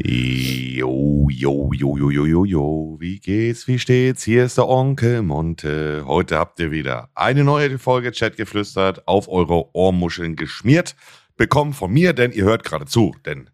Jo, 0.00 1.26
jo, 1.28 1.72
jo, 1.72 1.96
jo, 1.96 2.10
jo, 2.10 2.24
jo, 2.24 2.44
jo. 2.44 2.96
Wie 3.00 3.18
geht's? 3.18 3.66
Wie 3.66 3.80
steht's? 3.80 4.22
Hier 4.22 4.44
ist 4.44 4.56
der 4.56 4.68
Onkel 4.68 5.22
Monte. 5.22 6.04
Heute 6.06 6.38
habt 6.38 6.60
ihr 6.60 6.70
wieder 6.70 7.08
eine 7.16 7.42
neue 7.42 7.80
Folge 7.80 8.12
Chat 8.12 8.36
geflüstert, 8.36 9.08
auf 9.08 9.28
eure 9.28 9.74
Ohrmuscheln 9.74 10.36
geschmiert, 10.36 10.94
bekommen 11.36 11.72
von 11.72 11.92
mir, 11.92 12.12
denn 12.12 12.30
ihr 12.30 12.44
hört 12.44 12.62
gerade 12.62 12.84
zu, 12.86 13.16
denn 13.26 13.50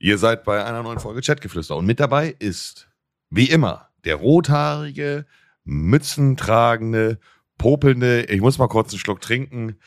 ihr 0.00 0.18
seid 0.18 0.42
bei 0.42 0.64
einer 0.64 0.82
neuen 0.82 0.98
Folge 0.98 1.20
Chat 1.20 1.40
geflüstert. 1.40 1.78
Und 1.78 1.86
mit 1.86 2.00
dabei 2.00 2.34
ist, 2.40 2.88
wie 3.30 3.48
immer, 3.48 3.90
der 4.04 4.16
rothaarige, 4.16 5.26
mützentragende, 5.62 7.20
popelnde, 7.56 8.24
ich 8.24 8.40
muss 8.40 8.58
mal 8.58 8.66
kurz 8.66 8.92
einen 8.92 8.98
Schluck 8.98 9.20
trinken, 9.20 9.78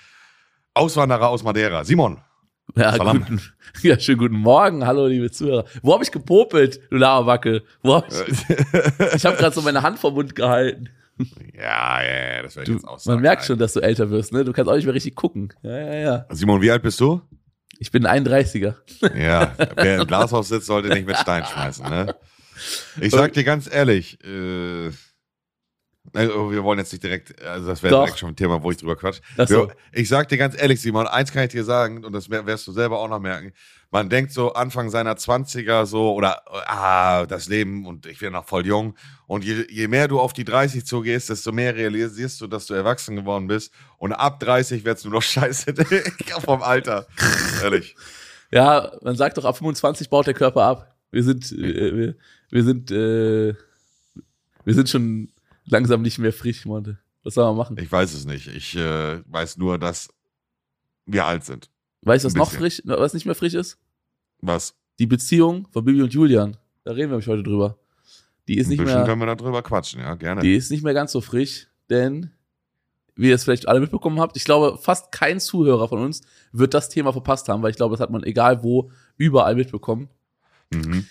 Auswanderer 0.74 1.28
aus 1.28 1.44
Madeira. 1.44 1.84
Simon. 1.84 2.22
Ja, 2.76 2.98
guten, 2.98 3.42
ja, 3.82 4.00
schönen 4.00 4.20
guten 4.20 4.36
Morgen, 4.36 4.86
hallo 4.86 5.08
liebe 5.08 5.32
Zuhörer. 5.32 5.66
Wo 5.82 5.94
habe 5.94 6.04
ich 6.04 6.12
gepopelt, 6.12 6.80
du 6.90 6.98
Laberwackel? 6.98 7.64
Wo 7.82 7.96
hab 7.96 8.08
ich 8.10 8.50
ich 9.16 9.26
habe 9.26 9.38
gerade 9.38 9.54
so 9.54 9.62
meine 9.62 9.82
Hand 9.82 10.00
vom 10.00 10.14
Mund 10.14 10.36
gehalten. 10.36 10.90
Ja, 11.54 12.02
ja, 12.02 12.36
ja 12.36 12.42
das 12.44 12.56
werde 12.56 12.72
ich 12.72 12.78
jetzt 12.78 12.88
auch 12.88 13.00
sagen. 13.00 13.16
Man 13.16 13.22
merkt 13.24 13.46
schon, 13.46 13.60
dass 13.60 13.74
du 13.74 13.82
älter 13.82 14.10
wirst, 14.10 14.32
ne? 14.34 14.46
Du 14.46 14.54
kannst 14.54 14.70
auch 14.72 14.76
nicht 14.76 14.86
mehr 14.86 14.94
richtig 14.94 15.16
gucken. 15.16 15.54
Ja, 15.64 15.78
ja, 15.78 15.94
ja. 15.94 16.26
Simon, 16.30 16.62
wie 16.62 16.72
alt 16.72 16.82
bist 16.82 17.00
du? 17.00 17.22
Ich 17.80 17.92
bin 17.92 18.06
ein 18.06 18.28
31er. 18.28 18.76
Ja, 19.18 19.54
wer 19.76 20.02
im 20.02 20.08
Glashaus 20.08 20.50
sitzt, 20.50 20.68
sollte 20.68 20.90
nicht 20.90 21.08
mit 21.08 21.18
Stein 21.18 21.46
schmeißen, 21.46 21.90
ne? 21.90 22.16
Ich 23.00 23.12
sag 23.12 23.34
dir 23.34 23.44
ganz 23.44 23.74
ehrlich, 23.74 24.24
äh, 24.24 24.92
also, 26.14 26.52
wir 26.52 26.64
wollen 26.64 26.80
jetzt 26.80 26.92
nicht 26.92 27.04
direkt, 27.04 27.42
also 27.44 27.68
das 27.68 27.84
wäre 27.84 27.96
direkt 27.96 28.20
schon 28.20 28.30
ein 28.30 28.36
Thema, 28.36 28.62
wo 28.62 28.72
ich 28.72 28.78
drüber 28.78 28.96
quatsch. 28.96 29.22
So. 29.46 29.72
Ich 29.94 30.10
sag 30.10 30.28
dir 30.30 30.38
ganz 30.38 30.60
ehrlich, 30.60 30.82
Simon, 30.82 31.08
eins 31.08 31.32
kann 31.32 31.44
ich 31.44 31.52
dir 31.52 31.64
sagen, 31.64 32.04
und 32.04 32.12
das 32.12 32.30
wirst 32.30 32.68
du 32.68 32.72
selber 32.72 33.00
auch 33.00 33.08
noch 33.08 33.20
merken. 33.20 33.54
Man 33.92 34.10
denkt 34.10 34.32
so 34.32 34.54
Anfang 34.54 34.90
seiner 34.90 35.14
20er 35.14 35.86
so, 35.86 36.14
oder 36.14 36.42
ah, 36.70 37.26
das 37.28 37.48
Leben 37.48 37.86
und 37.86 38.08
ich 38.08 38.20
bin 38.20 38.34
noch 38.34 38.46
voll 38.46 38.66
jung. 38.66 38.96
Und 39.28 39.46
je, 39.46 39.66
je 39.70 39.88
mehr 39.88 40.08
du 40.08 40.20
auf 40.20 40.34
die 40.34 40.44
30 40.44 40.86
zugehst, 40.86 41.30
desto 41.30 41.52
mehr 41.52 41.76
realisierst 41.76 42.42
du, 42.42 42.48
dass 42.48 42.66
du 42.66 42.74
erwachsen 42.74 43.16
geworden 43.16 43.48
bist. 43.48 43.72
Und 43.98 44.14
ab 44.14 44.40
30 44.40 44.84
wird's 44.84 45.04
nur 45.04 45.14
noch 45.14 45.22
scheiße 45.22 45.74
vom 46.44 46.64
Alter. 46.64 47.06
Ehrlich. 47.62 47.96
Ja, 48.50 48.92
man 49.02 49.16
sagt 49.16 49.38
doch, 49.38 49.46
ab 49.46 49.58
25 49.58 50.10
baut 50.10 50.28
der 50.28 50.34
Körper 50.34 50.64
ab. 50.64 50.96
Wir 51.12 51.24
sind, 51.24 51.52
äh, 51.52 51.96
wir, 51.96 52.16
wir 52.50 52.64
sind, 52.64 52.92
äh, 52.92 53.54
wir 54.66 54.74
sind 54.74 54.90
schon 54.90 55.32
langsam 55.72 56.02
nicht 56.02 56.20
mehr 56.20 56.34
frisch, 56.34 56.66
Monte. 56.66 57.00
Was 57.24 57.36
soll 57.36 57.46
man 57.46 57.58
machen? 57.58 57.78
Ich 57.80 57.92
weiß 57.92 58.14
es 58.14 58.26
nicht. 58.26 58.48
Ich 58.48 58.76
äh, 58.76 59.22
weiß 59.26 59.58
nur, 59.58 59.78
dass 59.78 60.10
wir 61.06 61.26
alt 61.26 61.44
sind. 61.44 61.70
Weißt 62.02 62.24
du, 62.24 62.28
was 62.28 62.36
noch 62.36 62.52
frisch, 62.52 62.82
was 62.86 63.14
nicht 63.14 63.26
mehr 63.26 63.36
frisch 63.36 63.54
ist? 63.54 63.78
Was? 64.40 64.76
Die 65.00 65.06
Beziehung 65.06 65.68
von 65.72 65.86
Bibi 65.86 66.02
und 66.02 66.14
Julian. 66.14 66.58
Da 66.84 66.92
reden 66.92 67.10
wir 67.10 67.18
nämlich 67.18 67.28
heute 67.28 67.44
drüber. 67.44 67.78
Die 68.48 68.58
ist 68.58 68.68
Ein 68.68 68.72
nicht 68.72 68.86
mehr. 68.86 69.04
können 69.06 69.22
wir 69.22 69.36
darüber 69.36 69.62
quatschen, 69.62 70.02
ja, 70.02 70.16
gerne. 70.16 70.42
Die 70.42 70.56
ist 70.56 70.72
nicht 70.72 70.84
mehr 70.84 70.96
ganz 70.96 71.12
so 71.12 71.22
frisch, 71.22 71.68
denn 71.90 72.32
wie 73.16 73.30
ihr 73.30 73.36
es 73.36 73.44
vielleicht 73.44 73.68
alle 73.68 73.80
mitbekommen 73.80 74.20
habt, 74.20 74.36
ich 74.36 74.46
glaube, 74.46 74.78
fast 74.80 75.12
kein 75.12 75.40
Zuhörer 75.40 75.88
von 75.88 76.00
uns 76.00 76.22
wird 76.52 76.74
das 76.74 76.90
Thema 76.90 77.12
verpasst 77.12 77.50
haben, 77.50 77.62
weil 77.62 77.70
ich 77.70 77.78
glaube, 77.78 77.94
das 77.94 78.02
hat 78.02 78.10
man 78.10 78.24
egal 78.24 78.64
wo 78.64 78.92
überall 79.18 79.56
mitbekommen. 79.56 80.10
Mhm. 80.74 81.06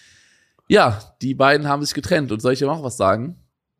Ja, 0.69 1.15
die 1.23 1.35
beiden 1.35 1.69
haben 1.69 1.85
sich 1.85 1.95
getrennt 1.95 2.33
und 2.33 2.41
soll 2.41 2.55
ich 2.55 2.59
dir 2.59 2.67
noch 2.67 2.83
was 2.83 2.97
sagen? 2.97 3.37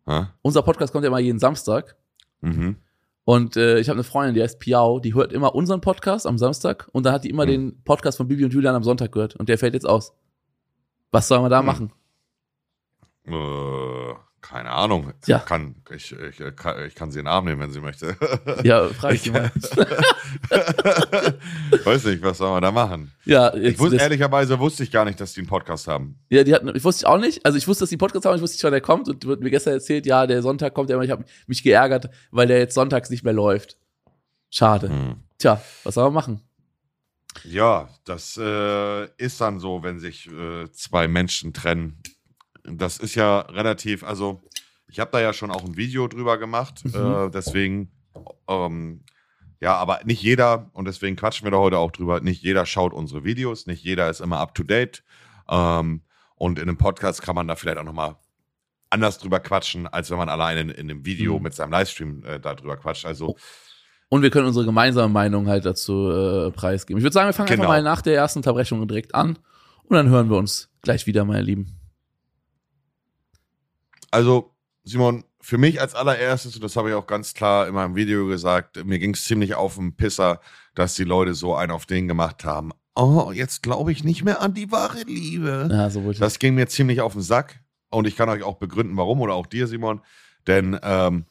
Ha? 0.07 0.33
Unser 0.43 0.63
Podcast 0.63 0.93
kommt 0.93 1.05
ja 1.05 1.09
immer 1.09 1.19
jeden 1.19 1.39
Samstag. 1.39 1.97
Mhm. 2.41 2.77
Und 3.25 3.57
äh, 3.57 3.79
ich 3.79 3.89
habe 3.89 3.97
eine 3.97 4.05
Freundin, 4.05 4.35
die 4.35 4.43
heißt 4.43 4.59
Piau, 4.59 4.99
die 4.99 5.15
hört 5.15 5.33
immer 5.33 5.55
unseren 5.55 5.81
Podcast 5.81 6.27
am 6.27 6.39
Samstag 6.39 6.89
und 6.93 7.05
dann 7.05 7.13
hat 7.13 7.25
die 7.25 7.31
immer 7.31 7.45
Mhm. 7.45 7.49
den 7.51 7.83
Podcast 7.85 8.17
von 8.17 8.27
Bibi 8.29 8.45
und 8.45 8.53
Julian 8.53 8.75
am 8.75 8.83
Sonntag 8.83 9.13
gehört 9.13 9.37
und 9.37 9.49
der 9.49 9.59
fällt 9.59 9.75
jetzt 9.75 9.87
aus. 9.89 10.13
Was 11.13 11.29
soll 11.29 11.41
man 11.41 11.51
da 11.51 11.61
Mhm. 11.61 11.67
machen? 11.67 11.93
Äh, 13.27 14.15
keine 14.51 14.71
Ahnung. 14.71 15.13
Ja. 15.27 15.39
Kann, 15.39 15.77
ich, 15.95 16.11
ich, 16.13 16.41
ich 16.41 16.57
kann, 16.57 16.85
ich 16.85 16.95
kann 16.97 17.13
sie 17.13 17.21
in 17.21 17.27
den 17.27 17.33
Arm 17.33 17.45
nehmen, 17.45 17.61
wenn 17.61 17.71
sie 17.71 17.81
möchte. 17.81 18.17
Ja, 18.65 18.89
frag 18.89 19.15
ich 19.15 19.23
die 19.23 19.31
mal. 19.31 19.51
Weiß 21.85 22.05
nicht, 22.05 22.23
was 22.23 22.39
soll 22.39 22.51
man 22.51 22.63
da 22.63 22.73
machen? 22.73 23.13
Ja, 23.25 23.55
Ich 23.55 23.63
jetzt, 23.63 23.79
wusste, 23.79 23.97
das, 23.97 24.03
ehrlicherweise 24.03 24.59
wusste 24.59 24.83
ich 24.83 24.91
gar 24.91 25.05
nicht, 25.05 25.21
dass 25.21 25.35
die 25.35 25.41
einen 25.41 25.49
Podcast 25.49 25.87
haben. 25.87 26.19
ja, 26.31 26.43
die 26.43 26.53
hatten, 26.53 26.75
ich 26.75 26.83
wusste 26.83 27.09
auch 27.09 27.19
nicht, 27.19 27.45
also 27.47 27.57
ich 27.59 27.69
wusste, 27.69 27.83
dass 27.83 27.91
die 27.91 27.95
einen 27.95 28.01
Podcast 28.01 28.27
haben, 28.27 28.37
ich 28.37 28.43
wusste 28.43 28.57
nicht, 28.57 28.65
wann 28.65 28.73
der 28.73 28.81
kommt 28.81 29.09
und 29.09 29.25
wird 29.25 29.41
mir 29.41 29.51
gestern 29.51 29.75
erzählt, 29.75 30.05
ja, 30.07 30.27
der 30.27 30.43
Sonntag 30.43 30.75
kommt 30.75 30.91
immer, 30.91 31.03
ich 31.03 31.11
habe 31.11 31.25
mich 31.47 31.63
geärgert, 31.63 32.11
weil 32.33 32.49
der 32.49 32.59
jetzt 32.59 32.75
sonntags 32.75 33.09
nicht 33.11 33.23
mehr 33.25 33.33
läuft. 33.33 33.77
Schade. 34.51 34.89
Hm. 34.89 35.17
Tja, 35.39 35.61
was 35.85 35.95
soll 35.95 36.05
man 36.05 36.15
machen? 36.15 36.41
Ja, 37.45 37.89
das 38.05 38.37
äh, 38.37 39.05
ist 39.17 39.41
dann 39.41 39.61
so, 39.61 39.85
wenn 39.85 40.01
sich 40.01 40.29
äh, 40.29 40.69
zwei 40.73 41.07
Menschen 41.07 41.53
trennen. 41.53 42.03
Das 42.65 42.99
ist 42.99 43.15
ja 43.15 43.41
relativ, 43.41 44.03
also 44.05 44.43
ich 44.89 44.99
habe 45.01 45.11
da 45.13 45.21
ja 45.21 45.33
schon 45.33 45.51
auch 45.51 45.65
ein 45.65 45.77
Video 45.77 46.09
drüber 46.09 46.39
gemacht, 46.39 46.85
Mhm. 46.85 46.95
äh, 46.95 47.31
deswegen, 47.31 47.91
ähm, 48.49 49.05
ja, 49.61 49.77
aber 49.77 50.01
nicht 50.05 50.23
jeder, 50.23 50.71
und 50.73 50.87
deswegen 50.87 51.17
quatschen 51.17 51.45
wir 51.47 51.51
da 51.53 51.59
heute 51.59 51.79
auch 51.79 51.91
drüber, 51.93 52.21
nicht 52.21 52.43
jeder 52.43 52.67
schaut 52.67 52.93
unsere 52.93 53.25
Videos, 53.25 53.67
nicht 53.67 53.85
jeder 53.85 54.09
ist 54.11 54.21
immer 54.21 54.39
up 54.39 54.55
to 54.55 54.63
date. 54.63 55.03
Ähm, 55.49 56.03
und 56.37 56.59
in 56.59 56.69
einem 56.69 56.79
Podcast 56.79 57.21
kann 57.23 57.35
man 57.35 57.47
da 57.47 57.55
vielleicht 57.57 57.79
auch 57.79 57.85
nochmal 57.85 58.17
anders 58.89 59.19
drüber 59.19 59.39
quatschen, 59.41 59.87
als 59.87 60.11
wenn 60.11 60.19
man 60.19 60.29
alleine 60.29 60.61
in, 60.61 60.69
in 60.71 60.91
einem 60.91 61.05
Video 61.05 61.37
Mhm. 61.37 61.43
mit 61.45 61.55
seinem 61.55 61.71
Livestream 61.73 62.25
äh, 62.25 62.41
da 62.41 62.55
drüber 62.55 62.77
quatscht. 62.77 63.05
Also, 63.05 63.37
Und 64.09 64.23
wir 64.23 64.31
können 64.31 64.47
unsere 64.49 64.65
gemeinsame 64.65 65.13
Meinung 65.13 65.47
halt 65.47 65.65
dazu 65.67 66.11
äh, 66.11 66.51
preisgeben. 66.51 66.99
Ich 66.99 67.05
würde 67.05 67.15
sagen, 67.15 67.29
wir 67.29 67.33
fangen 67.33 67.49
Genau. 67.51 67.63
einfach 67.63 67.75
mal 67.75 67.83
nach 67.83 68.03
der 68.03 68.17
ersten 68.17 68.41
Unterbrechung 68.41 68.87
direkt 68.89 69.15
an 69.15 69.39
und 69.85 69.95
dann 69.97 70.09
hören 70.09 70.31
wir 70.31 70.37
uns 70.39 70.71
gleich 70.83 71.07
wieder, 71.07 71.25
meine 71.25 71.43
Lieben. 71.43 71.77
Also, 74.11 74.55
Simon, 74.85 75.25
für 75.41 75.59
mich 75.59 75.81
als 75.81 75.95
allererstes, 75.95 76.55
und 76.57 76.65
das 76.65 76.77
habe 76.77 76.91
ich 76.91 76.95
auch 76.95 77.07
ganz 77.07 77.35
klar 77.35 77.69
in 77.69 77.75
meinem 77.75 77.95
Video 77.95 78.27
gesagt, 78.27 78.85
mir 78.85 78.99
ging 78.99 79.15
es 79.15 79.25
ziemlich 79.25 79.55
auf 79.55 79.77
den 79.77 79.97
Pisser, 79.97 80.41
dass 80.75 80.95
die 80.95 81.05
Leute 81.05 81.35
so 81.35 81.55
einen 81.55 81.73
auf 81.73 81.87
den 81.87 82.09
gemacht 82.09 82.45
haben. 82.45 82.73
Oh, 82.95 83.31
jetzt 83.33 83.63
glaube 83.63 83.93
ich 83.93 84.05
nicht 84.05 84.25
mehr 84.25 84.43
an 84.43 84.53
die 84.55 84.71
wahre 84.71 85.03
Liebe. 85.03 85.69
Ja, 85.71 85.91
so. 85.91 86.13
Das 86.13 86.39
ging 86.39 86.55
mir 86.55 86.67
ziemlich 86.67 87.01
auf 87.01 87.15
den 87.15 87.23
Sack. 87.23 87.61
Und 87.91 88.07
ich 88.07 88.17
kann 88.17 88.29
euch 88.29 88.43
auch 88.43 88.57
begründen, 88.57 88.97
warum, 88.97 89.21
oder 89.21 89.35
auch 89.35 89.47
dir, 89.47 89.67
Simon. 89.67 90.01
Denn 90.47 90.79
ähm, 90.83 91.27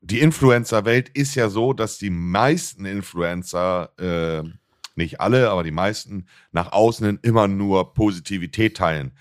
die 0.00 0.20
Influencer-Welt 0.20 1.08
ist 1.10 1.34
ja 1.34 1.48
so, 1.48 1.72
dass 1.72 1.98
die 1.98 2.10
meisten 2.10 2.84
Influencer, 2.84 3.90
äh, 3.98 4.48
nicht 4.96 5.20
alle, 5.20 5.50
aber 5.50 5.64
die 5.64 5.70
meisten, 5.70 6.26
nach 6.52 6.72
außen 6.72 7.06
hin 7.06 7.18
immer 7.22 7.48
nur 7.48 7.94
Positivität 7.94 8.76
teilen. 8.76 9.12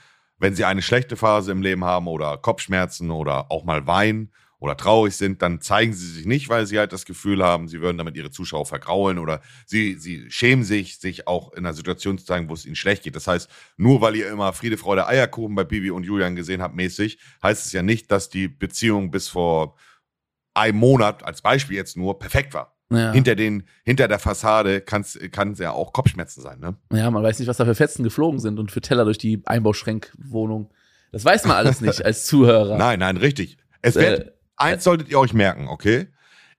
Wenn 0.44 0.56
sie 0.56 0.66
eine 0.66 0.82
schlechte 0.82 1.16
Phase 1.16 1.54
im 1.54 1.62
Leben 1.62 1.86
haben 1.86 2.06
oder 2.06 2.38
Kopfschmerzen 2.38 3.12
oder 3.12 3.50
auch 3.50 3.64
mal 3.64 3.88
weinen 3.88 4.34
oder 4.60 4.76
traurig 4.76 5.16
sind, 5.16 5.42
dann 5.42 5.62
zeigen 5.62 5.94
sie 5.94 6.06
sich 6.06 6.26
nicht, 6.26 6.50
weil 6.50 6.66
sie 6.66 6.78
halt 6.78 6.92
das 6.92 7.06
Gefühl 7.06 7.42
haben, 7.42 7.70
sie 7.70 7.80
würden 7.80 7.98
damit 7.98 8.18
ihre 8.18 8.30
Zuschauer 8.30 8.66
vergraulen 8.66 9.20
oder 9.20 9.40
sie, 9.66 9.94
sie 9.94 10.30
schämen 10.30 10.66
sich, 10.66 11.00
sich 11.00 11.30
auch 11.30 11.54
in 11.54 11.60
einer 11.60 11.74
Situation 11.74 12.18
zu 12.18 12.26
zeigen, 12.26 12.50
wo 12.50 12.56
es 12.56 12.66
ihnen 12.66 12.76
schlecht 12.76 13.04
geht. 13.04 13.16
Das 13.16 13.26
heißt, 13.26 13.50
nur 13.78 14.02
weil 14.02 14.18
ihr 14.18 14.30
immer 14.30 14.52
Friede, 14.52 14.76
Freude, 14.76 15.08
Eierkuchen 15.08 15.56
bei 15.56 15.64
Bibi 15.64 15.92
und 15.92 16.04
Julian 16.04 16.36
gesehen 16.36 16.62
habt, 16.62 16.76
mäßig, 16.76 17.20
heißt 17.42 17.66
es 17.66 17.72
ja 17.72 17.82
nicht, 17.82 18.12
dass 18.12 18.28
die 18.28 18.50
Beziehung 18.50 19.12
bis 19.12 19.30
vor 19.30 19.78
einem 20.54 20.78
Monat, 20.78 21.24
als 21.24 21.42
Beispiel 21.42 21.78
jetzt 21.78 21.96
nur, 21.96 22.20
perfekt 22.20 22.54
war. 22.54 22.76
Ja. 22.96 23.12
Hinter, 23.12 23.36
den, 23.36 23.64
hinter 23.84 24.08
der 24.08 24.20
Fassade 24.20 24.82
kann 24.82 25.02
es 25.02 25.60
ja 25.60 25.72
auch 25.72 25.94
Kopfschmerzen 25.94 26.42
sein, 26.42 26.60
ne? 26.60 26.76
ja, 26.92 27.10
man 27.12 27.24
weiß 27.24 27.40
nicht, 27.40 27.48
was 27.48 27.58
da 27.58 27.66
für 27.66 27.76
Fetzen 27.76 28.04
geflogen 28.04 28.40
sind 28.40 28.60
und 28.60 28.72
für 28.72 28.82
Teller 28.82 29.06
durch 29.06 29.18
die 29.18 29.42
Einbauschränkwohnung. 29.46 30.72
Das 31.12 31.24
weiß 31.24 31.46
man 31.46 31.58
alles 31.58 31.82
nicht 31.82 32.04
als 32.04 32.26
Zuhörer. 32.26 32.78
Nein, 32.78 33.00
nein, 33.00 33.18
richtig. 33.18 33.58
Es 33.82 33.96
wird, 33.96 34.20
Äh, 34.28 34.32
eins 34.58 34.84
solltet 34.84 35.10
ihr 35.10 35.20
euch 35.20 35.34
merken, 35.34 35.68
okay? 35.68 36.08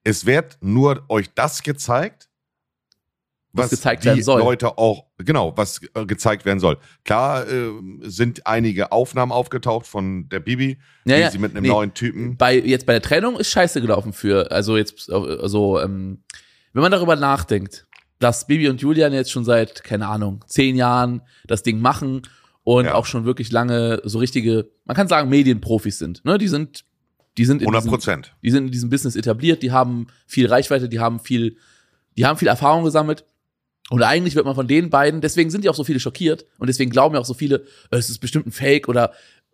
Es 0.04 0.26
wird 0.26 0.58
nur 0.60 1.04
euch 1.08 1.32
das 1.34 1.62
gezeigt, 1.62 2.28
Was 3.56 3.70
gezeigt 3.70 4.02
die 4.02 4.08
werden 4.08 4.22
soll. 4.22 4.40
Leute 4.40 4.78
auch, 4.78 5.04
genau, 5.18 5.56
was 5.56 5.80
äh, 5.94 6.04
gezeigt 6.06 6.44
werden 6.44 6.58
soll. 6.60 6.78
Klar 7.04 7.46
äh, 7.48 7.70
sind 8.02 8.46
einige 8.46 8.92
Aufnahmen 8.92 9.32
aufgetaucht 9.32 9.86
von 9.86 10.28
der 10.28 10.40
Bibi, 10.40 10.78
Ja, 11.04 11.16
wie 11.16 11.20
ja, 11.20 11.30
sie 11.30 11.38
mit 11.38 11.52
einem 11.52 11.62
nee. 11.62 11.68
neuen 11.68 11.94
Typen. 11.94 12.36
bei 12.36 12.58
jetzt 12.58 12.84
bei 12.86 12.92
der 12.94 13.02
Trennung 13.02 13.36
ist 13.38 13.50
scheiße 13.50 13.80
gelaufen 13.80 14.12
für 14.12 14.50
also 14.50 14.76
jetzt 14.76 15.10
also 15.10 15.80
ähm, 15.80 16.24
wenn 16.72 16.82
man 16.82 16.90
darüber 16.92 17.14
nachdenkt, 17.16 17.86
dass 18.18 18.46
Bibi 18.46 18.68
und 18.68 18.80
Julian 18.80 19.12
jetzt 19.12 19.30
schon 19.30 19.44
seit 19.44 19.84
keine 19.84 20.08
Ahnung 20.08 20.44
zehn 20.48 20.74
Jahren 20.76 21.22
das 21.46 21.62
Ding 21.62 21.80
machen 21.80 22.22
und 22.64 22.86
Ja. 22.86 22.94
auch 22.94 23.06
schon 23.06 23.24
wirklich 23.24 23.52
lange 23.52 24.00
so 24.04 24.18
richtige, 24.18 24.70
man 24.84 24.96
kann 24.96 25.06
sagen 25.06 25.28
Medienprofis 25.28 25.98
sind, 25.98 26.24
ne? 26.24 26.38
Die 26.38 26.48
sind 26.48 26.84
die 27.36 27.44
sind 27.44 27.62
in 27.62 27.66
100 27.68 27.82
diesem, 27.82 27.90
Prozent. 27.90 28.36
die 28.42 28.50
sind 28.50 28.66
in 28.66 28.70
diesem 28.72 28.90
Business 28.90 29.16
etabliert, 29.16 29.62
die 29.62 29.72
haben 29.72 30.06
viel 30.26 30.46
Reichweite, 30.46 30.88
die 30.88 31.00
haben 31.00 31.18
viel, 31.20 31.56
die 32.16 32.24
haben 32.26 32.38
viel 32.38 32.46
Erfahrung 32.48 32.84
gesammelt. 32.84 33.24
Und 33.90 34.02
eigentlich 34.02 34.34
wird 34.34 34.46
man 34.46 34.54
von 34.54 34.66
den 34.66 34.88
beiden, 34.88 35.20
deswegen 35.20 35.50
sind 35.50 35.64
ja 35.64 35.70
auch 35.70 35.76
so 35.76 35.84
viele 35.84 36.00
schockiert 36.00 36.46
und 36.58 36.68
deswegen 36.68 36.90
glauben 36.90 37.14
ja 37.14 37.20
auch 37.20 37.26
so 37.26 37.34
viele, 37.34 37.56
äh, 37.90 37.98
es 37.98 38.08
ist 38.08 38.18
bestimmt 38.18 38.46
ein 38.46 38.52
Fake 38.52 38.88
oder 38.88 39.12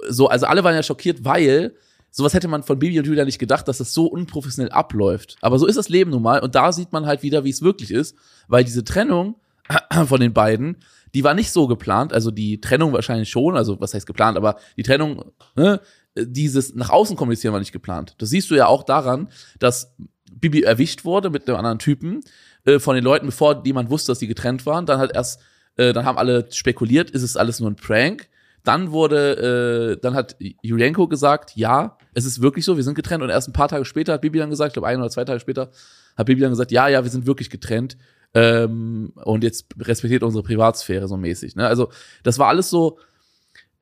so. 0.09 0.29
Also 0.29 0.47
alle 0.47 0.63
waren 0.63 0.75
ja 0.75 0.83
schockiert, 0.83 1.25
weil 1.25 1.75
sowas 2.11 2.35
hätte 2.35 2.49
man 2.49 2.63
von 2.63 2.79
Bibi 2.79 2.99
und 2.99 3.07
Julia 3.07 3.25
nicht 3.25 3.39
gedacht, 3.39 3.67
dass 3.67 3.79
das 3.79 3.93
so 3.93 4.07
unprofessionell 4.07 4.71
abläuft. 4.71 5.37
Aber 5.41 5.59
so 5.59 5.67
ist 5.67 5.77
das 5.77 5.89
Leben 5.89 6.11
nun 6.11 6.23
mal 6.23 6.41
und 6.41 6.55
da 6.55 6.73
sieht 6.73 6.93
man 6.93 7.07
halt 7.07 7.23
wieder, 7.23 7.45
wie 7.45 7.51
es 7.51 7.63
wirklich 7.63 7.91
ist, 7.91 8.17
weil 8.47 8.63
diese 8.63 8.85
Trennung 8.85 9.37
von 10.07 10.21
den 10.21 10.33
beiden, 10.33 10.77
die 11.13 11.25
war 11.25 11.35
nicht 11.35 11.51
so 11.51 11.67
geplant, 11.67 12.13
also 12.13 12.31
die 12.31 12.61
Trennung 12.61 12.93
wahrscheinlich 12.93 13.31
schon, 13.31 13.57
also 13.57 13.81
was 13.81 13.95
heißt 13.95 14.07
geplant, 14.07 14.37
aber 14.37 14.57
die 14.77 14.85
Trennung, 14.85 15.33
ne, 15.57 15.81
dieses 16.17 16.75
nach 16.75 16.91
außen 16.91 17.17
kommunizieren 17.17 17.53
war 17.53 17.61
nicht 17.61 17.73
geplant. 17.73 18.15
Das 18.19 18.31
siehst 18.31 18.51
du 18.51 18.55
ja 18.55 18.67
auch 18.67 18.85
daran, 18.85 19.29
dass 19.59 19.95
Bibi 20.33 20.63
erwischt 20.63 21.05
wurde 21.05 21.31
mit 21.31 21.49
einem 21.49 21.59
anderen 21.59 21.79
Typen 21.79 22.21
äh, 22.65 22.79
von 22.79 22.95
den 22.95 23.05
Leuten, 23.05 23.27
bevor 23.27 23.63
jemand 23.65 23.91
wusste, 23.91 24.13
dass 24.13 24.19
die 24.19 24.27
getrennt 24.27 24.67
waren. 24.67 24.87
Dann 24.87 24.99
hat 24.99 25.15
erst, 25.15 25.41
äh, 25.77 25.93
dann 25.93 26.05
haben 26.05 26.19
alle 26.19 26.47
spekuliert, 26.51 27.11
ist 27.11 27.23
es 27.23 27.37
alles 27.37 27.61
nur 27.61 27.71
ein 27.71 27.77
Prank. 27.77 28.29
Dann 28.65 28.91
wurde, 28.91 29.97
äh, 29.97 30.01
dann 30.01 30.15
hat 30.15 30.37
Julienko 30.63 31.09
gesagt, 31.09 31.57
ja, 31.57 31.97
es 32.13 32.27
ist 32.27 32.43
wirklich 32.43 32.65
so, 32.65 32.77
wir 32.77 32.85
sind 32.85 32.95
getrennt. 32.95 33.23
Und 33.23 33.31
erst 33.31 33.49
ein 33.49 33.55
paar 33.55 33.69
Tage 33.69 33.85
später 33.85 34.13
hat 34.13 34.21
Bibi 34.21 34.39
dann 34.39 34.51
gesagt, 34.51 34.71
ich 34.71 34.73
glaube 34.75 34.89
ein 34.89 34.99
oder 34.99 35.11
zwei 35.11 35.25
Tage 35.25 35.41
später, 35.41 35.71
hat 36.17 36.27
Bibi 36.27 36.41
dann 36.41 36.51
gesagt, 36.51 36.71
ja, 36.71 36.89
ja, 36.89 37.03
wir 37.03 37.11
sind 37.11 37.27
wirklich 37.27 37.49
getrennt. 37.49 37.97
Ähm, 38.35 39.13
und 39.17 39.43
jetzt 39.43 39.67
respektiert 39.79 40.23
unsere 40.23 40.45
Privatsphäre 40.45 41.09
so 41.09 41.17
mäßig. 41.17 41.57
Ne? 41.57 41.67
Also 41.67 41.91
das 42.23 42.39
war 42.39 42.49
alles 42.49 42.71
so, 42.71 42.99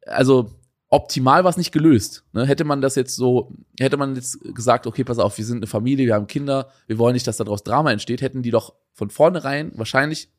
also 0.06 0.50
optimal 0.90 1.44
war 1.44 1.56
nicht 1.56 1.72
gelöst. 1.72 2.24
Ne? 2.32 2.46
Hätte 2.46 2.64
man 2.64 2.80
das 2.80 2.94
jetzt 2.94 3.14
so, 3.16 3.52
hätte 3.78 3.96
man 3.96 4.14
jetzt 4.14 4.40
gesagt, 4.54 4.86
okay, 4.86 5.04
pass 5.04 5.18
auf, 5.18 5.36
wir 5.36 5.44
sind 5.44 5.58
eine 5.58 5.66
Familie, 5.66 6.06
wir 6.06 6.14
haben 6.14 6.26
Kinder, 6.26 6.70
wir 6.86 6.98
wollen 6.98 7.12
nicht, 7.12 7.26
dass 7.26 7.36
daraus 7.36 7.62
Drama 7.62 7.92
entsteht, 7.92 8.22
hätten 8.22 8.42
die 8.42 8.50
doch 8.50 8.74
von 8.92 9.10
vornherein 9.10 9.72
wahrscheinlich, 9.74 10.30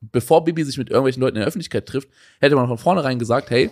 bevor 0.00 0.44
Bibi 0.44 0.64
sich 0.64 0.78
mit 0.78 0.90
irgendwelchen 0.90 1.20
Leuten 1.20 1.36
in 1.36 1.40
der 1.40 1.48
Öffentlichkeit 1.48 1.86
trifft, 1.86 2.08
hätte 2.40 2.56
man 2.56 2.68
von 2.68 2.78
vornherein 2.78 3.18
gesagt, 3.18 3.50
hey, 3.50 3.70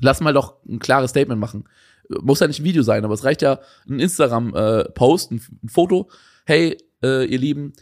lass 0.00 0.20
mal 0.20 0.32
doch 0.32 0.56
ein 0.68 0.78
klares 0.78 1.10
Statement 1.10 1.40
machen. 1.40 1.64
Muss 2.08 2.40
ja 2.40 2.46
nicht 2.46 2.60
ein 2.60 2.64
Video 2.64 2.82
sein, 2.82 3.04
aber 3.04 3.14
es 3.14 3.24
reicht 3.24 3.42
ja 3.42 3.60
ein 3.88 4.00
Instagram-Post, 4.00 5.30
äh, 5.30 5.34
ein, 5.34 5.42
ein, 5.62 5.68
Foto. 5.68 6.10
Hey, 6.44 6.76
äh, 7.02 7.24
ihr 7.24 7.38
Lieben, 7.38 7.72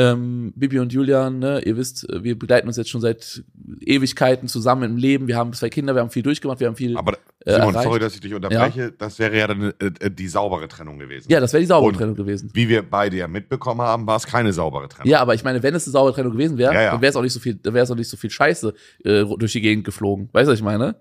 ähm, 0.00 0.52
Bibi 0.56 0.78
und 0.78 0.92
Julian, 0.92 1.38
ne, 1.38 1.60
ihr 1.64 1.76
wisst, 1.76 2.06
wir 2.10 2.38
begleiten 2.38 2.66
uns 2.66 2.76
jetzt 2.76 2.88
schon 2.88 3.02
seit 3.02 3.44
Ewigkeiten 3.80 4.48
zusammen 4.48 4.82
im 4.84 4.96
Leben. 4.96 5.28
Wir 5.28 5.36
haben 5.36 5.52
zwei 5.52 5.68
Kinder, 5.68 5.94
wir 5.94 6.00
haben 6.00 6.10
viel 6.10 6.22
durchgemacht, 6.22 6.58
wir 6.60 6.68
haben 6.68 6.76
viel. 6.76 6.96
Aber 6.96 7.18
äh, 7.44 7.54
Simon, 7.54 7.74
äh, 7.74 7.82
sorry, 7.82 7.98
dass 7.98 8.14
ich 8.14 8.20
dich 8.20 8.32
unterbreche. 8.32 8.80
Ja. 8.80 8.90
Das 8.96 9.18
wäre 9.18 9.36
ja 9.36 9.46
dann 9.46 9.74
äh, 9.78 9.86
äh, 10.00 10.10
die 10.10 10.28
saubere 10.28 10.68
Trennung 10.68 10.98
gewesen. 10.98 11.30
Ja, 11.30 11.40
das 11.40 11.52
wäre 11.52 11.60
die 11.60 11.66
saubere 11.66 11.88
und 11.88 11.96
Trennung 11.96 12.14
gewesen. 12.14 12.50
Wie 12.54 12.68
wir 12.68 12.82
beide 12.82 13.16
ja 13.16 13.28
mitbekommen 13.28 13.82
haben, 13.82 14.06
war 14.06 14.16
es 14.16 14.26
keine 14.26 14.52
saubere 14.54 14.88
Trennung. 14.88 15.10
Ja, 15.10 15.20
aber 15.20 15.34
ich 15.34 15.44
meine, 15.44 15.62
wenn 15.62 15.74
es 15.74 15.86
eine 15.86 15.92
saubere 15.92 16.14
Trennung 16.14 16.32
gewesen 16.32 16.56
wäre, 16.56 16.72
ja, 16.72 16.82
ja. 16.82 16.90
dann 16.92 17.02
wäre 17.02 17.10
es 17.10 17.16
auch 17.16 17.22
nicht 17.22 17.34
so 17.34 17.40
viel, 17.40 17.58
wäre 17.62 17.80
es 17.80 17.90
auch 17.90 17.96
nicht 17.96 18.08
so 18.08 18.16
viel 18.16 18.30
Scheiße 18.30 18.72
äh, 19.04 19.24
durch 19.24 19.52
die 19.52 19.60
Gegend 19.60 19.84
geflogen. 19.84 20.30
Weißt 20.32 20.48
du, 20.48 20.52
was 20.52 20.58
ich 20.58 20.64
meine? 20.64 20.96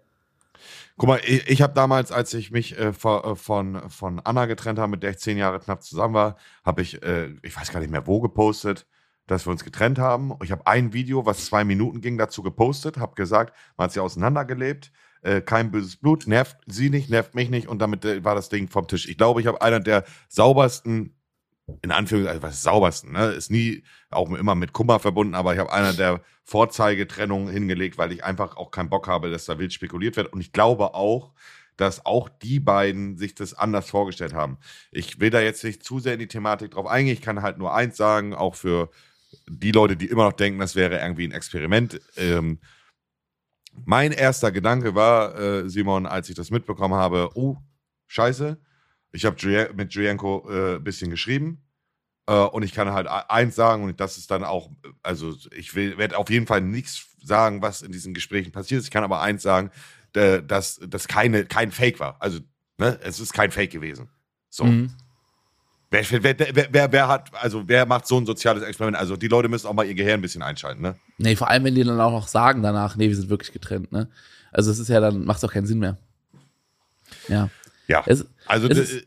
Guck 0.97 1.07
mal, 1.07 1.21
ich, 1.23 1.47
ich 1.49 1.61
habe 1.61 1.73
damals, 1.73 2.11
als 2.11 2.33
ich 2.33 2.51
mich 2.51 2.77
äh, 2.77 2.93
von, 2.93 3.89
von 3.89 4.19
Anna 4.19 4.45
getrennt 4.45 4.79
habe, 4.79 4.91
mit 4.91 5.03
der 5.03 5.11
ich 5.11 5.19
zehn 5.19 5.37
Jahre 5.37 5.59
knapp 5.59 5.83
zusammen 5.83 6.13
war, 6.13 6.37
habe 6.65 6.81
ich, 6.81 7.01
äh, 7.03 7.35
ich 7.41 7.55
weiß 7.55 7.71
gar 7.71 7.79
nicht 7.79 7.91
mehr 7.91 8.07
wo 8.07 8.19
gepostet, 8.19 8.85
dass 9.27 9.45
wir 9.45 9.51
uns 9.51 9.63
getrennt 9.63 9.99
haben. 9.99 10.33
Ich 10.43 10.51
habe 10.51 10.65
ein 10.67 10.93
Video, 10.93 11.25
was 11.25 11.45
zwei 11.45 11.63
Minuten 11.63 12.01
ging, 12.01 12.17
dazu 12.17 12.43
gepostet, 12.43 12.97
habe 12.97 13.15
gesagt, 13.15 13.55
man 13.77 13.85
hat 13.85 13.93
sie 13.93 13.99
auseinandergelebt, 13.99 14.91
äh, 15.21 15.41
kein 15.41 15.71
böses 15.71 15.97
Blut, 15.97 16.27
nervt 16.27 16.57
sie 16.65 16.89
nicht, 16.89 17.09
nervt 17.09 17.35
mich 17.35 17.49
nicht 17.49 17.67
und 17.67 17.79
damit 17.79 18.05
äh, 18.05 18.23
war 18.23 18.35
das 18.35 18.49
Ding 18.49 18.69
vom 18.69 18.87
Tisch. 18.87 19.07
Ich 19.07 19.17
glaube, 19.17 19.41
ich 19.41 19.47
habe 19.47 19.61
einer 19.61 19.79
der 19.79 20.03
saubersten, 20.27 21.15
in 21.81 21.91
Anführungszeichen, 21.91 22.43
also 22.43 22.47
was 22.47 22.63
saubersten, 22.63 23.13
ne? 23.13 23.27
ist 23.27 23.51
nie 23.51 23.83
auch 24.09 24.29
immer 24.31 24.55
mit 24.55 24.73
Kummer 24.73 24.99
verbunden, 24.99 25.35
aber 25.35 25.53
ich 25.53 25.59
habe 25.59 25.71
einer 25.71 25.93
der 25.93 26.21
Vorzeigetrennungen 26.43 27.53
hingelegt, 27.53 27.97
weil 27.97 28.11
ich 28.11 28.23
einfach 28.23 28.57
auch 28.57 28.71
keinen 28.71 28.89
Bock 28.89 29.07
habe, 29.07 29.29
dass 29.29 29.45
da 29.45 29.59
wild 29.59 29.73
spekuliert 29.73 30.17
wird 30.17 30.33
und 30.33 30.41
ich 30.41 30.51
glaube 30.51 30.93
auch, 30.93 31.33
dass 31.77 32.05
auch 32.05 32.27
die 32.27 32.59
beiden 32.59 33.17
sich 33.17 33.35
das 33.35 33.53
anders 33.53 33.89
vorgestellt 33.89 34.33
haben. 34.33 34.57
Ich 34.91 35.19
will 35.19 35.29
da 35.29 35.39
jetzt 35.39 35.63
nicht 35.63 35.83
zu 35.83 35.99
sehr 35.99 36.13
in 36.13 36.19
die 36.19 36.27
Thematik 36.27 36.71
drauf 36.71 36.87
eingehen. 36.87 37.13
Ich 37.13 37.21
kann 37.21 37.41
halt 37.41 37.57
nur 37.57 37.73
eins 37.73 37.95
sagen, 37.95 38.33
auch 38.33 38.55
für 38.55 38.89
die 39.47 39.71
Leute, 39.71 39.95
die 39.95 40.07
immer 40.07 40.25
noch 40.25 40.33
denken, 40.33 40.59
das 40.59 40.75
wäre 40.75 40.99
irgendwie 40.99 41.25
ein 41.25 41.31
Experiment. 41.31 42.01
Ähm, 42.17 42.59
mein 43.85 44.11
erster 44.11 44.51
Gedanke 44.51 44.95
war, 44.95 45.39
äh, 45.39 45.69
Simon, 45.69 46.05
als 46.05 46.29
ich 46.29 46.35
das 46.35 46.51
mitbekommen 46.51 46.95
habe, 46.95 47.29
oh, 47.35 47.57
scheiße, 48.07 48.59
ich 49.11 49.25
habe 49.25 49.73
mit 49.75 49.93
Julienko 49.93 50.47
ein 50.47 50.75
äh, 50.75 50.79
bisschen 50.79 51.09
geschrieben 51.09 51.63
äh, 52.27 52.33
und 52.33 52.63
ich 52.63 52.73
kann 52.73 52.91
halt 52.91 53.07
eins 53.07 53.55
sagen 53.55 53.83
und 53.83 53.99
das 53.99 54.17
ist 54.17 54.31
dann 54.31 54.43
auch, 54.43 54.69
also 55.03 55.35
ich 55.55 55.75
werde 55.75 56.17
auf 56.17 56.29
jeden 56.29 56.47
Fall 56.47 56.61
nichts 56.61 57.07
sagen, 57.23 57.61
was 57.61 57.81
in 57.81 57.91
diesen 57.91 58.13
Gesprächen 58.13 58.51
passiert 58.51 58.79
ist. 58.79 58.85
Ich 58.85 58.91
kann 58.91 59.03
aber 59.03 59.21
eins 59.21 59.41
sagen, 59.41 59.71
dass 60.13 60.79
das 60.87 61.07
keine, 61.07 61.45
kein 61.45 61.71
Fake 61.71 61.99
war. 61.99 62.17
Also 62.19 62.39
ne, 62.77 62.99
es 63.03 63.19
ist 63.19 63.33
kein 63.33 63.51
Fake 63.51 63.71
gewesen. 63.71 64.09
So. 64.49 64.63
Mhm. 64.65 64.91
Wer, 65.91 66.03
wer, 66.11 66.71
wer, 66.71 66.91
wer, 66.91 67.07
hat, 67.07 67.31
also 67.33 67.67
wer 67.67 67.87
macht 67.87 68.05
so 68.05 68.19
ein 68.19 68.25
soziales 68.25 68.61
Experiment? 68.61 68.97
Also 68.97 69.15
die 69.15 69.27
Leute 69.27 69.49
müssen 69.49 69.65
auch 69.65 69.73
mal 69.73 69.87
ihr 69.87 69.95
Gehirn 69.95 70.19
ein 70.19 70.21
bisschen 70.21 70.43
einschalten, 70.43 70.83
ne? 70.83 70.95
Nee, 71.17 71.35
vor 71.35 71.49
allem, 71.49 71.63
wenn 71.63 71.73
die 71.73 71.83
dann 71.83 71.99
auch 71.99 72.11
noch 72.11 72.27
sagen 72.27 72.61
danach, 72.61 72.95
nee, 72.95 73.07
wir 73.07 73.15
sind 73.15 73.29
wirklich 73.29 73.51
getrennt, 73.51 73.91
ne? 73.91 74.07
Also 74.51 74.69
es 74.69 74.77
ist 74.77 74.89
ja 74.89 74.99
dann, 74.99 75.25
macht 75.25 75.39
es 75.39 75.43
auch 75.43 75.51
keinen 75.51 75.65
Sinn 75.65 75.79
mehr. 75.79 75.97
Ja. 77.27 77.49
Ja. 77.87 78.03
Es, 78.05 78.25
also 78.49 78.67
es 78.67 78.77
ist, 78.77 79.05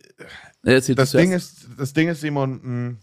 äh, 0.63 0.95
das, 0.95 1.11
Ding 1.11 1.33
ist, 1.33 1.67
das 1.77 1.93
Ding 1.93 2.09
ist, 2.09 2.21
Simon, 2.21 2.53
mh, 2.53 2.63
hm, 2.63 2.99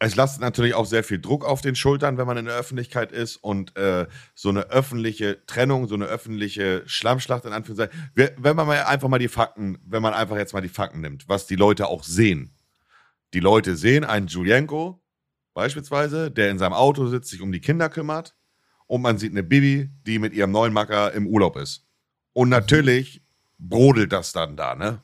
es 0.00 0.14
lastet 0.14 0.42
natürlich 0.42 0.74
auch 0.74 0.86
sehr 0.86 1.02
viel 1.02 1.20
Druck 1.20 1.44
auf 1.44 1.60
den 1.60 1.74
Schultern, 1.74 2.18
wenn 2.18 2.26
man 2.26 2.36
in 2.36 2.44
der 2.44 2.54
Öffentlichkeit 2.54 3.10
ist 3.10 3.36
und 3.36 3.76
äh, 3.76 4.06
so 4.36 4.48
eine 4.48 4.70
öffentliche 4.70 5.44
Trennung, 5.46 5.88
so 5.88 5.96
eine 5.96 6.04
öffentliche 6.04 6.84
Schlammschlacht 6.86 7.44
in 7.46 7.52
Anführungszeichen. 7.52 8.10
Wenn 8.14 8.54
man 8.54 8.68
mal 8.68 8.84
einfach 8.84 9.08
mal 9.08 9.18
die 9.18 9.26
Fakten, 9.26 9.78
wenn 9.84 10.02
man 10.02 10.14
einfach 10.14 10.36
jetzt 10.36 10.52
mal 10.52 10.60
die 10.60 10.68
Fakten 10.68 11.00
nimmt, 11.00 11.28
was 11.28 11.48
die 11.48 11.56
Leute 11.56 11.88
auch 11.88 12.04
sehen. 12.04 12.54
Die 13.34 13.40
Leute 13.40 13.74
sehen 13.74 14.04
einen 14.04 14.28
Julienko 14.28 15.02
beispielsweise, 15.52 16.30
der 16.30 16.50
in 16.50 16.58
seinem 16.58 16.74
Auto 16.74 17.08
sitzt, 17.08 17.30
sich 17.30 17.42
um 17.42 17.50
die 17.50 17.60
Kinder 17.60 17.88
kümmert 17.88 18.36
und 18.86 19.02
man 19.02 19.18
sieht 19.18 19.32
eine 19.32 19.42
Bibi, 19.42 19.90
die 20.06 20.20
mit 20.20 20.32
ihrem 20.32 20.52
neuen 20.52 20.72
Macker 20.72 21.12
im 21.12 21.26
Urlaub 21.26 21.56
ist. 21.56 21.88
Und 22.34 22.50
natürlich 22.50 23.20
brodelt 23.58 24.12
das 24.12 24.32
dann 24.32 24.56
da, 24.56 24.74
ne? 24.74 25.00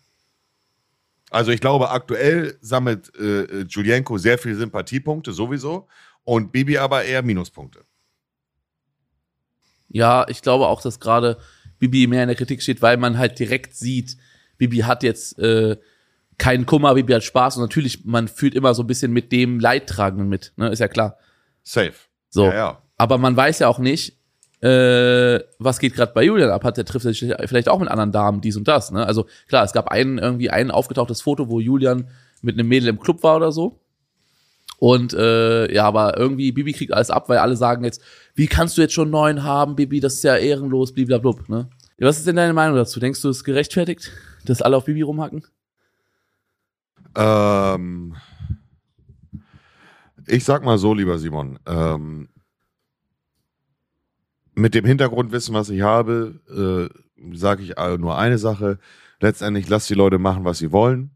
Also 1.30 1.50
ich 1.50 1.60
glaube, 1.60 1.90
aktuell 1.90 2.56
sammelt 2.60 3.12
äh, 3.16 3.62
Julienko 3.62 4.18
sehr 4.18 4.38
viele 4.38 4.54
Sympathiepunkte 4.54 5.32
sowieso 5.32 5.88
und 6.22 6.52
Bibi 6.52 6.78
aber 6.78 7.04
eher 7.04 7.22
Minuspunkte. 7.22 7.84
Ja, 9.88 10.26
ich 10.28 10.42
glaube 10.42 10.68
auch, 10.68 10.80
dass 10.80 11.00
gerade 11.00 11.38
Bibi 11.78 12.06
mehr 12.06 12.22
in 12.22 12.28
der 12.28 12.36
Kritik 12.36 12.62
steht, 12.62 12.82
weil 12.82 12.96
man 12.96 13.18
halt 13.18 13.38
direkt 13.38 13.74
sieht, 13.74 14.16
Bibi 14.58 14.78
hat 14.78 15.02
jetzt 15.02 15.38
äh, 15.38 15.76
keinen 16.38 16.66
Kummer, 16.66 16.94
Bibi 16.94 17.12
hat 17.12 17.24
Spaß 17.24 17.56
und 17.56 17.62
natürlich, 17.62 18.04
man 18.04 18.28
fühlt 18.28 18.54
immer 18.54 18.74
so 18.74 18.82
ein 18.82 18.86
bisschen 18.86 19.12
mit 19.12 19.32
dem 19.32 19.60
Leidtragenden 19.60 20.28
mit, 20.28 20.52
ne? 20.56 20.68
Ist 20.68 20.78
ja 20.78 20.88
klar. 20.88 21.18
Safe. 21.62 21.94
So. 22.28 22.46
Ja, 22.46 22.54
ja. 22.54 22.82
Aber 22.96 23.18
man 23.18 23.36
weiß 23.36 23.58
ja 23.58 23.68
auch 23.68 23.78
nicht, 23.78 24.18
äh, 24.64 25.44
was 25.58 25.78
geht 25.78 25.94
gerade 25.94 26.12
bei 26.14 26.24
Julian 26.24 26.48
ab? 26.48 26.64
Hat 26.64 26.78
der 26.78 26.86
trifft 26.86 27.04
sich 27.04 27.18
vielleicht 27.44 27.68
auch 27.68 27.78
mit 27.78 27.90
anderen 27.90 28.12
Damen, 28.12 28.40
dies 28.40 28.56
und 28.56 28.66
das. 28.66 28.90
Ne? 28.90 29.06
Also 29.06 29.26
klar, 29.46 29.62
es 29.62 29.72
gab 29.72 29.88
einen 29.88 30.16
irgendwie 30.16 30.48
ein 30.48 30.70
aufgetauchtes 30.70 31.20
Foto, 31.20 31.50
wo 31.50 31.60
Julian 31.60 32.08
mit 32.40 32.58
einem 32.58 32.68
Mädel 32.68 32.88
im 32.88 32.98
Club 32.98 33.22
war 33.22 33.36
oder 33.36 33.52
so. 33.52 33.80
Und 34.78 35.12
äh, 35.12 35.72
ja, 35.72 35.84
aber 35.84 36.16
irgendwie 36.16 36.50
Bibi 36.50 36.72
kriegt 36.72 36.94
alles 36.94 37.10
ab, 37.10 37.28
weil 37.28 37.38
alle 37.38 37.56
sagen 37.56 37.84
jetzt, 37.84 38.00
wie 38.34 38.46
kannst 38.46 38.78
du 38.78 38.82
jetzt 38.82 38.94
schon 38.94 39.10
neun 39.10 39.42
haben, 39.42 39.76
Bibi? 39.76 40.00
Das 40.00 40.14
ist 40.14 40.24
ja 40.24 40.36
ehrenlos, 40.36 40.92
blablabla. 40.92 41.44
Ne? 41.48 41.68
Was 41.98 42.16
ist 42.16 42.26
denn 42.26 42.36
deine 42.36 42.54
Meinung 42.54 42.76
dazu? 42.76 43.00
Denkst 43.00 43.20
du, 43.20 43.28
es 43.28 43.38
ist 43.38 43.44
gerechtfertigt, 43.44 44.12
dass 44.46 44.62
alle 44.62 44.78
auf 44.78 44.86
Bibi 44.86 45.02
rumhacken? 45.02 45.44
Ähm, 47.16 48.16
ich 50.26 50.44
sag 50.44 50.64
mal 50.64 50.78
so, 50.78 50.94
lieber 50.94 51.18
Simon. 51.18 51.58
Ähm, 51.66 52.28
mit 54.54 54.74
dem 54.74 54.84
Hintergrundwissen, 54.84 55.54
was 55.54 55.70
ich 55.70 55.82
habe, 55.82 56.40
äh, 56.50 57.36
sage 57.36 57.62
ich 57.62 57.74
nur 57.98 58.18
eine 58.18 58.38
Sache. 58.38 58.78
Letztendlich 59.20 59.68
lasst 59.68 59.90
die 59.90 59.94
Leute 59.94 60.18
machen, 60.18 60.44
was 60.44 60.58
sie 60.58 60.72
wollen. 60.72 61.10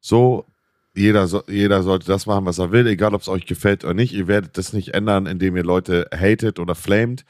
So, 0.00 0.46
jeder, 0.94 1.26
so, 1.26 1.42
jeder 1.46 1.82
sollte 1.82 2.06
das 2.06 2.26
machen, 2.26 2.46
was 2.46 2.58
er 2.58 2.72
will, 2.72 2.86
egal 2.86 3.14
ob 3.14 3.20
es 3.20 3.28
euch 3.28 3.46
gefällt 3.46 3.84
oder 3.84 3.94
nicht. 3.94 4.12
Ihr 4.12 4.28
werdet 4.28 4.58
das 4.58 4.72
nicht 4.72 4.94
ändern, 4.94 5.26
indem 5.26 5.56
ihr 5.56 5.64
Leute 5.64 6.08
hatet 6.12 6.58
oder 6.58 6.74
flamed. 6.74 7.24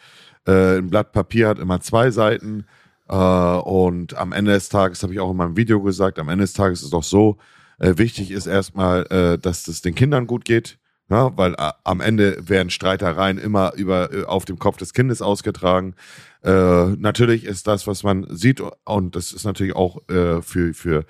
Äh, 0.47 0.79
ein 0.79 0.89
Blatt 0.89 1.13
Papier 1.13 1.49
hat 1.49 1.59
immer 1.59 1.81
zwei 1.81 2.11
Seiten. 2.11 2.65
Äh, 3.09 3.15
und 3.15 4.17
am 4.17 4.33
Ende 4.33 4.53
des 4.53 4.69
Tages, 4.69 5.03
habe 5.03 5.13
ich 5.13 5.21
auch 5.21 5.31
in 5.31 5.37
meinem 5.37 5.57
Video 5.57 5.83
gesagt, 5.83 6.19
am 6.19 6.29
Ende 6.29 6.45
des 6.45 6.53
Tages 6.53 6.81
ist 6.81 6.87
es 6.87 6.91
doch 6.91 7.03
so, 7.03 7.39
äh, 7.79 7.99
wichtig 7.99 8.31
ist 8.31 8.47
erstmal, 8.47 9.07
äh, 9.11 9.39
dass 9.39 9.67
es 9.69 9.83
den 9.83 9.95
Kindern 9.95 10.27
gut 10.27 10.45
geht. 10.45 10.79
Ja, 11.11 11.37
weil 11.37 11.55
äh, 11.55 11.73
am 11.83 12.01
Ende 12.01 12.49
werden 12.49 12.71
Streitereien 12.71 13.37
immer 13.37 13.75
über, 13.75 14.13
äh, 14.13 14.25
auf 14.25 14.45
dem 14.45 14.61
Kopf 14.61 14.77
des 14.77 14.95
Kindes 14.95 15.21
ausgetragen. 15.21 15.95
Äh, 16.45 16.91
natürlich 16.97 17.45
ist 17.45 17.67
das, 17.67 17.89
was 17.89 18.05
man 18.05 18.27
sieht, 18.31 18.63
und 18.85 19.17
das 19.17 19.33
ist 19.33 19.45
natürlich 19.45 19.75
auch 19.75 20.09
äh, 20.09 20.41
für, 20.41 20.73
für, 20.73 21.05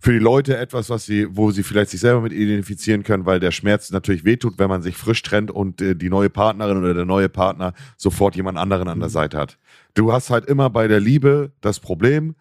für 0.00 0.12
die 0.12 0.18
Leute 0.18 0.56
etwas, 0.56 0.90
was 0.90 1.06
sie, 1.06 1.28
wo 1.30 1.52
sie 1.52 1.62
vielleicht 1.62 1.90
sich 1.90 2.00
selber 2.00 2.22
mit 2.22 2.32
identifizieren 2.32 3.04
können, 3.04 3.24
weil 3.24 3.38
der 3.38 3.52
Schmerz 3.52 3.92
natürlich 3.92 4.24
wehtut, 4.24 4.58
wenn 4.58 4.68
man 4.68 4.82
sich 4.82 4.96
frisch 4.96 5.22
trennt 5.22 5.52
und 5.52 5.80
äh, 5.80 5.94
die 5.94 6.10
neue 6.10 6.28
Partnerin 6.28 6.78
oder 6.78 6.92
der 6.92 7.04
neue 7.04 7.28
Partner 7.28 7.74
sofort 7.96 8.34
jemand 8.34 8.58
anderen 8.58 8.88
an 8.88 8.98
der 8.98 9.10
Seite 9.10 9.38
hat. 9.38 9.58
Du 9.94 10.12
hast 10.12 10.30
halt 10.30 10.46
immer 10.46 10.70
bei 10.70 10.88
der 10.88 10.98
Liebe 10.98 11.52
das 11.60 11.78
Problem, 11.78 12.34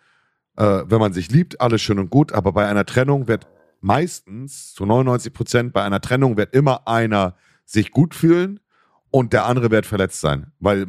äh, 0.55 0.83
wenn 0.87 0.99
man 0.99 1.13
sich 1.13 1.29
liebt, 1.29 1.61
alles 1.61 1.83
schön 1.83 1.99
und 1.99 2.09
gut, 2.09 2.31
aber 2.33 2.51
bei 2.51 2.65
einer 2.67 2.85
Trennung 2.85 3.27
wird 3.27 3.45
meistens 3.81 4.73
zu 4.73 4.85
99 4.85 5.33
Prozent 5.33 5.73
bei 5.73 5.83
einer 5.83 6.01
Trennung 6.01 6.37
wird 6.37 6.53
immer 6.53 6.87
einer 6.87 7.35
sich 7.65 7.91
gut 7.91 8.15
fühlen 8.15 8.59
und 9.11 9.33
der 9.33 9.45
andere 9.45 9.71
wird 9.71 9.85
verletzt 9.85 10.21
sein. 10.21 10.51
Weil 10.59 10.87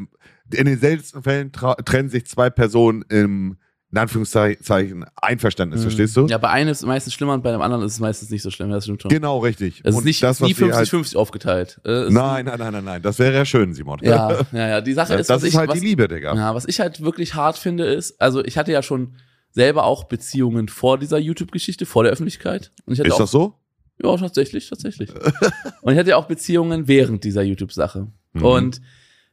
in 0.53 0.67
den 0.67 0.79
seltensten 0.79 1.23
Fällen 1.23 1.53
trennen 1.53 2.09
sich 2.09 2.27
zwei 2.27 2.51
Personen 2.51 3.05
im, 3.09 3.59
in 3.91 3.99
Anführungszeichen, 3.99 5.05
Einverständnis, 5.17 5.83
verstehst 5.83 6.17
du? 6.17 6.23
Mhm. 6.23 6.29
Ja, 6.29 6.39
bei 6.39 6.49
einem 6.49 6.71
ist 6.71 6.79
es 6.79 6.87
meistens 6.87 7.15
schlimmer 7.15 7.35
und 7.35 7.43
bei 7.43 7.53
dem 7.53 7.61
anderen 7.61 7.85
ist 7.85 7.93
es 7.93 8.01
meistens 8.01 8.31
nicht 8.31 8.43
so 8.43 8.51
schlimm. 8.51 8.71
Das 8.71 8.85
stimmt 8.85 9.03
schon. 9.03 9.11
Genau, 9.11 9.39
richtig. 9.39 9.81
Es 9.83 9.91
ist 9.91 9.97
Und 9.97 10.05
nicht 10.05 10.23
das, 10.23 10.41
nie 10.41 10.57
wir 10.59 10.75
halt, 10.75 10.89
50-50 10.89 11.17
aufgeteilt. 11.17 11.81
Äh, 11.85 12.11
Nein, 12.11 12.47
nein, 12.47 12.59
nein, 12.59 12.73
nein, 12.73 12.85
nein. 12.85 13.03
Das 13.03 13.19
wäre 13.19 13.35
ja 13.35 13.45
schön, 13.45 13.75
Simon. 13.75 13.99
Ja, 14.03 14.41
ja, 14.53 14.69
ja. 14.69 14.81
Die 14.81 14.93
Sache 14.93 15.13
das 15.13 15.23
ist, 15.23 15.29
was 15.29 15.43
ist 15.43 15.49
ich, 15.51 15.57
halt 15.57 15.71
was, 15.71 15.79
die 15.79 15.87
Liebe, 15.87 16.09
Digga. 16.09 16.35
Ja, 16.35 16.55
was 16.55 16.67
ich 16.67 16.81
halt 16.81 17.01
wirklich 17.03 17.35
hart 17.35 17.59
finde, 17.59 17.85
ist, 17.87 18.21
also 18.21 18.45
ich 18.45 18.59
hatte 18.59 18.73
ja 18.73 18.83
schon 18.83 19.15
selber 19.59 19.87
auch 19.87 20.05
Beziehungen 20.05 20.69
vor 20.69 20.99
dieser 20.99 21.19
YouTube-Geschichte, 21.19 21.85
vor 21.85 22.05
der 22.05 22.13
Öffentlichkeit. 22.13 22.71
Und 22.87 22.93
ich 22.93 23.01
hatte 23.01 23.09
Ist 23.09 23.15
auch, 23.15 23.19
das 23.19 23.33
so? 23.33 23.55
Ja, 24.01 24.17
tatsächlich, 24.17 24.69
tatsächlich. 24.69 25.11
und 25.83 25.93
ich 25.93 25.99
hatte 25.99 26.11
ja 26.11 26.17
auch 26.17 26.27
Beziehungen 26.27 26.87
während 26.87 27.25
dieser 27.25 27.43
YouTube-Sache. 27.43 28.07
Mhm. 28.35 28.45
Und 28.45 28.81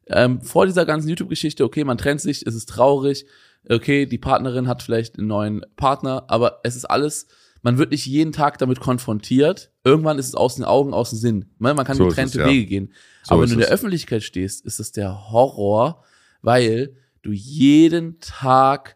ähm, 0.07 0.41
vor 0.41 0.65
dieser 0.65 0.83
ganzen 0.87 1.09
YouTube-Geschichte, 1.09 1.63
okay, 1.63 1.83
man 1.83 1.99
trennt 1.99 2.21
sich, 2.21 2.47
es 2.47 2.55
ist 2.55 2.67
traurig, 2.67 3.27
okay, 3.69 4.07
die 4.07 4.17
Partnerin 4.17 4.67
hat 4.67 4.81
vielleicht 4.81 5.19
einen 5.19 5.27
neuen 5.27 5.63
Partner, 5.75 6.25
aber 6.27 6.59
es 6.63 6.75
ist 6.75 6.85
alles, 6.85 7.27
man 7.61 7.77
wird 7.77 7.91
nicht 7.91 8.07
jeden 8.07 8.31
Tag 8.31 8.57
damit 8.57 8.79
konfrontiert. 8.79 9.69
Irgendwann 9.83 10.17
ist 10.17 10.29
es 10.29 10.33
aus 10.33 10.55
den 10.55 10.65
Augen, 10.65 10.91
aus 10.95 11.11
dem 11.11 11.19
Sinn. 11.19 11.45
Man 11.59 11.75
man 11.75 11.85
kann 11.85 11.97
So 11.97 12.07
getrennte 12.07 12.39
es, 12.39 12.45
ja. 12.45 12.51
Wege 12.51 12.65
gehen. 12.65 12.93
So 13.21 13.35
aber 13.35 13.43
wenn 13.43 13.49
du 13.49 13.53
in 13.53 13.59
der 13.59 13.67
es. 13.67 13.73
Öffentlichkeit 13.73 14.23
stehst, 14.23 14.65
ist 14.65 14.79
das 14.79 14.91
der 14.91 15.29
Horror, 15.29 16.03
weil 16.41 16.95
du 17.21 17.31
jeden 17.31 18.19
Tag 18.21 18.94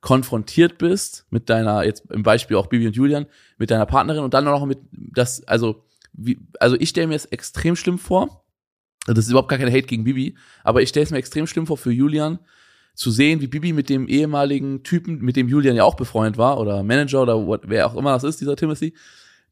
konfrontiert 0.00 0.78
bist 0.78 1.26
mit 1.30 1.50
deiner, 1.50 1.84
jetzt 1.84 2.10
im 2.10 2.22
Beispiel 2.22 2.56
auch 2.56 2.68
Bibi 2.68 2.86
und 2.86 2.96
Julian, 2.96 3.26
mit 3.58 3.70
deiner 3.70 3.86
Partnerin 3.86 4.24
und 4.24 4.34
dann 4.34 4.44
noch 4.44 4.64
mit 4.64 4.78
das, 4.92 5.46
also, 5.46 5.84
wie, 6.12 6.38
also 6.58 6.76
ich 6.78 6.88
stelle 6.88 7.06
mir 7.06 7.16
es 7.16 7.26
extrem 7.26 7.76
schlimm 7.76 7.98
vor. 7.98 8.44
Das 9.06 9.18
ist 9.18 9.30
überhaupt 9.30 9.48
gar 9.48 9.58
kein 9.58 9.72
Hate 9.72 9.86
gegen 9.86 10.04
Bibi, 10.04 10.36
aber 10.62 10.82
ich 10.82 10.90
stelle 10.90 11.04
es 11.04 11.10
mir 11.10 11.18
extrem 11.18 11.46
schlimm 11.46 11.66
vor 11.66 11.76
für 11.76 11.92
Julian, 11.92 12.38
zu 12.94 13.10
sehen, 13.10 13.40
wie 13.40 13.46
Bibi 13.46 13.72
mit 13.72 13.88
dem 13.88 14.08
ehemaligen 14.08 14.82
Typen, 14.82 15.20
mit 15.20 15.36
dem 15.36 15.48
Julian 15.48 15.76
ja 15.76 15.84
auch 15.84 15.94
befreundet 15.94 16.36
war, 16.36 16.58
oder 16.58 16.82
Manager 16.82 17.22
oder 17.22 17.46
what, 17.46 17.62
wer 17.64 17.86
auch 17.86 17.96
immer 17.96 18.12
das 18.12 18.24
ist, 18.24 18.40
dieser 18.40 18.56
Timothy, 18.56 18.94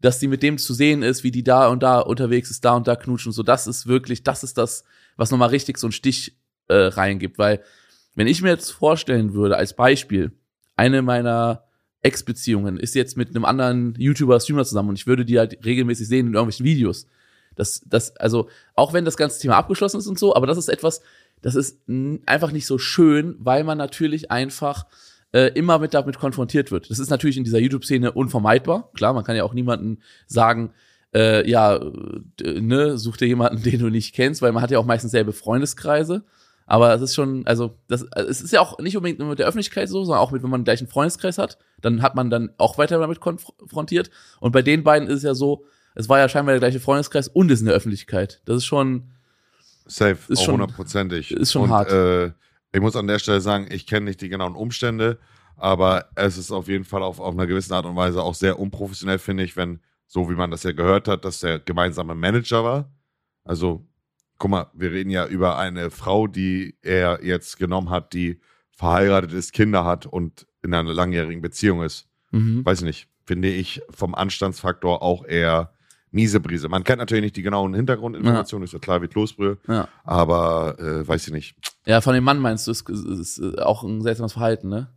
dass 0.00 0.18
die 0.18 0.28
mit 0.28 0.42
dem 0.42 0.58
zu 0.58 0.74
sehen 0.74 1.02
ist, 1.02 1.24
wie 1.24 1.30
die 1.30 1.44
da 1.44 1.68
und 1.68 1.82
da 1.82 2.00
unterwegs 2.00 2.50
ist, 2.50 2.64
da 2.64 2.76
und 2.76 2.86
da 2.86 2.94
knutschen. 2.94 3.32
So, 3.32 3.42
das 3.42 3.66
ist 3.66 3.86
wirklich, 3.86 4.22
das 4.22 4.44
ist 4.44 4.58
das, 4.58 4.84
was 5.16 5.30
nochmal 5.30 5.48
richtig 5.48 5.78
so 5.78 5.86
einen 5.86 5.92
Stich 5.92 6.36
äh, 6.68 6.74
reingibt. 6.74 7.38
Weil, 7.38 7.62
wenn 8.14 8.26
ich 8.26 8.42
mir 8.42 8.50
jetzt 8.50 8.70
vorstellen 8.70 9.32
würde, 9.34 9.56
als 9.56 9.74
Beispiel, 9.74 10.32
eine 10.78 11.02
meiner 11.02 11.64
Ex-Beziehungen 12.02 12.78
ist 12.78 12.94
jetzt 12.94 13.16
mit 13.16 13.30
einem 13.30 13.44
anderen 13.44 13.94
YouTuber, 13.98 14.38
Streamer 14.38 14.64
zusammen 14.64 14.90
und 14.90 14.98
ich 14.98 15.06
würde 15.06 15.24
die 15.24 15.38
halt 15.38 15.64
regelmäßig 15.64 16.06
sehen 16.06 16.28
in 16.28 16.34
irgendwelchen 16.34 16.64
Videos. 16.64 17.06
Das, 17.56 17.82
das, 17.86 18.16
also, 18.16 18.48
auch 18.74 18.92
wenn 18.92 19.04
das 19.04 19.16
ganze 19.16 19.40
Thema 19.40 19.56
abgeschlossen 19.56 19.98
ist 19.98 20.06
und 20.06 20.18
so, 20.18 20.36
aber 20.36 20.46
das 20.46 20.58
ist 20.58 20.68
etwas, 20.68 21.00
das 21.42 21.56
ist 21.56 21.80
einfach 22.26 22.52
nicht 22.52 22.66
so 22.66 22.78
schön, 22.78 23.34
weil 23.40 23.64
man 23.64 23.76
natürlich 23.76 24.30
einfach 24.30 24.86
äh, 25.32 25.48
immer 25.54 25.80
mit 25.80 25.92
damit 25.92 26.18
konfrontiert 26.18 26.70
wird. 26.70 26.88
Das 26.88 27.00
ist 27.00 27.10
natürlich 27.10 27.36
in 27.36 27.44
dieser 27.44 27.58
YouTube-Szene 27.58 28.12
unvermeidbar. 28.12 28.90
Klar, 28.94 29.12
man 29.12 29.24
kann 29.24 29.36
ja 29.36 29.42
auch 29.42 29.54
niemanden 29.54 29.98
sagen, 30.26 30.72
äh, 31.12 31.48
ja, 31.48 31.80
ne, 32.40 32.96
such 32.96 33.16
dir 33.16 33.26
jemanden, 33.26 33.62
den 33.68 33.80
du 33.80 33.88
nicht 33.88 34.14
kennst, 34.14 34.40
weil 34.40 34.52
man 34.52 34.62
hat 34.62 34.70
ja 34.70 34.78
auch 34.78 34.86
meistens 34.86 35.10
selbe 35.10 35.32
Freundeskreise. 35.32 36.24
Aber 36.70 36.92
es 36.94 37.00
ist 37.00 37.14
schon, 37.14 37.46
also, 37.46 37.78
das, 37.88 38.04
also 38.12 38.28
es 38.28 38.42
ist 38.42 38.52
ja 38.52 38.60
auch 38.60 38.78
nicht 38.78 38.94
unbedingt 38.96 39.18
nur 39.18 39.28
mit 39.28 39.38
der 39.38 39.46
Öffentlichkeit 39.46 39.88
so, 39.88 40.04
sondern 40.04 40.20
auch 40.22 40.32
mit, 40.32 40.42
wenn 40.42 40.50
man 40.50 40.64
gleich 40.64 40.80
einen 40.80 40.88
Freundeskreis 40.90 41.38
hat, 41.38 41.56
dann 41.80 42.02
hat 42.02 42.14
man 42.14 42.28
dann 42.28 42.50
auch 42.58 42.76
weiter 42.76 42.98
damit 42.98 43.20
konfrontiert. 43.20 44.10
Und 44.38 44.52
bei 44.52 44.60
den 44.60 44.84
beiden 44.84 45.08
ist 45.08 45.16
es 45.18 45.22
ja 45.22 45.34
so, 45.34 45.64
es 45.94 46.10
war 46.10 46.18
ja 46.18 46.28
scheinbar 46.28 46.52
der 46.52 46.60
gleiche 46.60 46.78
Freundeskreis 46.78 47.26
und 47.28 47.50
ist 47.50 47.60
in 47.60 47.66
der 47.66 47.74
Öffentlichkeit. 47.74 48.42
Das 48.44 48.58
ist 48.58 48.66
schon, 48.66 49.04
Safe, 49.86 50.18
Ist 50.28 50.40
auch 50.40 50.44
schon- 50.44 50.54
hundertprozentig. 50.60 51.30
ist 51.32 51.52
schon 51.52 51.62
Und, 51.62 51.70
hart. 51.70 51.90
Äh, 51.90 52.32
ich 52.72 52.80
muss 52.82 52.94
an 52.96 53.06
der 53.06 53.18
Stelle 53.18 53.40
sagen, 53.40 53.68
ich 53.70 53.86
kenne 53.86 54.04
nicht 54.04 54.20
die 54.20 54.28
genauen 54.28 54.54
Umstände, 54.54 55.18
aber 55.56 56.10
es 56.16 56.36
ist 56.36 56.52
auf 56.52 56.68
jeden 56.68 56.84
Fall 56.84 57.02
auf, 57.02 57.18
auf 57.18 57.32
einer 57.32 57.46
gewissen 57.46 57.72
Art 57.72 57.86
und 57.86 57.96
Weise 57.96 58.22
auch 58.22 58.34
sehr 58.34 58.58
unprofessionell, 58.58 59.18
finde 59.18 59.44
ich, 59.44 59.56
wenn, 59.56 59.80
so 60.06 60.28
wie 60.28 60.34
man 60.34 60.50
das 60.50 60.64
ja 60.64 60.72
gehört 60.72 61.08
hat, 61.08 61.24
dass 61.24 61.40
der 61.40 61.58
gemeinsame 61.60 62.14
Manager 62.14 62.62
war. 62.62 62.92
Also, 63.44 63.86
guck 64.38 64.50
mal, 64.50 64.66
wir 64.72 64.92
reden 64.92 65.10
ja 65.10 65.26
über 65.26 65.58
eine 65.58 65.90
Frau, 65.90 66.26
die 66.26 66.76
er 66.82 67.24
jetzt 67.24 67.58
genommen 67.58 67.90
hat, 67.90 68.12
die 68.12 68.40
verheiratet 68.70 69.32
ist, 69.32 69.52
Kinder 69.52 69.84
hat 69.84 70.06
und 70.06 70.46
in 70.62 70.72
einer 70.72 70.92
langjährigen 70.92 71.42
Beziehung 71.42 71.82
ist. 71.82 72.08
mhm. 72.30 72.64
Weiß 72.64 72.82
nicht, 72.82 73.08
finde 73.24 73.48
ich 73.48 73.82
vom 73.90 74.14
Anstandsfaktor 74.14 75.02
auch 75.02 75.24
eher 75.24 75.72
miese 76.10 76.40
Brise. 76.40 76.68
Man 76.68 76.84
kennt 76.84 76.98
natürlich 76.98 77.22
nicht 77.22 77.36
die 77.36 77.42
genauen 77.42 77.74
Hintergrundinformationen, 77.74 78.64
ist 78.64 78.72
ja 78.72 78.78
klar 78.78 79.02
wie 79.02 79.08
Kloßbrühe, 79.08 79.58
ja. 79.68 79.88
aber 80.04 80.78
äh, 80.78 81.06
weiß 81.06 81.26
ich 81.26 81.32
nicht. 81.32 81.56
Ja, 81.84 82.00
von 82.00 82.14
dem 82.14 82.24
Mann 82.24 82.38
meinst 82.38 82.66
du, 82.66 82.70
ist, 82.70 82.88
ist, 82.88 83.38
ist 83.38 83.58
auch 83.58 83.82
ein 83.82 84.00
seltsames 84.02 84.32
Verhalten, 84.32 84.68
ne? 84.68 84.88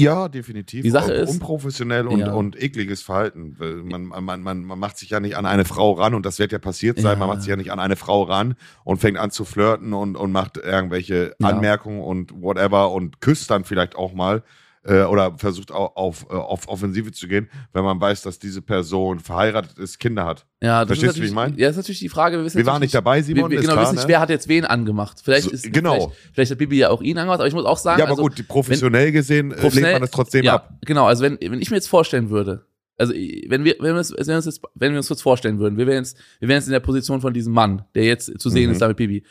Ja, 0.00 0.28
definitiv. 0.28 0.82
Die 0.82 0.90
Sache 0.90 1.12
ist- 1.12 1.30
unprofessionell 1.30 2.06
und, 2.06 2.18
Ja. 2.20 2.32
und 2.32 2.60
ekliges 2.62 3.02
Verhalten. 3.02 3.56
Man, 3.84 4.06
man, 4.06 4.42
man, 4.42 4.64
man 4.64 4.78
macht 4.78 4.98
sich 4.98 5.10
ja 5.10 5.20
nicht 5.20 5.36
an 5.36 5.46
eine 5.46 5.64
Frau 5.64 5.92
ran 5.92 6.14
und 6.14 6.24
das 6.26 6.38
wird 6.38 6.52
ja 6.52 6.58
passiert 6.58 6.98
sein. 6.98 7.12
Ja. 7.12 7.18
Man 7.18 7.28
macht 7.28 7.40
sich 7.42 7.48
ja 7.50 7.56
nicht 7.56 7.72
an 7.72 7.80
eine 7.80 7.96
Frau 7.96 8.22
ran 8.22 8.54
und 8.84 8.98
fängt 8.98 9.18
an 9.18 9.30
zu 9.30 9.44
flirten 9.44 9.92
und, 9.92 10.16
und 10.16 10.32
macht 10.32 10.56
irgendwelche 10.56 11.34
Ja. 11.38 11.48
Anmerkungen 11.48 12.00
und 12.00 12.32
whatever 12.40 12.90
und 12.92 13.20
küsst 13.20 13.50
dann 13.50 13.64
vielleicht 13.64 13.96
auch 13.96 14.12
mal 14.12 14.42
äh, 14.86 15.02
oder 15.02 15.36
versucht 15.38 15.72
auch 15.72 15.96
auf, 15.96 16.26
äh, 16.30 16.34
auf 16.34 16.68
Offensive 16.68 17.12
zu 17.12 17.28
gehen, 17.28 17.48
wenn 17.72 17.84
man 17.84 18.00
weiß, 18.00 18.22
dass 18.22 18.38
diese 18.38 18.62
Person 18.62 19.18
verheiratet 19.20 19.78
ist, 19.78 19.98
Kinder 19.98 20.24
hat. 20.24 20.46
Ja, 20.62 20.80
das 20.80 20.88
Verstehst 20.88 21.10
ist 21.10 21.18
du, 21.18 21.22
wie 21.22 21.26
ich 21.26 21.32
meine? 21.32 21.56
Ja, 21.58 21.66
das 21.68 21.72
ist 21.76 21.84
natürlich 21.84 21.98
die 22.00 22.08
Frage. 22.08 22.38
Wir, 22.38 22.44
wissen 22.44 22.58
Wir 22.58 22.66
waren 22.66 22.80
nicht 22.80 22.94
dabei, 22.94 23.20
Simon, 23.22 23.50
wir, 23.50 23.56
wir, 23.56 23.60
genau, 23.60 23.72
wir 23.72 23.74
klar, 23.74 23.84
wissen 23.84 23.94
nicht, 23.96 24.04
ne? 24.04 24.08
wer 24.08 24.20
hat 24.20 24.30
jetzt 24.30 24.48
wen 24.48 24.64
angemacht. 24.64 25.20
Vielleicht 25.22 25.44
So, 25.44 25.50
ist 25.50 25.72
genau. 25.72 25.94
vielleicht, 25.94 26.34
vielleicht 26.34 26.50
hat 26.52 26.58
Bibi 26.58 26.78
ja 26.78 26.90
auch 26.90 27.02
ihn 27.02 27.18
angemacht, 27.18 27.40
aber 27.40 27.48
ich 27.48 27.54
muss 27.54 27.64
auch 27.64 27.78
sagen, 27.78 27.98
Ja, 27.98 28.04
aber 28.06 28.12
also, 28.12 28.22
gut, 28.22 28.46
professionell 28.48 29.12
gesehen 29.12 29.50
äh, 29.50 29.54
professionell- 29.56 29.82
legt 29.82 29.92
man 29.94 30.02
das 30.02 30.10
trotzdem 30.10 30.44
ja, 30.44 30.54
ab. 30.54 30.72
Genau, 30.84 31.06
also 31.06 31.22
wenn, 31.24 31.38
wenn 31.40 31.60
ich 31.60 31.70
mir 31.70 31.76
jetzt 31.76 31.88
vorstellen 31.88 32.30
würde, 32.30 32.64
also 32.98 33.12
wenn 33.12 33.64
wir, 33.64 33.76
wenn 33.80 33.92
wir, 33.92 33.98
uns, 33.98 34.10
wenn 34.16 34.26
wir 34.26 34.36
uns 34.36 34.46
jetzt, 34.46 34.62
wenn 34.74 34.92
wir 34.92 34.98
uns 34.98 35.08
kurz 35.08 35.20
vorstellen 35.20 35.58
würden, 35.58 35.76
wir 35.76 35.86
wären 35.86 36.04
jetzt, 36.04 36.16
wir 36.38 36.48
wären 36.48 36.56
jetzt 36.58 36.66
in 36.66 36.72
der 36.72 36.80
Position 36.80 37.20
von 37.20 37.34
diesem 37.34 37.52
Mann, 37.52 37.84
der 37.94 38.04
jetzt 38.04 38.40
zu 38.40 38.48
sehen 38.48 38.68
Mhm. 38.68 38.72
ist 38.72 38.80
da 38.80 38.88
mit 38.88 38.96
Bibi. 38.96 39.22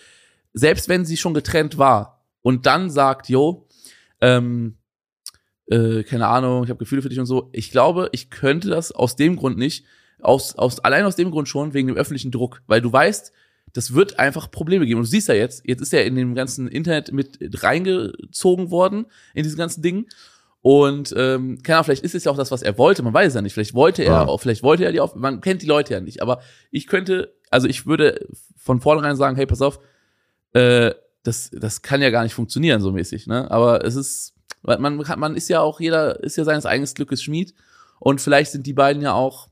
Selbst 0.53 0.88
wenn 0.88 1.03
sie 1.05 1.17
schon 1.17 1.33
getrennt 1.33 1.77
war 1.79 2.24
und 2.43 2.65
dann 2.67 2.89
sagt, 2.91 3.27
jo, 3.27 3.67
ähm, 4.21 4.75
äh, 5.67 6.03
keine 6.03 6.27
Ahnung, 6.27 6.63
ich 6.63 6.69
habe 6.69 6.79
Gefühle 6.79 7.01
für 7.01 7.10
dich 7.10 7.19
und 7.19 7.25
so, 7.25 7.50
ich 7.53 7.72
glaube, 7.72 8.10
ich 8.12 8.29
könnte 8.29 8.69
das 8.69 8.91
aus 8.91 9.15
dem 9.15 9.36
Grund 9.36 9.57
nicht, 9.57 9.86
aus, 10.22 10.55
aus, 10.55 10.79
allein 10.79 11.05
aus 11.05 11.15
dem 11.15 11.31
Grund 11.31 11.48
schon, 11.50 11.74
wegen 11.74 11.88
dem 11.88 11.98
öffentlichen 11.98 12.31
Druck, 12.31 12.62
weil 12.67 12.81
du 12.81 12.91
weißt, 12.91 13.31
das 13.74 13.93
wird 13.93 14.19
einfach 14.19 14.50
Probleme 14.51 14.86
geben. 14.86 15.00
Und 15.00 15.05
du 15.07 15.10
siehst 15.12 15.27
ja 15.27 15.34
jetzt, 15.36 15.63
jetzt 15.67 15.81
ist 15.81 15.93
er 15.93 16.05
in 16.05 16.15
dem 16.15 16.34
ganzen 16.34 16.67
Internet 16.67 17.12
mit 17.12 17.38
reingezogen 17.62 18.72
worden, 18.72 19.05
in 19.34 19.43
diesen 19.43 19.57
ganzen 19.57 19.81
Dingen. 19.81 20.05
Und 20.62 21.13
ähm, 21.17 21.62
keine 21.62 21.77
Ahnung, 21.77 21.86
vielleicht 21.86 22.03
ist 22.03 22.15
es 22.15 22.24
ja 22.24 22.31
auch 22.31 22.38
das, 22.38 22.51
was 22.51 22.62
er 22.63 22.77
wollte. 22.77 23.03
Man 23.03 23.13
weiß 23.13 23.27
es 23.29 23.34
ja 23.36 23.41
nicht. 23.41 23.53
Vielleicht 23.53 23.74
wollte 23.74 24.03
er 24.03 24.13
Ja. 24.13 24.25
auch, 24.27 24.39
vielleicht 24.41 24.63
wollte 24.63 24.86
er 24.86 24.91
die 24.91 25.00
auf. 25.00 25.13
Man 25.15 25.41
kennt 25.41 25.62
die 25.62 25.67
Leute 25.67 25.93
ja 25.93 26.00
nicht. 26.00 26.22
Aber 26.22 26.41
ich 26.72 26.88
könnte, 26.88 27.36
also 27.51 27.67
ich 27.67 27.86
würde 27.86 28.25
von 28.55 28.79
vornherein 28.81 29.15
sagen, 29.15 29.36
hey, 29.36 29.45
pass 29.45 29.62
auf, 29.62 29.79
äh, 30.53 30.93
das, 31.24 31.51
das 31.51 31.81
kann 31.81 32.01
ja 32.01 32.10
gar 32.12 32.24
nicht 32.24 32.34
funktionieren 32.34 32.81
so 32.81 32.91
mäßig. 32.91 33.27
Ne? 33.27 33.51
Aber 33.51 33.84
es 33.84 33.95
ist, 33.95 34.35
man, 34.65 35.03
man, 35.17 35.36
ist 35.36 35.50
ja 35.50 35.62
auch 35.62 35.79
jeder 35.79 36.22
ist 36.24 36.38
ja 36.38 36.43
seines 36.43 36.65
eigenen 36.65 36.93
Glückes 36.93 37.24
Schmied. 37.24 37.53
Und 38.00 38.22
vielleicht 38.22 38.51
sind 38.51 38.67
die 38.67 38.74
beiden 38.74 39.01
ja 39.01 39.13
auch 39.13 39.50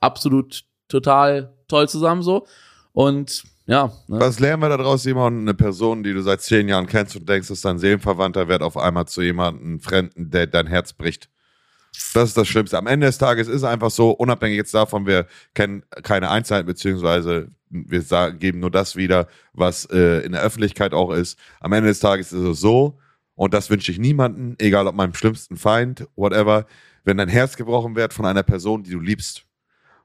absolut 0.00 0.64
total 0.88 1.54
toll 1.68 1.88
zusammen 1.88 2.22
so. 2.22 2.46
Und 2.92 3.44
ja, 3.66 3.92
ne? 4.06 4.20
Was 4.20 4.40
lernen 4.40 4.62
wir 4.62 4.70
daraus, 4.70 5.02
Simon? 5.02 5.40
Eine 5.40 5.54
Person, 5.54 6.02
die 6.02 6.14
du 6.14 6.22
seit 6.22 6.40
zehn 6.40 6.68
Jahren 6.68 6.86
kennst 6.86 7.16
und 7.16 7.28
denkst, 7.28 7.50
ist 7.50 7.64
dein 7.64 7.78
Seelenverwandter, 7.78 8.48
wird 8.48 8.62
auf 8.62 8.78
einmal 8.78 9.06
zu 9.06 9.20
jemandem 9.20 9.80
Fremden, 9.80 10.30
der 10.30 10.46
dein 10.46 10.66
Herz 10.66 10.94
bricht. 10.94 11.28
Das 12.14 12.30
ist 12.30 12.36
das 12.36 12.48
Schlimmste. 12.48 12.78
Am 12.78 12.86
Ende 12.86 13.06
des 13.06 13.18
Tages 13.18 13.46
ist 13.46 13.56
es 13.56 13.64
einfach 13.64 13.90
so, 13.90 14.10
unabhängig 14.10 14.56
jetzt 14.56 14.72
davon, 14.74 15.06
wir 15.06 15.26
kennen 15.54 15.82
keine 16.02 16.30
Einzelheiten, 16.30 16.66
beziehungsweise 16.66 17.48
wir 17.68 18.00
sagen, 18.02 18.38
geben 18.38 18.60
nur 18.60 18.70
das 18.70 18.96
wieder, 18.96 19.28
was 19.52 19.84
äh, 19.86 20.24
in 20.24 20.32
der 20.32 20.42
Öffentlichkeit 20.42 20.94
auch 20.94 21.10
ist. 21.10 21.38
Am 21.60 21.72
Ende 21.72 21.88
des 21.88 22.00
Tages 22.00 22.32
ist 22.32 22.40
es 22.40 22.60
so, 22.60 22.98
und 23.38 23.54
das 23.54 23.70
wünsche 23.70 23.92
ich 23.92 23.98
niemanden, 23.98 24.56
egal 24.58 24.86
ob 24.86 24.94
meinem 24.94 25.14
schlimmsten 25.14 25.56
Feind, 25.56 26.06
whatever, 26.16 26.66
wenn 27.04 27.16
dein 27.18 27.28
Herz 27.28 27.56
gebrochen 27.56 27.94
wird 27.96 28.12
von 28.12 28.26
einer 28.26 28.42
Person, 28.42 28.82
die 28.82 28.90
du 28.90 29.00
liebst, 29.00 29.44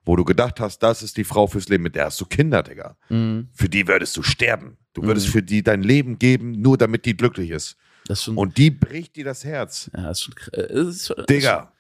wo 0.06 0.16
du 0.16 0.24
gedacht 0.24 0.60
hast, 0.60 0.80
das 0.84 1.02
ist 1.02 1.18
die 1.18 1.24
Frau 1.24 1.48
fürs 1.48 1.68
Leben, 1.68 1.84
mit 1.84 1.96
der 1.96 2.06
hast 2.06 2.22
du 2.22 2.26
Kinder, 2.26 2.62
Digga 2.64 2.96
Mhm. 3.10 3.50
für 3.54 3.68
die 3.70 3.88
würdest 3.88 4.16
du 4.16 4.24
sterben. 4.24 4.78
Du 4.94 5.02
würdest 5.04 5.28
Mhm. 5.28 5.32
für 5.32 5.44
die 5.44 5.64
dein 5.64 5.82
Leben 5.82 6.20
geben, 6.20 6.52
nur 6.62 6.78
damit 6.78 7.06
die 7.06 7.18
glücklich 7.18 7.50
ist. 7.50 7.76
das 8.06 8.24
schon, 8.24 8.38
Und 8.38 8.58
die 8.58 8.70
bricht 8.70 9.16
dir 9.16 9.26
das 9.26 9.44
Herz. 9.44 9.90
ja, 9.98 10.12
ist 10.12 10.24
schon, 10.24 10.36
äh, 10.54 10.72
ist 10.90 11.08
schon, 11.08 11.26
Digga, 11.28 11.73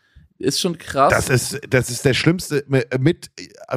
ist 0.44 0.60
schon 0.60 0.78
krass. 0.78 1.12
das 1.12 1.30
ist, 1.30 1.62
das 1.70 1.90
ist 1.90 2.06
der 2.06 2.14
schlimmste 2.14 2.64
mit 3.00 3.32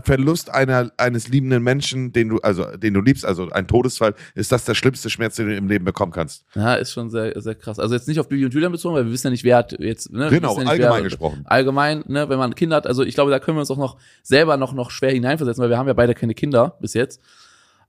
Verlust 0.04 0.50
einer, 0.50 0.90
eines 0.96 1.28
liebenden 1.28 1.62
Menschen, 1.62 2.12
den 2.12 2.28
du, 2.28 2.38
also, 2.38 2.64
den 2.76 2.94
du 2.94 3.00
liebst, 3.00 3.24
also 3.24 3.48
ein 3.50 3.66
Todesfall, 3.66 4.14
ist 4.34 4.52
das 4.52 4.64
der 4.64 4.74
schlimmste 4.74 5.08
Schmerz, 5.08 5.36
den 5.36 5.48
du 5.48 5.56
im 5.56 5.68
Leben 5.68 5.84
bekommen 5.84 6.12
kannst. 6.12 6.44
Ja, 6.54 6.74
ist 6.74 6.92
schon 6.92 7.08
sehr, 7.10 7.40
sehr 7.40 7.54
krass. 7.54 7.78
Also 7.78 7.94
jetzt 7.94 8.08
nicht 8.08 8.20
auf 8.20 8.28
Bibi 8.28 8.44
und 8.44 8.52
Julian 8.52 8.72
bezogen, 8.72 8.94
weil 8.94 9.06
wir 9.06 9.12
wissen 9.12 9.28
ja 9.28 9.30
nicht, 9.30 9.44
wer 9.44 9.56
hat 9.56 9.78
jetzt, 9.78 10.12
ne? 10.12 10.28
Genau, 10.28 10.54
ja 10.54 10.60
nicht, 10.60 10.68
allgemein 10.68 10.96
wer, 10.96 11.02
gesprochen. 11.04 11.42
Allgemein, 11.44 12.04
ne, 12.06 12.28
wenn 12.28 12.38
man 12.38 12.50
ein 12.50 12.54
Kind 12.54 12.72
hat, 12.72 12.86
also 12.86 13.02
ich 13.04 13.14
glaube, 13.14 13.30
da 13.30 13.38
können 13.38 13.56
wir 13.56 13.60
uns 13.60 13.70
auch 13.70 13.76
noch 13.76 13.96
selber 14.22 14.56
noch, 14.56 14.72
noch 14.72 14.90
schwer 14.90 15.12
hineinversetzen, 15.12 15.62
weil 15.62 15.70
wir 15.70 15.78
haben 15.78 15.88
ja 15.88 15.94
beide 15.94 16.14
keine 16.14 16.34
Kinder 16.34 16.76
bis 16.80 16.94
jetzt. 16.94 17.20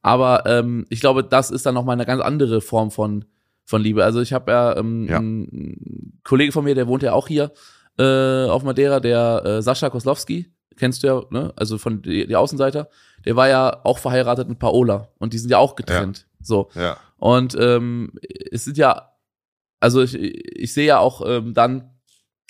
Aber 0.01 0.43
ähm, 0.45 0.85
ich 0.89 0.99
glaube, 1.01 1.23
das 1.23 1.51
ist 1.51 1.65
dann 1.65 1.73
nochmal 1.73 1.93
eine 1.93 2.05
ganz 2.05 2.21
andere 2.21 2.61
Form 2.61 2.91
von, 2.91 3.25
von 3.65 3.81
Liebe. 3.81 4.03
Also 4.05 4.21
ich 4.21 4.31
habe 4.31 4.51
ja, 4.51 4.77
ähm, 4.77 5.07
Ja. 5.09 5.17
einen 5.17 6.19
Kollege 6.23 6.51
von 6.51 6.63
mir, 6.63 6.75
der 6.75 6.87
wohnt 6.87 7.03
ja 7.03 7.13
auch 7.13 7.27
hier 7.27 7.51
äh, 7.97 8.45
auf 8.45 8.63
Madeira, 8.63 8.99
der 8.99 9.43
äh, 9.45 9.61
Sascha 9.61 9.89
Koslowski, 9.89 10.51
kennst 10.75 11.03
du 11.03 11.07
ja, 11.07 11.21
ne? 11.29 11.53
Also 11.55 11.77
von 11.77 12.01
die, 12.01 12.27
die 12.27 12.35
Außenseiter, 12.35 12.89
der 13.25 13.35
war 13.35 13.49
ja 13.49 13.81
auch 13.83 13.97
verheiratet 13.97 14.47
mit 14.47 14.59
Paola 14.59 15.09
und 15.17 15.33
die 15.33 15.37
sind 15.37 15.49
ja 15.49 15.57
auch 15.57 15.75
getrennt. 15.75 16.27
So. 16.41 16.69
Ja. 16.75 16.97
Und 17.17 17.57
ähm, 17.59 18.13
es 18.51 18.65
sind 18.65 18.77
ja, 18.77 19.11
also 19.79 20.01
ich, 20.01 20.15
ich 20.15 20.73
sehe 20.73 20.85
ja 20.85 20.99
auch 20.99 21.23
ähm, 21.25 21.53
dann, 21.53 21.91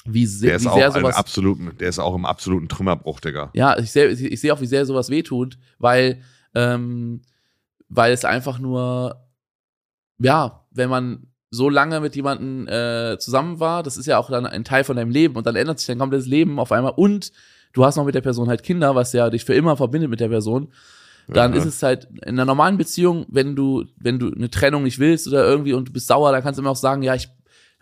wie, 0.06 0.26
se 0.26 0.46
Der 0.46 0.56
ist 0.56 0.64
wie 0.64 0.70
auch 0.70 0.76
sehr 0.76 0.88
im 0.88 0.94
sowas. 0.94 1.16
absoluten, 1.16 1.78
der 1.80 1.90
ist 1.90 2.00
auch 2.00 2.16
im 2.16 2.26
absoluten 2.26 2.70
Trümmerbruch, 2.70 3.20
Digga. 3.20 3.50
Ja, 3.54 3.78
ich 3.78 3.92
sehe 3.92 4.08
ich 4.08 4.40
sehe 4.40 4.54
auch, 4.54 4.62
wie 4.62 4.68
sehr 4.68 4.86
sowas 4.86 5.10
wehtut, 5.10 5.58
weil, 5.80 6.22
ähm, 6.56 7.22
weil 7.90 8.14
es 8.14 8.24
einfach 8.24 8.60
nur, 8.60 9.28
ja, 10.20 10.66
wenn 10.72 10.90
man 10.90 11.28
so 11.50 11.70
lange 11.70 12.00
mit 12.02 12.16
jemandem 12.16 12.68
äh, 12.68 13.18
zusammen 13.20 13.60
war, 13.60 13.84
das 13.84 13.98
ist 13.98 14.06
ja 14.06 14.18
auch 14.18 14.30
dann 14.30 14.46
ein 14.46 14.64
Teil 14.64 14.84
von 14.84 14.96
deinem 14.98 15.12
Leben 15.12 15.36
und 15.36 15.46
dann 15.48 15.56
ändert 15.56 15.80
sich 15.80 15.88
dein 15.88 16.00
komplettes 16.00 16.28
Leben 16.28 16.60
auf 16.60 16.72
einmal 16.72 16.94
und 16.96 17.32
du 17.74 17.86
hast 17.86 17.96
noch 17.96 18.06
mit 18.06 18.16
der 18.16 18.22
Person 18.22 18.50
halt 18.50 18.64
Kinder, 18.64 18.96
was 18.96 19.14
ja 19.14 19.30
dich 19.30 19.46
für 19.46 19.54
immer 19.54 19.78
verbindet 19.78 20.10
mit 20.10 20.20
der 20.20 20.28
Person, 20.30 20.72
dann 21.30 21.54
Ja. 21.54 21.60
ist 21.60 21.66
es 21.66 21.84
halt 21.84 22.08
in 22.26 22.30
einer 22.36 22.46
normalen 22.46 22.78
Beziehung, 22.78 23.26
wenn 23.30 23.56
du, 23.56 23.86
wenn 23.98 24.20
du 24.20 24.32
eine 24.34 24.50
Trennung 24.50 24.84
nicht 24.84 25.00
willst 25.00 25.28
oder 25.28 25.46
irgendwie 25.46 25.74
und 25.74 25.88
du 25.90 25.94
bist 25.94 26.08
sauer, 26.08 26.32
dann 26.32 26.42
kannst 26.44 26.58
du 26.58 26.62
immer 26.62 26.72
auch 26.72 26.76
sagen, 26.78 27.02
ja, 27.02 27.16
ich 27.16 27.30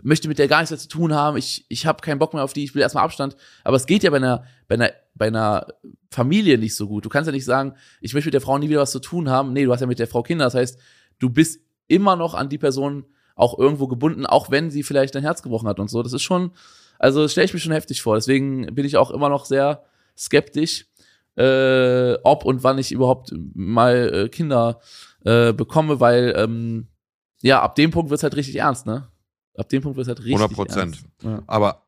möchte 0.03 0.27
mit 0.27 0.37
der 0.39 0.47
gar 0.47 0.59
nichts 0.59 0.71
mehr 0.71 0.79
zu 0.79 0.89
tun 0.89 1.13
haben, 1.13 1.37
ich, 1.37 1.65
ich 1.69 1.85
habe 1.85 2.01
keinen 2.01 2.19
Bock 2.19 2.33
mehr 2.33 2.43
auf 2.43 2.53
die, 2.53 2.63
ich 2.65 2.75
will 2.75 2.81
erstmal 2.81 3.03
Abstand. 3.05 3.35
Aber 3.63 3.77
es 3.77 3.85
geht 3.85 4.03
ja 4.03 4.09
bei 4.09 4.17
einer, 4.17 4.43
bei 4.67 4.75
einer, 4.75 4.91
bei 5.15 5.27
einer 5.27 5.67
Familie 6.11 6.57
nicht 6.57 6.75
so 6.75 6.87
gut. 6.87 7.05
Du 7.05 7.09
kannst 7.09 7.27
ja 7.27 7.31
nicht 7.31 7.45
sagen, 7.45 7.75
ich 8.01 8.13
möchte 8.13 8.27
mit 8.27 8.33
der 8.33 8.41
Frau 8.41 8.57
nie 8.57 8.67
wieder 8.69 8.81
was 8.81 8.91
zu 8.91 8.99
tun 8.99 9.29
haben. 9.29 9.53
Nee, 9.53 9.63
du 9.65 9.71
hast 9.71 9.79
ja 9.79 9.87
mit 9.87 9.99
der 9.99 10.07
Frau 10.07 10.21
Kinder. 10.21 10.43
Das 10.45 10.53
heißt, 10.55 10.77
du 11.19 11.29
bist 11.29 11.61
immer 11.87 12.15
noch 12.17 12.33
an 12.33 12.49
die 12.49 12.57
Person 12.57 13.05
auch 13.35 13.59
irgendwo 13.59 13.87
gebunden, 13.87 14.25
auch 14.25 14.49
wenn 14.49 14.71
sie 14.71 14.83
vielleicht 14.83 15.15
dein 15.15 15.23
Herz 15.23 15.43
gebrochen 15.43 15.67
hat 15.67 15.79
und 15.79 15.89
so. 15.89 16.01
Das 16.01 16.13
ist 16.13 16.23
schon, 16.23 16.51
also 16.97 17.21
das 17.21 17.33
stelle 17.33 17.45
ich 17.45 17.53
mir 17.53 17.59
schon 17.59 17.73
heftig 17.73 18.01
vor. 18.01 18.15
Deswegen 18.15 18.73
bin 18.73 18.85
ich 18.85 18.97
auch 18.97 19.11
immer 19.11 19.29
noch 19.29 19.45
sehr 19.45 19.83
skeptisch, 20.17 20.87
äh, 21.35 22.15
ob 22.23 22.45
und 22.45 22.63
wann 22.63 22.77
ich 22.77 22.91
überhaupt 22.91 23.33
mal 23.53 24.13
äh, 24.13 24.29
Kinder 24.29 24.79
äh, 25.25 25.51
bekomme, 25.51 25.99
weil 25.99 26.33
ähm, 26.37 26.87
ja, 27.41 27.61
ab 27.61 27.75
dem 27.75 27.91
Punkt 27.91 28.09
wird's 28.09 28.23
halt 28.23 28.35
richtig 28.35 28.55
ernst, 28.55 28.85
ne? 28.85 29.07
Ab 29.57 29.69
dem 29.69 29.81
Punkt 29.81 29.97
wird's 29.97 30.07
halt 30.07 30.23
richtig 30.23 30.41
100%. 30.41 30.77
ernst. 30.77 31.05
Ja. 31.21 31.43
Aber, 31.47 31.83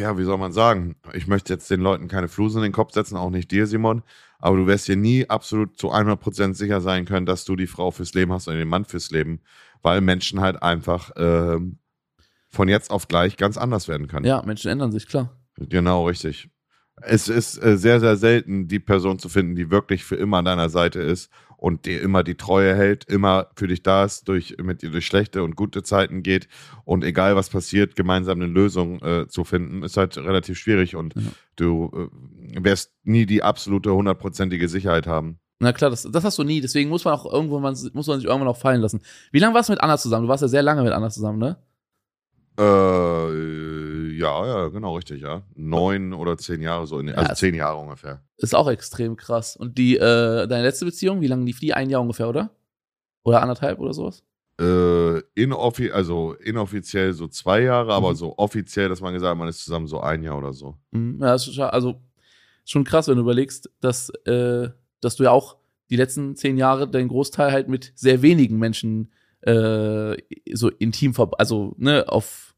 ja, 0.00 0.18
wie 0.18 0.24
soll 0.24 0.38
man 0.38 0.52
sagen? 0.52 0.96
Ich 1.12 1.26
möchte 1.26 1.52
jetzt 1.52 1.70
den 1.70 1.80
Leuten 1.80 2.08
keine 2.08 2.28
Flusen 2.28 2.58
in 2.58 2.64
den 2.64 2.72
Kopf 2.72 2.92
setzen, 2.92 3.16
auch 3.16 3.30
nicht 3.30 3.50
dir, 3.50 3.66
Simon. 3.66 4.02
Aber 4.38 4.56
du 4.56 4.66
wirst 4.66 4.88
dir 4.88 4.96
nie 4.96 5.28
absolut 5.28 5.78
zu 5.78 5.92
100% 5.92 6.54
sicher 6.54 6.80
sein 6.80 7.04
können, 7.06 7.26
dass 7.26 7.44
du 7.44 7.56
die 7.56 7.66
Frau 7.66 7.90
fürs 7.90 8.12
Leben 8.14 8.32
hast 8.32 8.48
oder 8.48 8.58
den 8.58 8.68
Mann 8.68 8.84
fürs 8.84 9.10
Leben, 9.10 9.40
weil 9.84 10.00
Menschen 10.00 10.40
halt 10.40 10.60
einfach 10.62 11.12
ähm, 11.16 11.78
von 12.48 12.68
jetzt 12.68 12.90
auf 12.90 13.06
gleich 13.06 13.36
ganz 13.36 13.56
anders 13.56 13.86
werden 13.86 14.08
können. 14.08 14.26
ja, 14.26 14.42
Menschen 14.44 14.70
ändern 14.70 14.90
sich, 14.90 15.06
klar. 15.06 15.36
Genau, 15.56 16.06
richtig. 16.08 16.48
Es 17.02 17.28
ist 17.28 17.62
äh, 17.62 17.76
sehr, 17.76 18.00
sehr 18.00 18.16
selten, 18.16 18.68
die 18.68 18.78
Person 18.80 19.18
zu 19.18 19.28
finden, 19.28 19.56
die 19.56 19.70
wirklich 19.70 20.04
für 20.04 20.14
immer 20.16 20.38
an 20.38 20.44
deiner 20.44 20.68
Seite 20.68 21.00
ist 21.00 21.30
und 21.56 21.86
dir 21.86 22.00
immer 22.00 22.22
die 22.22 22.36
Treue 22.36 22.74
hält, 22.76 23.04
immer 23.04 23.48
für 23.56 23.66
dich 23.66 23.82
da 23.82 24.04
ist, 24.04 24.28
durch, 24.28 24.56
mit 24.62 24.82
dir 24.82 24.90
durch 24.90 25.04
schlechte 25.06 25.42
und 25.42 25.56
gute 25.56 25.82
Zeiten 25.82 26.22
geht 26.22 26.46
und 26.84 27.02
egal 27.04 27.34
was 27.34 27.50
passiert, 27.50 27.96
gemeinsam 27.96 28.40
eine 28.40 28.50
Lösung 28.50 29.02
äh, 29.02 29.26
zu 29.28 29.44
finden, 29.44 29.82
ist 29.82 29.96
halt 29.96 30.16
relativ 30.16 30.56
schwierig 30.58 30.94
und 30.94 31.14
Ja. 31.16 31.22
du 31.56 32.10
äh, 32.54 32.64
wirst 32.64 32.92
nie 33.02 33.26
die 33.26 33.42
absolute 33.42 33.92
hundertprozentige 33.92 34.68
Sicherheit 34.68 35.06
haben. 35.08 35.40
Na 35.64 35.72
klar, 35.72 35.90
das, 35.90 36.02
das 36.10 36.22
hast 36.24 36.38
du 36.38 36.44
nie, 36.44 36.60
deswegen 36.60 36.88
muss 36.90 37.04
man 37.04 37.14
auch 37.14 37.30
irgendwo, 37.30 37.58
man, 37.58 37.72
muss 37.94 38.06
man 38.06 38.18
sich 38.20 38.26
irgendwann 38.28 38.48
auch 38.48 38.56
fallen 38.56 38.80
lassen. 38.80 39.00
Wie 39.32 39.38
lange 39.40 39.54
warst 39.54 39.68
du 39.68 39.72
mit 39.72 39.80
Anna 39.82 39.98
zusammen? 39.98 40.24
Du 40.26 40.28
warst 40.28 40.42
ja 40.42 40.48
sehr 40.48 40.62
lange 40.62 40.82
mit 40.82 40.92
Anna 40.92 41.10
zusammen, 41.10 41.38
ne? 41.38 41.56
Äh, 42.58 44.12
ja, 44.16 44.46
ja, 44.46 44.68
genau, 44.68 44.94
richtig, 44.96 45.22
ja. 45.22 45.42
Neun 45.54 46.12
oder 46.12 46.36
zehn 46.38 46.62
Jahre 46.62 46.86
so, 46.86 46.98
in, 46.98 47.10
also 47.14 47.32
es- 47.32 47.38
zehn 47.38 47.54
Jahre 47.54 47.78
ungefähr. 47.78 48.22
Ist 48.36 48.54
auch 48.54 48.68
extrem 48.68 49.16
krass. 49.16 49.56
Und 49.56 49.76
die, 49.78 49.96
äh, 49.96 50.46
deine 50.46 50.62
letzte 50.62 50.84
Beziehung, 50.84 51.20
wie 51.20 51.26
lange 51.26 51.44
lief 51.44 51.60
die? 51.60 51.74
Ein 51.74 51.90
Jahr 51.90 52.00
ungefähr, 52.02 52.28
oder? 52.28 52.50
Oder 53.24 53.42
anderthalb 53.42 53.78
oder 53.80 53.92
sowas? 53.94 54.22
Äh, 54.60 55.18
inoffi 55.34 55.90
also 55.90 56.34
inoffiziell 56.34 57.12
so 57.12 57.26
zwei 57.26 57.62
Jahre, 57.62 57.92
aber 57.92 58.10
Mhm. 58.10 58.16
so 58.16 58.34
offiziell, 58.38 58.88
dass 58.88 59.00
man 59.00 59.12
gesagt 59.14 59.30
hat, 59.30 59.38
man 59.38 59.48
ist 59.48 59.64
zusammen 59.64 59.86
so 59.88 60.00
ein 60.00 60.22
Jahr 60.22 60.38
oder 60.38 60.52
so. 60.52 60.76
Mhm. 60.92 61.18
Ja, 61.20 61.32
das 61.32 61.48
ist 61.48 61.54
schon, 61.54 61.64
also 61.64 62.00
schon 62.64 62.84
krass, 62.84 63.08
wenn 63.08 63.16
du 63.16 63.22
überlegst, 63.22 63.68
dass, 63.80 64.10
äh, 64.26 64.68
dass 65.04 65.16
du 65.16 65.24
ja 65.24 65.30
auch 65.30 65.56
die 65.90 65.96
letzten 65.96 66.36
zehn 66.36 66.56
Jahre 66.56 66.88
deinen 66.88 67.08
Großteil 67.08 67.52
halt 67.52 67.68
mit 67.68 67.92
sehr 67.94 68.22
wenigen 68.22 68.58
Menschen 68.58 69.12
äh, 69.42 70.16
so 70.52 70.70
intim, 70.70 71.14
also 71.38 71.74
ne, 71.76 72.06
auf, 72.08 72.54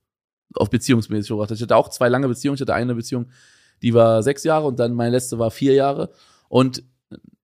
auf 0.55 0.71
beziehungsmäßig 0.71 1.29
verbracht. 1.29 1.51
Ich 1.51 1.63
hatte 1.63 1.77
auch 1.77 1.89
zwei 1.89 2.09
lange 2.09 2.29
Beziehungen. 2.29 2.55
Ich 2.55 2.61
hatte 2.61 2.75
eine 2.75 2.95
Beziehung, 2.95 3.31
die 3.83 3.95
war 3.95 4.23
sechs 4.23 4.45
Jahre 4.45 4.67
und 4.67 4.79
dann 4.79 4.95
meine 4.95 5.11
letzte 5.11 5.39
war 5.39 5.51
vier 5.51 5.75
Jahre. 5.75 6.11
Und 6.49 6.85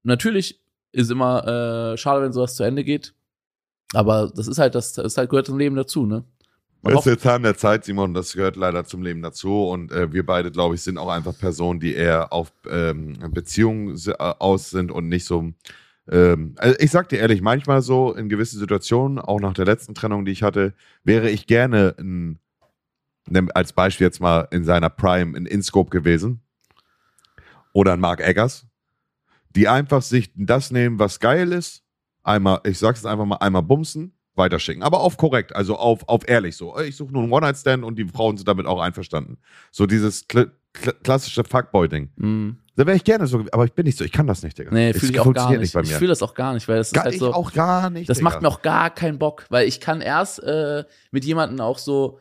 natürlich 0.03 0.63
ist 0.93 1.11
immer 1.11 1.93
äh, 1.93 1.97
schade, 1.97 2.23
wenn 2.23 2.33
sowas 2.33 2.55
zu 2.55 2.63
Ende 2.63 2.85
geht. 2.85 3.15
Aber 3.95 4.31
das 4.35 4.47
ist 4.47 4.59
halt, 4.59 4.75
das, 4.75 4.93
das 4.93 5.07
ist 5.07 5.19
halt 5.19 5.31
gehört 5.31 5.47
zum 5.47 5.59
Leben 5.59 5.77
dazu, 5.77 6.07
ne? 6.07 6.25
Man 6.83 6.95
Das 6.95 7.07
ist 7.07 7.13
jetzt 7.13 7.23
Zahn 7.23 7.45
der 7.45 7.57
Zeit, 7.57 7.85
Simon, 7.85 8.13
das 8.13 8.33
gehört 8.33 8.57
leider 8.57 8.85
zum 8.85 9.03
Leben 9.03 9.23
dazu. 9.23 9.69
Und 9.69 9.93
äh, 9.93 10.13
wir 10.13 10.27
beide, 10.27 10.51
glaube 10.51 10.75
ich, 10.75 10.83
sind 10.83 10.99
auch 10.99 11.09
einfach 11.09 11.39
Personen, 11.39 11.79
die 11.79 11.95
eher 11.95 12.33
auf 12.33 12.53
ähm, 12.69 13.17
Beziehungen 13.31 13.97
äh, 14.07 14.15
aus 14.19 14.71
sind 14.71 14.91
und 14.91 15.09
nicht 15.09 15.25
so. 15.25 15.53
Ähm, 16.11 16.55
also 16.59 16.77
ich 16.81 16.91
sag 16.91 17.09
dir 17.09 17.21
ehrlich, 17.21 17.41
manchmal 17.41 17.83
so 17.83 18.13
in 18.13 18.29
gewissen 18.29 18.59
Situationen, 18.59 19.21
auch 19.21 19.39
nach 19.39 19.55
der 19.55 19.65
letzten 19.65 19.95
Trennung, 19.95 20.25
die 20.25 20.33
ich 20.33 20.43
hatte, 20.43 20.75
wäre 21.05 21.31
ich 21.31 21.47
gerne 21.47 21.95
ein, 22.01 22.41
als 23.55 23.73
Beispiel 23.73 24.09
jetzt 24.09 24.21
mal 24.21 24.49
in 24.51 24.65
seiner 24.65 24.91
Prime 24.91 25.39
in 25.39 25.47
InScope 25.47 25.91
gewesen. 25.91 26.41
Oder 27.73 27.93
ein 27.93 28.01
Mark 28.01 28.21
Eggers, 28.21 28.67
die 29.51 29.69
einfach 29.69 30.03
sich 30.03 30.33
das 30.35 30.73
nehmen, 30.73 30.99
was 30.99 31.21
geil 31.21 31.53
ist, 31.53 31.85
einmal, 32.25 32.61
ich 32.65 32.79
sag's 32.79 33.01
jetzt 33.01 33.07
einfach 33.07 33.25
mal, 33.25 33.37
einmal 33.37 33.63
bumsen, 33.63 34.15
weiterschicken. 34.35 34.83
Aber 34.83 35.01
auf 35.01 35.17
korrekt, 35.17 35.55
also 35.55 35.77
auf, 35.77 36.09
auf 36.09 36.29
ehrlich 36.29 36.57
so. 36.57 36.79
Ich 36.81 36.97
suche 36.97 37.13
nur 37.13 37.23
einen 37.23 37.33
One-Night-Stand 37.33 37.85
und 37.85 37.97
die 37.99 38.07
Frauen 38.09 38.37
sind 38.37 38.49
damit 38.49 38.67
auch 38.67 38.81
einverstanden. 38.81 39.39
So 39.71 39.87
dieses 39.87 40.27
kl 40.29 40.51
kl 40.73 40.93
klassische 41.03 41.45
Fuckboy-Ding. 41.45 42.11
Mhm. 42.17 42.57
Da 42.77 42.87
wäre 42.87 42.97
ich 42.97 43.05
gerne 43.05 43.27
so, 43.27 43.45
aber 43.53 43.67
ich 43.67 43.75
bin 43.75 43.85
nicht 43.85 43.99
so, 43.99 44.05
ich 44.05 44.13
kann 44.13 44.27
das 44.27 44.43
nicht, 44.43 44.59
Digga. 44.59 44.71
Nee, 44.73 44.95
fühle 44.95 45.13
ich 45.13 45.21
auch 45.21 45.25
gar 45.25 45.25
funktioniert 45.25 45.61
nicht. 45.61 45.75
bei 45.75 45.83
Ich 45.83 45.91
mir. 45.91 45.97
fühle 45.99 46.09
das 46.09 46.23
auch 46.23 46.33
gar 46.33 46.55
nicht, 46.55 46.67
weil 46.69 46.79
das 46.79 46.87
ist 46.89 46.95
Gar, 46.95 47.05
halt 47.05 47.15
ich 47.15 47.21
so. 47.21 47.35
auch 47.35 47.53
gar 47.53 47.91
nicht. 47.91 48.09
Das 48.09 48.17
Digga. 48.19 48.31
macht 48.31 48.41
mir 48.41 48.49
auch 48.49 48.63
gar 48.63 48.89
keinen 48.89 49.19
Bock, 49.19 49.45
weil 49.51 49.69
ich 49.69 49.81
kann 49.81 50.01
erst 50.01 50.43
äh, 50.43 50.85
mit 51.11 51.25
jemandem 51.27 51.61
auch 51.61 51.77
so 51.79 52.19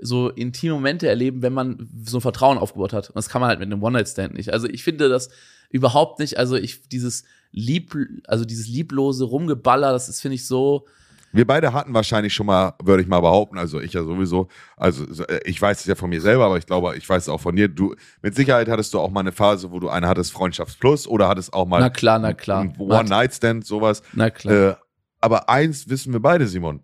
so 0.00 0.28
intime 0.28 0.74
Momente 0.74 1.08
erleben, 1.08 1.42
wenn 1.42 1.52
man 1.52 1.88
so 2.04 2.18
ein 2.18 2.20
Vertrauen 2.20 2.58
aufgebaut 2.58 2.92
hat. 2.92 3.08
Und 3.08 3.16
das 3.16 3.28
kann 3.28 3.40
man 3.40 3.48
halt 3.48 3.58
mit 3.58 3.66
einem 3.70 3.82
One-Night-Stand 3.82 4.32
nicht. 4.34 4.52
Also 4.52 4.68
ich 4.68 4.84
finde 4.84 5.08
das 5.08 5.30
überhaupt 5.68 6.20
nicht, 6.20 6.38
also 6.38 6.54
ich 6.56 6.88
dieses 6.88 7.24
lieb, 7.50 7.96
also 8.28 8.44
dieses 8.44 8.68
lieblose 8.68 9.24
Rumgeballer, 9.24 9.92
das 9.92 10.08
ist, 10.08 10.20
finde 10.20 10.36
ich, 10.36 10.46
so, 10.46 10.86
Wir 11.34 11.46
beide 11.46 11.72
hatten 11.72 11.92
wahrscheinlich 11.94 12.32
schon 12.32 12.46
mal, 12.46 12.74
würde 12.82 13.02
ich 13.02 13.08
mal 13.08 13.20
behaupten, 13.20 13.58
also 13.58 13.80
ich 13.80 13.92
ja 13.92 14.04
sowieso, 14.04 14.46
also 14.76 15.04
so, 15.12 15.24
äh, 15.24 15.40
ich 15.44 15.60
weiß 15.60 15.80
es 15.80 15.86
ja 15.86 15.96
von 15.96 16.08
mir 16.08 16.20
selber, 16.20 16.46
aber 16.46 16.58
ich 16.58 16.66
glaube, 16.66 16.96
ich 16.96 17.08
weiß 17.08 17.24
es 17.24 17.28
auch 17.28 17.40
von 17.40 17.56
dir. 17.56 17.66
Du, 17.66 17.94
mit 18.22 18.36
Sicherheit 18.36 18.68
hattest 18.68 18.94
du 18.94 19.00
auch 19.00 19.10
mal 19.10 19.20
eine 19.20 19.32
Phase, 19.32 19.72
wo 19.72 19.80
du 19.80 19.88
eine 19.88 20.06
hattest, 20.06 20.32
Freundschaftsplus, 20.32 21.08
oder 21.08 21.28
hattest 21.28 21.52
auch 21.52 21.66
mal 21.66 21.80
na 21.80 21.90
klar, 21.90 22.20
na 22.20 22.34
klar. 22.34 22.72
One-Night-Stand, 22.78 23.66
sowas. 23.66 24.02
Na 24.12 24.30
klar. 24.30 24.70
Äh, 24.70 24.74
aber 25.20 25.48
eins 25.48 25.88
wissen 25.88 26.12
wir 26.12 26.20
beide, 26.20 26.46
Simon. 26.46 26.82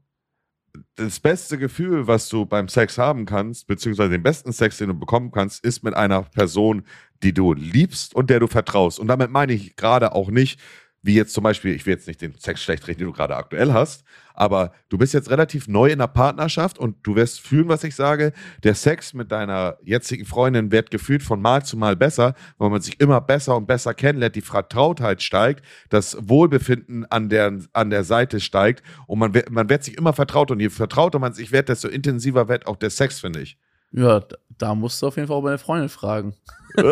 Das 0.96 1.20
beste 1.20 1.56
Gefühl, 1.56 2.08
was 2.08 2.28
du 2.28 2.44
beim 2.44 2.68
Sex 2.68 2.98
haben 2.98 3.26
kannst, 3.26 3.68
beziehungsweise 3.68 4.10
den 4.10 4.22
besten 4.22 4.52
Sex, 4.52 4.78
den 4.78 4.88
du 4.88 4.94
bekommen 4.94 5.30
kannst, 5.30 5.64
ist 5.64 5.84
mit 5.84 5.94
einer 5.94 6.22
Person, 6.22 6.82
die 7.22 7.32
du 7.32 7.52
liebst 7.52 8.14
und 8.14 8.30
der 8.30 8.40
du 8.40 8.48
vertraust. 8.48 8.98
Und 8.98 9.06
damit 9.06 9.30
meine 9.30 9.52
ich 9.52 9.76
gerade 9.76 10.12
auch 10.12 10.30
nicht, 10.30 10.60
wie 11.02 11.14
jetzt 11.14 11.32
zum 11.32 11.44
Beispiel, 11.44 11.74
ich 11.74 11.86
will 11.86 11.94
jetzt 11.94 12.06
nicht 12.06 12.20
den 12.20 12.34
Sex 12.38 12.62
schlecht 12.62 12.86
reden, 12.86 12.98
den 12.98 13.06
du 13.06 13.12
gerade 13.12 13.34
aktuell 13.36 13.72
hast, 13.72 14.04
aber 14.34 14.72
du 14.90 14.98
bist 14.98 15.14
jetzt 15.14 15.30
relativ 15.30 15.66
neu 15.66 15.88
in 15.90 15.98
der 15.98 16.06
Partnerschaft 16.08 16.78
und 16.78 16.96
du 17.02 17.14
wirst 17.16 17.40
fühlen, 17.40 17.68
was 17.68 17.84
ich 17.84 17.94
sage. 17.94 18.32
Der 18.62 18.74
Sex 18.74 19.14
mit 19.14 19.32
deiner 19.32 19.78
jetzigen 19.82 20.24
Freundin 20.26 20.72
wird 20.72 20.90
gefühlt 20.90 21.22
von 21.22 21.40
Mal 21.40 21.64
zu 21.64 21.76
Mal 21.78 21.96
besser, 21.96 22.34
weil 22.58 22.70
man 22.70 22.80
sich 22.82 23.00
immer 23.00 23.20
besser 23.20 23.56
und 23.56 23.66
besser 23.66 23.94
kennenlernt, 23.94 24.36
die 24.36 24.40
Vertrautheit 24.42 25.22
steigt, 25.22 25.64
das 25.88 26.16
Wohlbefinden 26.20 27.06
an 27.06 27.28
der, 27.28 27.58
an 27.72 27.90
der 27.90 28.04
Seite 28.04 28.40
steigt 28.40 28.82
und 29.06 29.18
man, 29.18 29.32
wird- 29.34 29.50
man 29.50 29.68
wird 29.70 29.84
sich 29.84 29.96
immer 29.96 30.12
vertraut 30.12 30.50
und 30.50 30.60
je 30.60 30.68
vertrauter 30.70 31.18
man 31.18 31.32
sich 31.32 31.52
wird, 31.52 31.68
desto 31.68 31.88
intensiver 31.88 32.48
wird 32.48 32.66
auch 32.66 32.76
der 32.76 32.90
Sex, 32.90 33.20
finde 33.20 33.40
ich. 33.40 33.58
Ja, 33.92 34.22
da, 34.60 34.74
musst 34.74 35.00
du 35.02 35.06
auf 35.08 35.16
jeden 35.16 35.28
Fall 35.28 35.36
auch 35.36 35.42
meine 35.42 35.58
Freundin 35.58 35.88
fragen. 35.88 36.34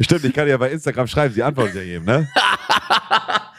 Stimmt, 0.00 0.24
ich 0.24 0.34
kann 0.34 0.48
ja 0.48 0.56
bei 0.56 0.70
Instagram 0.70 1.06
schreiben, 1.06 1.34
sie 1.34 1.42
antwortet 1.42 1.76
ja 1.76 1.82
jedem, 1.82 2.04
ne? 2.04 2.28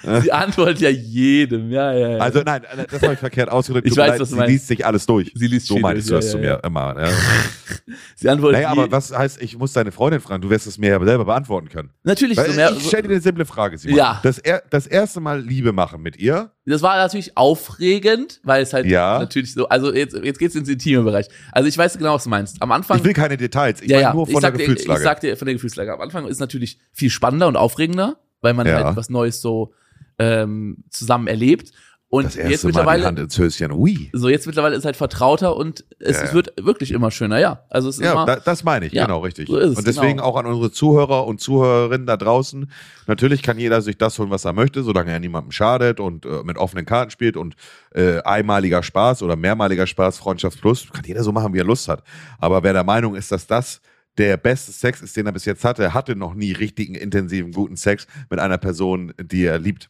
Sie 0.21 0.31
antwortet 0.31 0.79
ja 0.81 0.89
jedem, 0.89 1.71
ja, 1.71 1.93
ja, 1.93 2.09
ja. 2.11 2.17
Also 2.17 2.41
nein, 2.43 2.61
das 2.91 3.01
habe 3.01 3.13
ich 3.13 3.19
verkehrt 3.19 3.49
ausgedrückt. 3.49 3.87
Ich 3.87 3.91
Tut 3.93 3.99
weiß, 3.99 4.09
leid, 4.11 4.19
was 4.19 4.29
du 4.29 4.35
sie 4.35 4.39
meinst. 4.39 4.51
liest 4.51 4.67
sich 4.67 4.85
alles 4.85 5.05
durch. 5.05 5.31
Sie 5.35 5.47
liest 5.47 5.67
so 5.67 5.77
meinst 5.79 6.09
durch, 6.09 6.09
du 6.09 6.15
das 6.15 6.25
ja, 6.25 6.31
zu 6.31 6.37
ja, 6.45 6.55
mir 6.57 6.63
immer. 6.63 6.95
Ja. 7.01 7.09
sie 8.15 8.29
antwortet 8.29 8.61
Naja, 8.61 8.73
je- 8.73 8.79
aber 8.81 8.91
was 8.91 9.11
heißt, 9.15 9.41
ich 9.41 9.57
muss 9.57 9.73
deine 9.73 9.91
Freundin 9.91 10.21
fragen? 10.21 10.41
Du 10.41 10.49
wirst 10.49 10.67
es 10.67 10.77
mir 10.77 10.91
ja 10.91 11.03
selber 11.05 11.25
beantworten 11.25 11.69
können. 11.69 11.89
natürlich 12.03 12.37
Weil 12.37 12.49
so 12.49 12.53
mehr, 12.55 12.71
ich 12.71 12.83
so, 12.83 12.87
stelle 12.89 13.03
dir 13.03 13.09
eine 13.15 13.21
simple 13.21 13.45
Frage, 13.45 13.77
Simon. 13.77 13.97
Ja. 13.97 14.19
Das, 14.23 14.37
er, 14.39 14.63
das 14.69 14.87
erste 14.87 15.19
Mal 15.19 15.41
Liebe 15.41 15.71
machen 15.71 16.01
mit 16.01 16.17
ihr. 16.17 16.51
das 16.65 16.81
war 16.81 16.97
natürlich 16.97 17.35
aufregend, 17.37 18.39
weil 18.43 18.63
es 18.63 18.73
halt 18.73 18.85
Ja. 18.85 19.19
natürlich 19.19 19.53
so, 19.53 19.67
also 19.69 19.93
jetzt, 19.93 20.15
jetzt 20.23 20.39
geht's 20.39 20.55
ins 20.55 20.69
intime 20.69 21.03
Bereich. 21.03 21.27
Also 21.51 21.67
ich 21.69 21.77
weiß 21.77 21.97
genau, 21.97 22.15
was 22.15 22.23
du 22.25 22.29
meinst. 22.29 22.61
Am 22.61 22.71
Anfang 22.71 22.97
Ich 22.97 23.03
will 23.03 23.13
keine 23.13 23.37
Details. 23.37 23.81
Ich 23.81 23.91
meine 23.91 24.13
nur 24.13 24.27
ich 24.27 24.33
von 24.33 24.41
der 24.41 24.51
sag, 24.51 24.57
dir, 24.57 24.63
ich 24.63 24.69
Gefühlslage. 24.69 25.03
sag 25.03 25.19
dir 25.21 25.37
von 25.37 25.45
der 25.45 25.55
Gefühlslage. 25.55 25.93
Am 25.93 26.01
Anfang 26.01 26.27
ist 26.27 26.39
natürlich 26.39 26.79
viel 26.91 27.09
spannender 27.09 27.47
und 27.47 27.55
aufregender, 27.57 28.17
weil 28.41 28.53
man 28.53 28.67
Ja. 28.67 28.83
halt 28.83 28.97
was 28.97 29.09
Neues 29.09 29.41
so 29.41 29.73
ähm, 30.19 30.83
zusammen 30.89 31.27
erlebt. 31.27 31.71
Und 32.07 32.25
das 32.25 32.35
jetzt 32.35 32.45
erste 32.51 32.67
Mal 32.67 32.71
die 32.71 32.77
mittlerweile, 32.77 33.05
Hand 33.07 33.19
ins 33.19 33.37
Höschen. 33.37 33.71
Ui. 33.73 34.09
so 34.13 34.29
jetzt 34.29 34.45
mittlerweile 34.45 34.75
ist 34.75 34.85
halt 34.85 34.95
vertrauter 34.95 35.57
und 35.57 35.83
es, 35.99 36.17
Ja, 36.17 36.25
ja. 36.25 36.33
wird 36.33 36.53
wirklich 36.61 36.91
immer 36.91 37.09
schöner, 37.11 37.39
ja. 37.39 37.65
Also 37.67 37.89
es 37.89 37.97
ist 37.97 38.05
Ja, 38.05 38.13
immer, 38.13 38.25
da, 38.25 38.35
das 38.37 38.63
meine 38.63 38.85
ich, 38.85 38.93
Ja, 38.93 39.05
genau, 39.05 39.19
richtig. 39.19 39.49
so 39.49 39.57
es, 39.57 39.75
und 39.75 39.85
deswegen 39.85 40.17
genau. 40.17 40.23
auch 40.23 40.37
an 40.37 40.45
unsere 40.45 40.71
Zuhörer 40.71 41.25
und 41.25 41.41
Zuhörerinnen 41.41 42.05
da 42.05 42.15
draußen. 42.15 42.71
Natürlich 43.07 43.41
kann 43.41 43.57
jeder 43.57 43.81
sich 43.81 43.97
das 43.97 44.17
holen, 44.19 44.29
was 44.29 44.45
er 44.45 44.53
möchte, 44.53 44.83
solange 44.83 45.11
er 45.11 45.19
niemandem 45.19 45.51
schadet 45.51 45.99
und 45.99 46.25
äh, 46.25 46.43
mit 46.45 46.57
offenen 46.57 46.85
Karten 46.85 47.09
spielt 47.11 47.35
und 47.35 47.55
äh, 47.93 48.21
einmaliger 48.21 48.83
Spaß 48.83 49.23
oder 49.23 49.35
mehrmaliger 49.35 49.87
Spaß, 49.87 50.17
Freundschaft 50.19 50.61
plus, 50.61 50.87
kann 50.93 51.03
jeder 51.05 51.23
so 51.23 51.31
machen, 51.33 51.53
wie 51.53 51.59
er 51.59 51.65
Lust 51.65 51.87
hat. 51.89 52.03
Aber 52.37 52.63
wer 52.63 52.71
der 52.71 52.83
Meinung 52.85 53.15
ist, 53.15 53.31
dass 53.31 53.47
das 53.47 53.81
der 54.17 54.37
beste 54.37 54.71
Sex 54.71 55.01
ist, 55.01 55.17
den 55.17 55.25
er 55.25 55.33
bis 55.33 55.43
jetzt 55.43 55.65
hatte, 55.65 55.93
hatte 55.93 56.15
noch 56.15 56.35
nie 56.35 56.53
richtigen, 56.53 56.95
intensiven, 56.95 57.51
guten 57.51 57.75
Sex 57.75 58.07
mit 58.29 58.39
einer 58.39 58.57
Person, 58.57 59.11
die 59.19 59.43
er 59.43 59.59
liebt. 59.59 59.89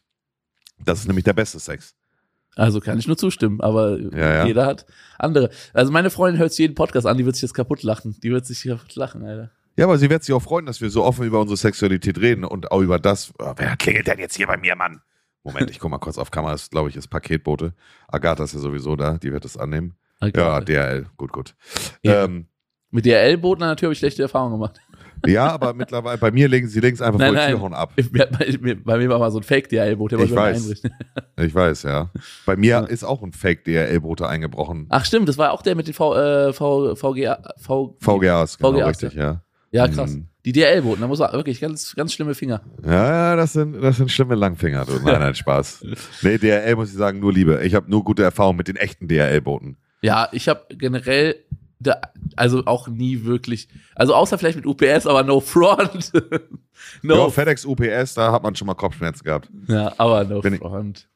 Das 0.84 1.00
ist 1.00 1.06
nämlich 1.06 1.24
der 1.24 1.32
beste 1.32 1.58
Sex. 1.58 1.94
also 2.54 2.80
kann 2.80 2.98
ich 2.98 3.06
nur 3.06 3.16
zustimmen, 3.16 3.60
aber 3.60 3.98
Ja, 3.98 4.34
ja. 4.34 4.46
jeder 4.46 4.66
hat 4.66 4.86
andere. 5.18 5.50
Also 5.72 5.92
meine 5.92 6.10
Freundin 6.10 6.40
hört 6.40 6.52
sich 6.52 6.60
jeden 6.60 6.74
Podcast 6.74 7.06
an, 7.06 7.16
die 7.16 7.24
wird 7.24 7.36
sich 7.36 7.42
jetzt 7.42 7.54
kaputt 7.54 7.82
lachen. 7.82 8.16
Die 8.22 8.30
wird 8.30 8.46
sich 8.46 8.62
kaputt 8.62 8.94
lachen, 8.94 9.24
Alter. 9.24 9.50
Ja, 9.78 9.84
aber 9.84 9.98
sie 9.98 10.08
wird 10.08 10.24
sich 10.24 10.34
auch 10.34 10.42
freuen, 10.42 10.64
dass 10.64 10.80
wir 10.80 10.88
so 10.88 11.04
offen 11.04 11.26
über 11.26 11.40
unsere 11.40 11.56
Sexualität 11.58 12.18
reden 12.18 12.44
und 12.44 12.70
auch 12.72 12.80
über 12.80 12.98
das. 12.98 13.32
Oh, 13.38 13.52
wer 13.56 13.76
klingelt 13.76 14.06
denn 14.06 14.18
jetzt 14.18 14.36
hier 14.36 14.46
bei 14.46 14.56
mir, 14.56 14.74
Mann? 14.74 15.02
Moment, 15.44 15.70
ich 15.70 15.78
guck 15.78 15.90
mal 15.90 15.98
kurz 15.98 16.18
auf 16.18 16.30
Kamera. 16.30 16.52
Das 16.52 16.70
glaube 16.70 16.88
ich 16.88 16.96
ist 16.96 17.08
Paketbote. 17.08 17.74
Agatha 18.08 18.42
ist 18.44 18.54
ja 18.54 18.58
sowieso 18.58 18.96
da, 18.96 19.18
die 19.18 19.32
wird 19.32 19.44
das 19.44 19.56
annehmen. 19.56 19.94
Okay. 20.20 20.40
Ja, 20.40 20.60
DRL, 20.60 21.06
gut, 21.16 21.30
gut. 21.30 21.54
Ja. 22.02 22.24
Ähm, 22.24 22.46
Mit 22.90 23.04
der 23.04 23.38
Tür 23.40 23.76
habe 23.82 23.92
ich 23.92 23.98
schlechte 23.98 24.22
Erfahrungen 24.22 24.52
gemacht. 24.54 24.80
Ja, 25.26 25.48
aber 25.50 25.72
mittlerweile 25.74 26.18
bei 26.18 26.30
mir 26.30 26.48
legen 26.48 26.68
sie 26.68 26.80
links 26.80 27.00
einfach 27.00 27.18
Nein, 27.18 27.34
voll. 27.34 27.46
Türen 27.48 27.74
ab. 27.74 27.92
Bei, 28.12 28.26
bei, 28.26 28.74
bei 28.74 28.98
mir 28.98 29.08
war 29.08 29.18
mal 29.18 29.30
so 29.30 29.38
ein 29.38 29.42
Fake-DRL-Boot, 29.42 30.12
der 30.12 30.18
Ich 30.18 30.22
wollte 30.30 30.34
mal 30.34 30.52
weiß. 30.52 30.62
einrichten. 30.64 30.90
Ich 31.38 31.54
weiß, 31.54 31.82
ja. 31.84 32.10
Bei 32.46 32.56
mir 32.56 32.66
Ja. 32.68 32.80
ist 32.80 33.04
auch 33.04 33.22
ein 33.22 33.32
Fake 33.32 33.64
DRL-Bote 33.64 34.26
eingebrochen. 34.28 34.86
Ach 34.88 35.04
stimmt, 35.04 35.28
das 35.28 35.36
war 35.38 35.52
auch 35.52 35.62
der 35.62 35.74
mit 35.74 35.86
den 35.86 35.94
v, 35.94 36.14
äh, 36.16 36.52
v, 36.52 36.94
VGA, 36.94 37.38
v, 37.58 37.96
VGAs, 38.00 38.58
genau, 38.58 38.72
VGAs, 38.72 38.88
richtig, 38.88 39.14
ja. 39.14 39.42
Ja, 39.72 39.88
krass. 39.88 40.14
Mhm. 40.14 40.28
Die 40.46 40.52
DRL-Boten, 40.52 41.00
da 41.00 41.08
muss 41.08 41.18
man 41.18 41.32
wirklich 41.32 41.60
ganz, 41.60 41.94
ganz 41.96 42.12
schlimme 42.12 42.34
Finger. 42.34 42.62
Ja, 42.84 42.92
ja, 43.32 43.36
das 43.36 43.52
sind, 43.52 43.82
das 43.82 43.96
sind 43.96 44.10
schlimme 44.12 44.36
Langfinger. 44.36 44.84
Du. 44.86 44.92
Nein, 45.04 45.18
nein, 45.20 45.34
Spaß. 45.34 45.84
Nee, 46.22 46.38
DRL 46.38 46.76
muss 46.76 46.90
ich 46.90 46.96
sagen, 46.96 47.18
nur 47.18 47.32
Liebe. 47.32 47.60
Ich 47.64 47.74
habe 47.74 47.90
nur 47.90 48.04
gute 48.04 48.22
Erfahrungen 48.22 48.56
mit 48.56 48.68
den 48.68 48.76
echten 48.76 49.08
DRL-Booten. 49.08 49.76
Ja, 50.02 50.28
ich 50.32 50.48
habe 50.48 50.62
generell, 50.70 51.34
da, 51.78 52.00
also 52.36 52.62
auch 52.66 52.88
nie 52.88 53.24
wirklich, 53.24 53.68
also 53.94 54.14
außer 54.14 54.38
vielleicht 54.38 54.56
mit 54.56 54.66
UPS, 54.66 55.06
aber 55.06 55.22
no 55.22 55.40
front. 55.40 56.12
no. 57.02 57.16
Ja, 57.16 57.30
FedEx, 57.30 57.64
UPS, 57.66 58.14
da 58.14 58.32
hat 58.32 58.42
man 58.42 58.54
schon 58.56 58.66
mal 58.66 58.74
Kopfschmerzen 58.74 59.24
gehabt. 59.24 59.50
Ja, 59.68 59.92
aber 59.98 60.24
no 60.24 60.40
Bin 60.40 60.54
ich- 60.54 60.60
front. 60.60 61.08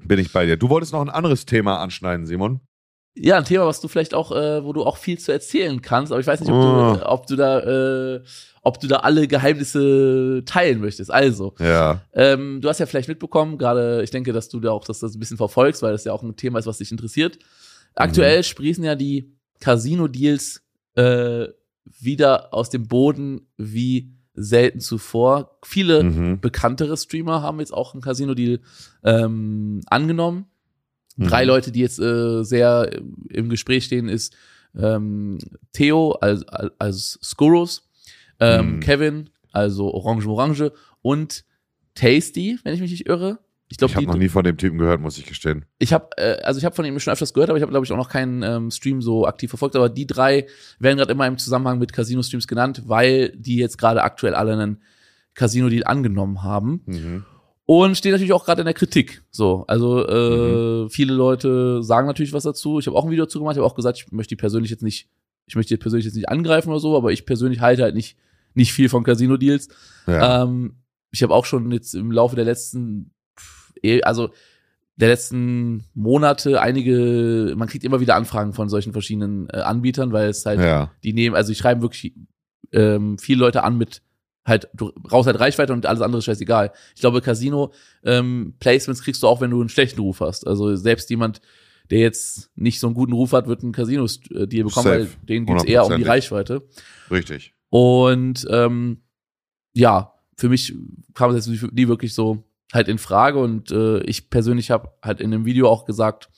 Bin 0.00 0.18
ich 0.20 0.32
bei 0.32 0.46
dir. 0.46 0.56
Du 0.56 0.68
wolltest 0.68 0.92
noch 0.92 1.00
ein 1.00 1.10
anderes 1.10 1.44
Thema 1.44 1.78
anschneiden, 1.80 2.24
Simon. 2.24 2.60
Ja, 3.16 3.36
ein 3.36 3.44
Thema, 3.44 3.66
was 3.66 3.80
du 3.80 3.88
vielleicht 3.88 4.14
auch, 4.14 4.30
äh, 4.30 4.62
wo 4.62 4.72
du 4.72 4.84
auch 4.84 4.96
viel 4.96 5.18
zu 5.18 5.32
erzählen 5.32 5.82
kannst, 5.82 6.12
aber 6.12 6.20
ich 6.20 6.26
weiß 6.28 6.38
nicht, 6.40 6.50
ob, 6.50 6.56
Oh. 6.56 6.94
du, 6.94 7.04
ob 7.08 7.26
du 7.26 7.34
da, 7.34 8.14
äh, 8.14 8.22
ob 8.62 8.78
du 8.78 8.86
da 8.86 8.98
alle 8.98 9.26
Geheimnisse 9.26 10.42
teilen 10.46 10.80
möchtest. 10.80 11.10
Also, 11.10 11.54
Ja. 11.58 12.02
ähm, 12.12 12.60
du 12.60 12.68
hast 12.68 12.78
ja 12.78 12.86
vielleicht 12.86 13.08
mitbekommen, 13.08 13.58
gerade, 13.58 14.02
ich 14.04 14.10
denke, 14.10 14.32
dass 14.32 14.48
du 14.48 14.60
da 14.60 14.70
auch 14.70 14.84
das, 14.84 15.00
das 15.00 15.14
ein 15.14 15.18
bisschen 15.18 15.36
verfolgst, 15.36 15.82
weil 15.82 15.92
das 15.92 16.04
ja 16.04 16.12
auch 16.12 16.22
ein 16.22 16.36
Thema 16.36 16.60
ist, 16.60 16.66
was 16.66 16.78
dich 16.78 16.92
interessiert. 16.92 17.38
Aktuell 17.96 18.44
sprießen 18.44 18.84
ja 18.84 18.94
die 18.94 19.32
Casino-Deals 19.60 20.62
äh, 20.94 21.48
wieder 22.00 22.52
aus 22.54 22.70
dem 22.70 22.86
Boden 22.88 23.42
wie 23.56 24.12
selten 24.34 24.80
zuvor. 24.80 25.58
Viele 25.64 26.04
Mhm. 26.04 26.40
bekanntere 26.40 26.96
Streamer 26.96 27.42
haben 27.42 27.60
jetzt 27.60 27.72
auch 27.74 27.92
einen 27.94 28.02
Casino-Deal 28.02 28.60
ähm, 29.04 29.80
angenommen. 29.86 30.46
Drei 31.16 31.42
Mhm. 31.42 31.48
Leute, 31.48 31.72
die 31.72 31.80
jetzt 31.80 31.98
äh, 31.98 32.44
sehr 32.44 32.90
im 33.30 33.48
Gespräch 33.48 33.84
stehen, 33.84 34.08
ist 34.08 34.36
ähm, 34.76 35.38
Theo, 35.72 36.12
also, 36.20 36.44
also 36.78 37.18
Skurrus, 37.22 37.88
ähm, 38.38 38.76
Mhm. 38.76 38.80
Kevin, 38.80 39.30
also 39.50 39.92
Orange 39.92 40.26
Orange 40.28 40.72
und 41.02 41.44
Tasty, 41.94 42.58
wenn 42.62 42.74
ich 42.74 42.80
mich 42.80 42.92
nicht 42.92 43.06
irre. 43.08 43.40
Ich 43.70 43.76
glaube, 43.76 43.90
Ich 43.90 43.96
habe 43.96 44.06
noch 44.06 44.16
nie 44.16 44.28
von 44.30 44.44
dem 44.44 44.56
Typen 44.56 44.78
gehört, 44.78 45.00
muss 45.00 45.18
ich 45.18 45.26
gestehen. 45.26 45.66
ich 45.78 45.92
habe, 45.92 46.08
äh, 46.16 46.40
also 46.42 46.58
ich 46.58 46.64
habe 46.64 46.74
von 46.74 46.84
ihm 46.86 46.98
schon 47.00 47.12
öfters 47.12 47.34
gehört, 47.34 47.50
aber 47.50 47.58
ich 47.58 47.62
habe 47.62 47.70
glaube 47.70 47.84
ich 47.84 47.92
auch 47.92 47.96
noch 47.98 48.08
keinen 48.08 48.42
ähm, 48.42 48.70
Stream 48.70 49.02
so 49.02 49.26
aktiv 49.26 49.50
verfolgt. 49.50 49.76
Aber 49.76 49.88
die 49.90 50.06
drei 50.06 50.46
werden 50.78 50.96
gerade 50.96 51.12
immer 51.12 51.26
im 51.26 51.36
Zusammenhang 51.38 51.78
mit 51.78 51.92
Casino-Streams 51.92 52.46
genannt, 52.48 52.82
weil 52.86 53.30
die 53.36 53.56
jetzt 53.56 53.76
gerade 53.76 54.02
aktuell 54.02 54.34
alle 54.34 54.54
einen 54.54 54.82
Casino-Deal 55.34 55.84
angenommen 55.84 56.42
haben 56.42 56.80
Mhm. 56.86 57.24
und 57.66 57.96
stehen 57.96 58.12
natürlich 58.12 58.32
auch 58.32 58.44
gerade 58.46 58.62
in 58.62 58.64
der 58.66 58.74
Kritik. 58.74 59.22
So, 59.30 59.64
also 59.68 60.06
äh, 60.06 60.84
Mhm. 60.84 60.90
viele 60.90 61.12
Leute 61.12 61.82
sagen 61.82 62.06
natürlich 62.06 62.32
was 62.32 62.44
dazu. 62.44 62.78
Ich 62.78 62.86
habe 62.86 62.96
auch 62.96 63.04
ein 63.04 63.10
Video 63.10 63.26
dazu 63.26 63.38
gemacht. 63.38 63.54
Ich 63.56 63.58
habe 63.58 63.66
auch 63.70 63.74
gesagt, 63.76 63.98
ich 63.98 64.10
möchte 64.12 64.30
die 64.34 64.40
persönlich 64.40 64.70
jetzt 64.70 64.82
nicht, 64.82 65.08
ich 65.46 65.56
möchte 65.56 65.74
die 65.74 65.78
persönlich 65.78 66.06
jetzt 66.06 66.14
nicht 66.16 66.28
angreifen 66.30 66.70
oder 66.70 66.80
so, 66.80 66.96
aber 66.96 67.12
ich 67.12 67.26
persönlich 67.26 67.60
halte 67.60 67.82
halt 67.82 67.94
nicht 67.94 68.16
nicht 68.54 68.72
viel 68.72 68.88
von 68.88 69.04
Casino-Deals. 69.04 69.68
Ja. 70.06 70.42
Ähm, 70.44 70.76
ich 71.10 71.22
habe 71.22 71.34
auch 71.34 71.44
schon 71.44 71.70
jetzt 71.70 71.94
im 71.94 72.10
Laufe 72.10 72.34
der 72.34 72.44
letzten, 72.46 73.12
also 74.02 74.30
der 74.96 75.08
letzten 75.08 75.84
Monate 75.94 76.60
einige, 76.60 77.54
man 77.56 77.68
kriegt 77.68 77.84
immer 77.84 78.00
wieder 78.00 78.16
Anfragen 78.16 78.52
von 78.52 78.68
solchen 78.68 78.92
verschiedenen 78.92 79.48
äh, 79.50 79.58
Anbietern, 79.58 80.12
weil 80.12 80.28
es 80.28 80.44
halt, 80.44 80.60
ja. 80.60 80.90
die 81.04 81.12
nehmen, 81.12 81.36
also 81.36 81.52
die 81.52 81.58
schreiben 81.58 81.82
wirklich 81.82 82.14
ähm, 82.72 83.16
viele 83.18 83.40
Leute 83.40 83.62
an 83.62 83.78
mit 83.78 84.02
halt, 84.44 84.68
du 84.74 84.92
brauchst 84.96 85.28
halt 85.28 85.38
Reichweite 85.38 85.72
und 85.72 85.86
alles 85.86 86.00
andere 86.00 86.18
ist 86.18 86.24
scheißegal. 86.24 86.72
Ich 86.94 87.00
glaube, 87.00 87.20
Casino 87.20 87.72
ähm, 88.02 88.54
Placements 88.58 89.02
kriegst 89.02 89.22
du 89.22 89.28
auch, 89.28 89.40
wenn 89.40 89.50
du 89.50 89.60
einen 89.60 89.68
schlechten 89.68 90.00
Ruf 90.00 90.20
hast. 90.20 90.46
Also 90.46 90.74
selbst 90.74 91.10
jemand, 91.10 91.40
der 91.90 92.00
jetzt 92.00 92.50
nicht 92.56 92.80
so 92.80 92.88
einen 92.88 92.94
guten 92.94 93.12
Ruf 93.12 93.32
hat, 93.32 93.46
wird 93.46 93.62
einen 93.62 93.72
Casino-Deal 93.72 94.64
bekommen, 94.64 94.84
Safe. 94.84 95.00
weil 95.00 95.08
denen 95.28 95.46
geht's 95.46 95.64
eher 95.64 95.84
um 95.84 95.96
die 95.96 96.04
100%. 96.04 96.08
Reichweite. 96.08 96.62
Richtig. 97.10 97.54
Und 97.70 98.46
ähm, 98.50 99.02
ja, 99.74 100.14
für 100.36 100.48
mich 100.48 100.74
kam 101.14 101.30
es 101.30 101.46
jetzt 101.46 101.72
nie 101.72 101.88
wirklich 101.88 102.14
so 102.14 102.47
halt 102.72 102.88
in 102.88 102.98
Frage. 102.98 103.38
Und 103.38 103.70
äh, 103.70 104.00
ich 104.00 104.30
persönlich 104.30 104.70
habe 104.70 104.90
halt 105.02 105.20
in 105.20 105.30
dem 105.30 105.44
Video 105.44 105.68
auch 105.68 105.84
gesagt, 105.84 106.28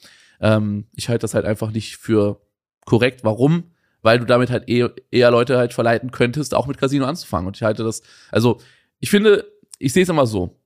ähm, 0.40 0.86
ich 0.94 1.08
halte 1.08 1.22
das 1.22 1.34
halt 1.34 1.44
einfach 1.44 1.70
nicht 1.70 1.96
für 1.96 2.40
korrekt. 2.86 3.24
Warum? 3.24 3.72
Weil 4.02 4.18
du 4.18 4.24
damit 4.24 4.50
halt 4.50 4.68
eher, 4.68 4.92
eher 5.10 5.30
Leute 5.30 5.58
halt 5.58 5.74
verleiten 5.74 6.10
könntest, 6.10 6.54
auch 6.54 6.66
mit 6.66 6.78
Casino 6.78 7.04
anzufangen. 7.04 7.46
Und 7.46 7.56
ich 7.56 7.62
halte 7.62 7.84
das, 7.84 8.02
also 8.30 8.60
ich 8.98 9.10
finde, 9.10 9.44
ich 9.78 9.92
sehe 9.92 10.02
es 10.04 10.08
immer 10.08 10.26
so. 10.26 10.58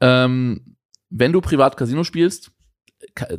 Ähm, 0.00 0.76
wenn 1.10 1.32
du 1.32 1.40
privat 1.40 1.76
Casino 1.76 2.04
spielst, 2.04 2.50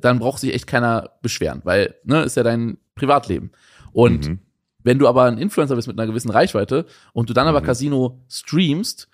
dann 0.02 0.20
braucht 0.20 0.40
sich 0.40 0.54
echt 0.54 0.68
keiner 0.68 1.12
beschweren, 1.22 1.62
weil, 1.64 1.96
ne, 2.04 2.22
ist 2.24 2.38
ja 2.38 2.44
dein 2.44 2.78
Privatleben. 2.96 3.52
Und 3.92 4.28
Mhm. 4.30 4.40
wenn 4.84 5.00
du 5.00 5.08
aber 5.08 5.24
ein 5.26 5.38
Influencer 5.38 5.76
bist 5.76 5.88
mit 5.88 6.00
einer 6.00 6.08
gewissen 6.08 6.32
Reichweite 6.32 6.86
und 7.14 7.30
du 7.30 7.34
dann 7.34 7.48
aber 7.48 7.62
Mhm. 7.62 7.66
Casino 7.66 8.24
streamst, 8.30 9.10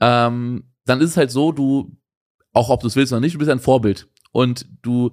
ähm, 0.00 0.64
dann 0.88 1.00
ist 1.00 1.10
es 1.10 1.16
halt 1.16 1.30
so, 1.30 1.52
du, 1.52 1.96
auch 2.52 2.70
ob 2.70 2.80
du 2.80 2.86
es 2.86 2.96
willst 2.96 3.12
oder 3.12 3.20
nicht, 3.20 3.34
du 3.34 3.38
bist 3.38 3.50
ein 3.50 3.60
Vorbild. 3.60 4.08
Und 4.32 4.66
du 4.82 5.12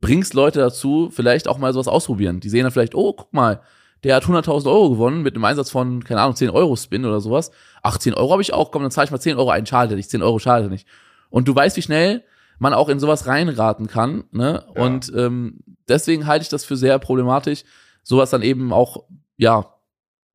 bringst 0.00 0.34
Leute 0.34 0.58
dazu, 0.60 1.10
vielleicht 1.12 1.48
auch 1.48 1.58
mal 1.58 1.72
sowas 1.72 1.88
ausprobieren. 1.88 2.40
Die 2.40 2.48
sehen 2.48 2.62
dann 2.62 2.72
vielleicht, 2.72 2.94
oh, 2.94 3.12
guck 3.12 3.32
mal, 3.32 3.60
der 4.04 4.16
hat 4.16 4.24
100.000 4.24 4.66
Euro 4.66 4.90
gewonnen 4.90 5.22
mit 5.22 5.34
einem 5.34 5.44
Einsatz 5.44 5.70
von, 5.70 6.04
keine 6.04 6.20
Ahnung, 6.20 6.36
10 6.36 6.50
Euro 6.50 6.76
Spin 6.76 7.04
oder 7.04 7.20
sowas. 7.20 7.50
Ach, 7.82 7.98
10 7.98 8.14
Euro 8.14 8.32
habe 8.32 8.42
ich 8.42 8.52
auch, 8.52 8.70
komm, 8.70 8.82
dann 8.82 8.90
zahle 8.90 9.06
ich 9.06 9.10
mal 9.10 9.20
10 9.20 9.36
Euro 9.36 9.50
ein, 9.50 9.66
schade 9.66 9.96
nicht, 9.96 10.10
10 10.10 10.22
Euro 10.22 10.38
schade 10.38 10.68
nicht. 10.68 10.86
Und 11.30 11.48
du 11.48 11.54
weißt, 11.54 11.76
wie 11.76 11.82
schnell 11.82 12.22
man 12.58 12.74
auch 12.74 12.88
in 12.88 13.00
sowas 13.00 13.26
reinraten 13.26 13.86
kann, 13.86 14.24
ne? 14.32 14.64
Ja. 14.74 14.82
Und 14.82 15.12
ähm, 15.14 15.60
deswegen 15.88 16.26
halte 16.26 16.42
ich 16.42 16.48
das 16.48 16.64
für 16.64 16.76
sehr 16.76 16.98
problematisch, 16.98 17.64
sowas 18.02 18.30
dann 18.30 18.42
eben 18.42 18.72
auch, 18.72 19.04
ja, 19.36 19.75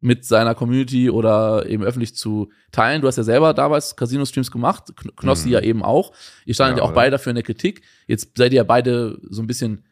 mit 0.03 0.25
seiner 0.25 0.55
Community 0.55 1.09
oder 1.11 1.65
eben 1.67 1.83
öffentlich 1.83 2.15
zu 2.15 2.49
teilen. 2.71 3.01
Du 3.01 3.07
hast 3.07 3.17
ja 3.17 3.23
selber 3.23 3.53
damals 3.53 3.95
Casino-Streams 3.95 4.49
gemacht, 4.51 4.85
Kn- 4.99 5.15
Knossi 5.15 5.47
Mhm. 5.47 5.53
ja 5.53 5.59
eben 5.61 5.83
auch. 5.83 6.11
Ihr 6.45 6.55
standet 6.55 6.77
ja, 6.79 6.83
Ja, 6.83 6.89
auch 6.89 6.93
beide 6.95 7.11
dafür 7.11 7.29
in 7.29 7.35
der 7.35 7.43
Kritik. 7.43 7.83
Jetzt 8.07 8.35
seid 8.35 8.51
ihr 8.51 8.57
ja 8.57 8.63
beide 8.63 9.19
so 9.29 9.41
ein 9.43 9.47
bisschen 9.47 9.85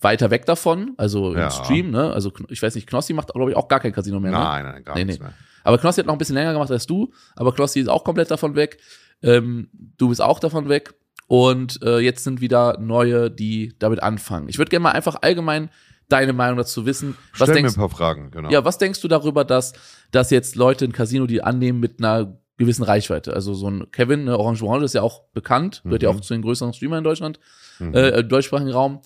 weiter 0.00 0.30
weg 0.30 0.46
davon, 0.46 0.94
also 0.98 1.32
im 1.32 1.38
Ja. 1.38 1.50
Stream, 1.50 1.90
ne? 1.90 2.12
Also 2.12 2.30
ich 2.48 2.62
weiß 2.62 2.74
nicht, 2.76 2.86
Knossi 2.88 3.12
macht, 3.12 3.32
glaube 3.32 3.50
ich, 3.50 3.56
auch 3.56 3.66
gar 3.66 3.80
kein 3.80 3.92
Casino 3.92 4.20
mehr. 4.20 4.30
Ne? 4.30 4.38
Nein, 4.38 4.64
nein, 4.64 4.84
gar 4.84 4.94
Nee, 4.94 5.04
nichts 5.04 5.20
nee. 5.20 5.26
mehr. 5.26 5.34
Aber 5.64 5.78
Knossi 5.78 6.00
hat 6.00 6.06
noch 6.06 6.14
ein 6.14 6.18
bisschen 6.18 6.36
länger 6.36 6.52
gemacht 6.52 6.70
als 6.70 6.86
du, 6.86 7.12
aber 7.34 7.52
Knossi 7.52 7.80
ist 7.80 7.88
auch 7.88 8.04
komplett 8.04 8.30
davon 8.30 8.54
weg. 8.54 8.78
Ähm, 9.22 9.68
du 9.72 10.10
bist 10.10 10.22
auch 10.22 10.38
davon 10.38 10.68
weg. 10.68 10.94
Und 11.28 11.82
äh, 11.82 11.98
jetzt 11.98 12.22
sind 12.22 12.40
wieder 12.40 12.78
neue, 12.78 13.32
die 13.32 13.74
damit 13.80 14.00
anfangen. 14.00 14.48
Ich 14.48 14.58
würde 14.58 14.68
gerne 14.68 14.84
mal 14.84 14.92
einfach 14.92 15.16
allgemein 15.22 15.70
deine 16.08 16.32
Meinung 16.32 16.56
dazu 16.56 16.86
wissen. 16.86 17.16
Was 17.32 17.48
Stell 17.48 17.56
denkst, 17.56 17.76
mir 17.76 17.82
ein 17.84 17.88
paar 17.88 17.96
Fragen, 17.96 18.30
genau. 18.30 18.50
Ja, 18.50 18.64
was 18.64 18.78
denkst 18.78 19.00
du 19.00 19.08
darüber, 19.08 19.44
dass, 19.44 19.72
dass 20.10 20.30
jetzt 20.30 20.56
Leute 20.56 20.84
ein 20.84 20.92
Casino 20.92 21.26
die 21.26 21.42
annehmen 21.42 21.80
mit 21.80 21.98
einer 21.98 22.38
gewissen 22.56 22.84
Reichweite? 22.84 23.32
Also 23.32 23.54
so 23.54 23.68
ein 23.68 23.90
Kevin, 23.90 24.24
ne, 24.24 24.38
Orange 24.38 24.62
Orange 24.62 24.84
ist 24.84 24.94
ja 24.94 25.02
auch 25.02 25.24
bekannt, 25.32 25.82
gehört 25.84 26.02
mhm. 26.02 26.08
ja 26.08 26.14
auch 26.14 26.20
zu 26.20 26.34
den 26.34 26.42
größeren 26.42 26.72
Streamern 26.72 26.98
in 26.98 27.04
Deutschland, 27.04 27.40
mhm. 27.78 27.94
äh, 27.94 28.22
deutschsprachigen 28.22 28.70
Raum. 28.70 29.00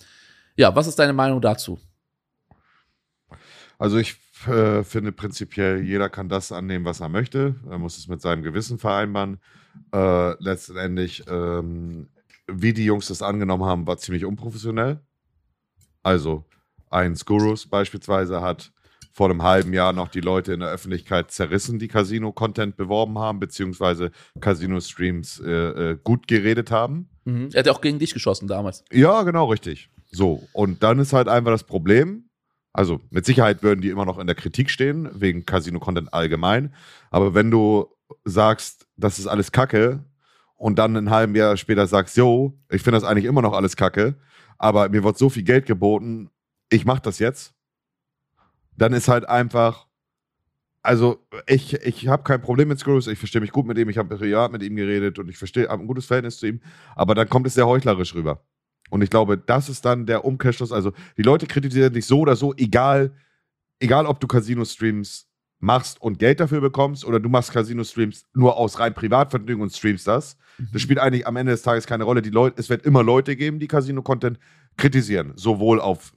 Ja, 0.55 0.75
was 0.75 0.87
ist 0.87 0.99
deine 0.99 1.13
Meinung 1.13 1.41
dazu? 1.41 1.79
Also 3.79 3.97
ich 3.97 4.17
äh, 4.47 4.83
finde 4.83 5.11
prinzipiell, 5.11 5.81
jeder 5.81 6.09
kann 6.09 6.29
das 6.29 6.51
annehmen, 6.51 6.85
was 6.85 6.99
er 6.99 7.09
möchte. 7.09 7.55
Er 7.69 7.77
muss 7.77 7.97
es 7.97 8.07
mit 8.07 8.21
seinem 8.21 8.43
Gewissen 8.43 8.77
vereinbaren. 8.77 9.39
Äh, 9.93 10.33
letztendlich, 10.43 11.23
ähm, 11.27 12.09
wie 12.47 12.73
die 12.73 12.85
Jungs 12.85 13.07
das 13.07 13.21
angenommen 13.21 13.65
haben, 13.65 13.87
war 13.87 13.97
ziemlich 13.97 14.25
unprofessionell. 14.25 14.99
Also, 16.03 16.45
ein 16.91 17.15
Skurus 17.15 17.67
beispielsweise 17.67 18.41
hat 18.41 18.71
vor 19.13 19.29
einem 19.29 19.43
halben 19.43 19.73
Jahr 19.73 19.93
noch 19.93 20.07
die 20.07 20.21
Leute 20.21 20.53
in 20.53 20.61
der 20.61 20.69
Öffentlichkeit 20.69 21.31
zerrissen, 21.31 21.79
die 21.79 21.87
Casino-Content 21.87 22.77
beworben 22.77 23.19
haben, 23.19 23.39
beziehungsweise 23.39 24.11
Casino-Streams 24.39 25.41
äh, 25.41 25.51
äh, 25.51 25.97
gut 26.01 26.27
geredet 26.27 26.71
haben. 26.71 27.09
Mhm. 27.25 27.49
Er 27.51 27.59
hat 27.59 27.65
ja 27.65 27.73
auch 27.73 27.81
gegen 27.81 27.99
dich 27.99 28.13
geschossen 28.13 28.47
damals. 28.47 28.85
Ja, 28.91 29.23
genau, 29.23 29.47
richtig. 29.47 29.89
So, 30.11 30.47
und 30.53 30.83
dann 30.83 30.99
ist 30.99 31.13
halt 31.13 31.27
einfach 31.27 31.51
das 31.51 31.63
Problem, 31.63 32.29
also 32.73 33.01
mit 33.09 33.25
Sicherheit 33.25 33.63
würden 33.63 33.81
die 33.81 33.89
immer 33.89 34.05
noch 34.05 34.17
in 34.17 34.27
der 34.27 34.35
Kritik 34.35 34.69
stehen, 34.69 35.09
wegen 35.13 35.45
Casino-Content 35.45 36.13
allgemein. 36.13 36.73
Aber 37.09 37.33
wenn 37.33 37.51
du 37.51 37.87
sagst, 38.23 38.87
das 38.95 39.19
ist 39.19 39.27
alles 39.27 39.51
Kacke 39.51 40.05
und 40.55 40.79
dann 40.79 40.95
ein 40.95 41.09
halbes 41.09 41.37
Jahr 41.37 41.57
später 41.57 41.85
sagst, 41.87 42.15
yo, 42.15 42.57
ich 42.69 42.81
finde 42.81 42.99
das 42.99 43.07
eigentlich 43.07 43.25
immer 43.25 43.41
noch 43.41 43.53
alles 43.53 43.75
Kacke, 43.75 44.15
aber 44.57 44.87
mir 44.89 45.03
wird 45.03 45.17
so 45.17 45.29
viel 45.29 45.43
Geld 45.43 45.65
geboten, 45.65 46.29
ich 46.71 46.85
mache 46.85 47.01
das 47.01 47.19
jetzt, 47.19 47.53
dann 48.77 48.93
ist 48.93 49.07
halt 49.07 49.27
einfach, 49.27 49.87
also 50.81 51.23
ich, 51.45 51.73
ich 51.73 52.07
habe 52.07 52.23
kein 52.23 52.41
Problem 52.41 52.69
mit 52.69 52.79
Screws, 52.79 53.07
ich 53.07 53.19
verstehe 53.19 53.41
mich 53.41 53.51
gut 53.51 53.67
mit 53.67 53.77
ihm, 53.77 53.89
ich 53.89 53.97
habe 53.97 54.17
privat 54.17 54.51
mit 54.51 54.63
ihm 54.63 54.75
geredet 54.75 55.19
und 55.19 55.29
ich 55.29 55.37
verstehe, 55.37 55.67
habe 55.67 55.83
ein 55.83 55.87
gutes 55.87 56.05
Verhältnis 56.05 56.37
zu 56.37 56.47
ihm, 56.47 56.61
aber 56.95 57.13
dann 57.13 57.29
kommt 57.29 57.45
es 57.45 57.53
sehr 57.53 57.67
heuchlerisch 57.67 58.15
rüber. 58.15 58.43
Und 58.89 59.01
ich 59.01 59.09
glaube, 59.09 59.37
das 59.37 59.69
ist 59.69 59.85
dann 59.85 60.05
der 60.05 60.25
Umkehrschluss. 60.25 60.71
Also 60.71 60.91
die 61.17 61.21
Leute 61.21 61.45
kritisieren 61.45 61.93
dich 61.93 62.05
so 62.05 62.21
oder 62.21 62.35
so, 62.35 62.53
egal, 62.55 63.13
egal 63.79 64.05
ob 64.05 64.19
du 64.19 64.27
Casino-Streams 64.27 65.27
machst 65.59 66.01
und 66.01 66.19
Geld 66.19 66.39
dafür 66.39 66.59
bekommst 66.59 67.05
oder 67.05 67.19
du 67.19 67.29
machst 67.29 67.53
Casino-Streams 67.53 68.25
nur 68.33 68.57
aus 68.57 68.79
rein 68.79 68.93
Privatvergnügen 68.93 69.61
und 69.61 69.71
streamst 69.71 70.07
das. 70.07 70.37
Das 70.57 70.73
mhm. 70.73 70.79
spielt 70.79 70.99
eigentlich 70.99 71.27
am 71.27 71.35
Ende 71.35 71.51
des 71.51 71.61
Tages 71.61 71.85
keine 71.85 72.03
Rolle. 72.03 72.21
Die 72.21 72.31
Leute, 72.31 72.59
es 72.59 72.69
wird 72.69 72.85
immer 72.85 73.03
Leute 73.03 73.35
geben, 73.35 73.59
die 73.59 73.67
Casino-Content 73.67 74.39
kritisieren. 74.77 75.33
Sowohl 75.35 75.79
auf 75.79 76.13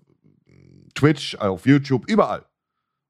Twitch, 0.95 1.37
auf 1.37 1.67
YouTube, 1.67 2.09
überall. 2.09 2.45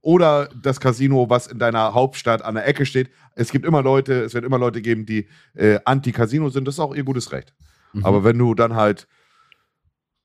Oder 0.00 0.48
das 0.62 0.80
Casino, 0.80 1.30
was 1.30 1.46
in 1.46 1.58
deiner 1.58 1.94
Hauptstadt 1.94 2.42
an 2.42 2.56
der 2.56 2.66
Ecke 2.66 2.84
steht. 2.84 3.10
Es 3.34 3.50
gibt 3.50 3.64
immer 3.64 3.82
Leute, 3.82 4.22
es 4.22 4.34
wird 4.34 4.44
immer 4.44 4.58
Leute 4.58 4.82
geben, 4.82 5.06
die 5.06 5.28
äh, 5.54 5.78
anti-Casino 5.84 6.50
sind. 6.50 6.68
Das 6.68 6.74
ist 6.74 6.80
auch 6.80 6.94
ihr 6.94 7.04
gutes 7.04 7.32
Recht. 7.32 7.54
Mhm. 7.94 8.04
Aber 8.04 8.24
wenn 8.24 8.36
du 8.36 8.54
dann 8.54 8.74
halt 8.74 9.08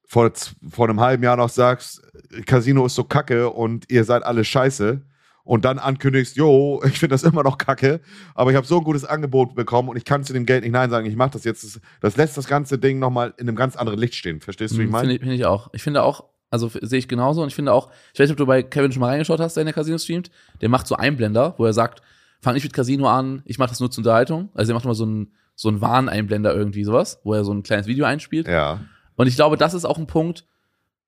vor, 0.05 0.31
vor 0.69 0.89
einem 0.89 0.99
halben 0.99 1.23
Jahr 1.23 1.37
noch 1.37 1.49
sagst, 1.49 2.01
Casino 2.45 2.85
ist 2.87 2.95
so 2.95 3.03
kacke 3.03 3.49
und 3.51 3.89
ihr 3.89 4.03
seid 4.03 4.23
alle 4.23 4.43
scheiße 4.43 5.01
und 5.43 5.65
dann 5.65 5.79
ankündigst, 5.79 6.35
jo, 6.35 6.81
ich 6.85 6.99
finde 6.99 7.13
das 7.13 7.23
immer 7.23 7.43
noch 7.43 7.57
kacke, 7.57 8.01
aber 8.33 8.49
ich 8.51 8.57
habe 8.57 8.67
so 8.67 8.79
ein 8.79 8.83
gutes 8.83 9.05
Angebot 9.05 9.55
bekommen 9.55 9.87
und 9.87 9.97
ich 9.97 10.05
kann 10.05 10.23
zu 10.23 10.33
dem 10.33 10.45
Geld 10.45 10.63
nicht 10.63 10.73
Nein 10.73 10.89
sagen, 10.89 11.05
ich 11.05 11.15
mache 11.15 11.31
das 11.31 11.43
jetzt. 11.43 11.79
Das, 12.01 12.17
lässt 12.17 12.37
das 12.37 12.47
ganze 12.47 12.79
Ding 12.79 12.99
nochmal 12.99 13.33
in 13.37 13.47
einem 13.47 13.55
ganz 13.55 13.75
anderen 13.75 13.99
Licht 13.99 14.15
stehen. 14.15 14.41
Verstehst 14.41 14.73
du, 14.73 14.79
wie 14.79 14.83
ich 14.83 14.87
mhm, 14.87 14.93
meine? 14.93 15.09
Finde 15.09 15.25
find 15.25 15.33
ich 15.35 15.45
auch. 15.45 15.69
Ich 15.73 15.83
finde 15.83 16.03
auch, 16.03 16.25
also 16.49 16.69
sehe 16.81 16.99
ich 16.99 17.07
genauso 17.07 17.41
und 17.41 17.49
ich 17.49 17.55
finde 17.55 17.73
auch, 17.73 17.89
ich 18.13 18.19
weiß 18.19 18.27
nicht, 18.27 18.31
ob 18.31 18.37
du 18.37 18.45
bei 18.45 18.63
Kevin 18.63 18.91
schon 18.91 19.01
mal 19.01 19.07
reingeschaut 19.07 19.39
hast, 19.39 19.55
der 19.55 19.61
in 19.61 19.67
der 19.67 19.73
Casino 19.73 19.97
streamt, 19.97 20.31
der 20.61 20.69
macht 20.69 20.87
so 20.87 20.95
Einblender, 20.95 21.55
wo 21.57 21.65
er 21.65 21.73
sagt, 21.73 22.01
fang 22.41 22.53
nicht 22.53 22.63
mit 22.63 22.73
Casino 22.73 23.07
an, 23.07 23.41
ich 23.45 23.57
mache 23.59 23.69
das 23.69 23.79
nur 23.79 23.91
zur 23.91 24.01
Unterhaltung. 24.01 24.49
Also 24.53 24.71
er 24.71 24.75
macht 24.75 24.85
immer 24.85 24.95
so 24.95 25.03
einen 25.03 25.31
so 25.59 25.67
einen 25.67 25.81
Warneinblender 25.81 26.55
irgendwie 26.55 26.85
sowas, 26.85 27.19
wo 27.25 27.33
er 27.33 27.43
so 27.43 27.51
ein 27.51 27.63
kleines 27.63 27.85
Video 27.85 28.05
einspielt. 28.05 28.47
Ja. 28.47 28.79
Und 29.17 29.27
ich 29.27 29.35
glaube, 29.35 29.57
das 29.57 29.73
ist 29.73 29.83
auch 29.83 29.97
ein 29.97 30.07
Punkt, 30.07 30.45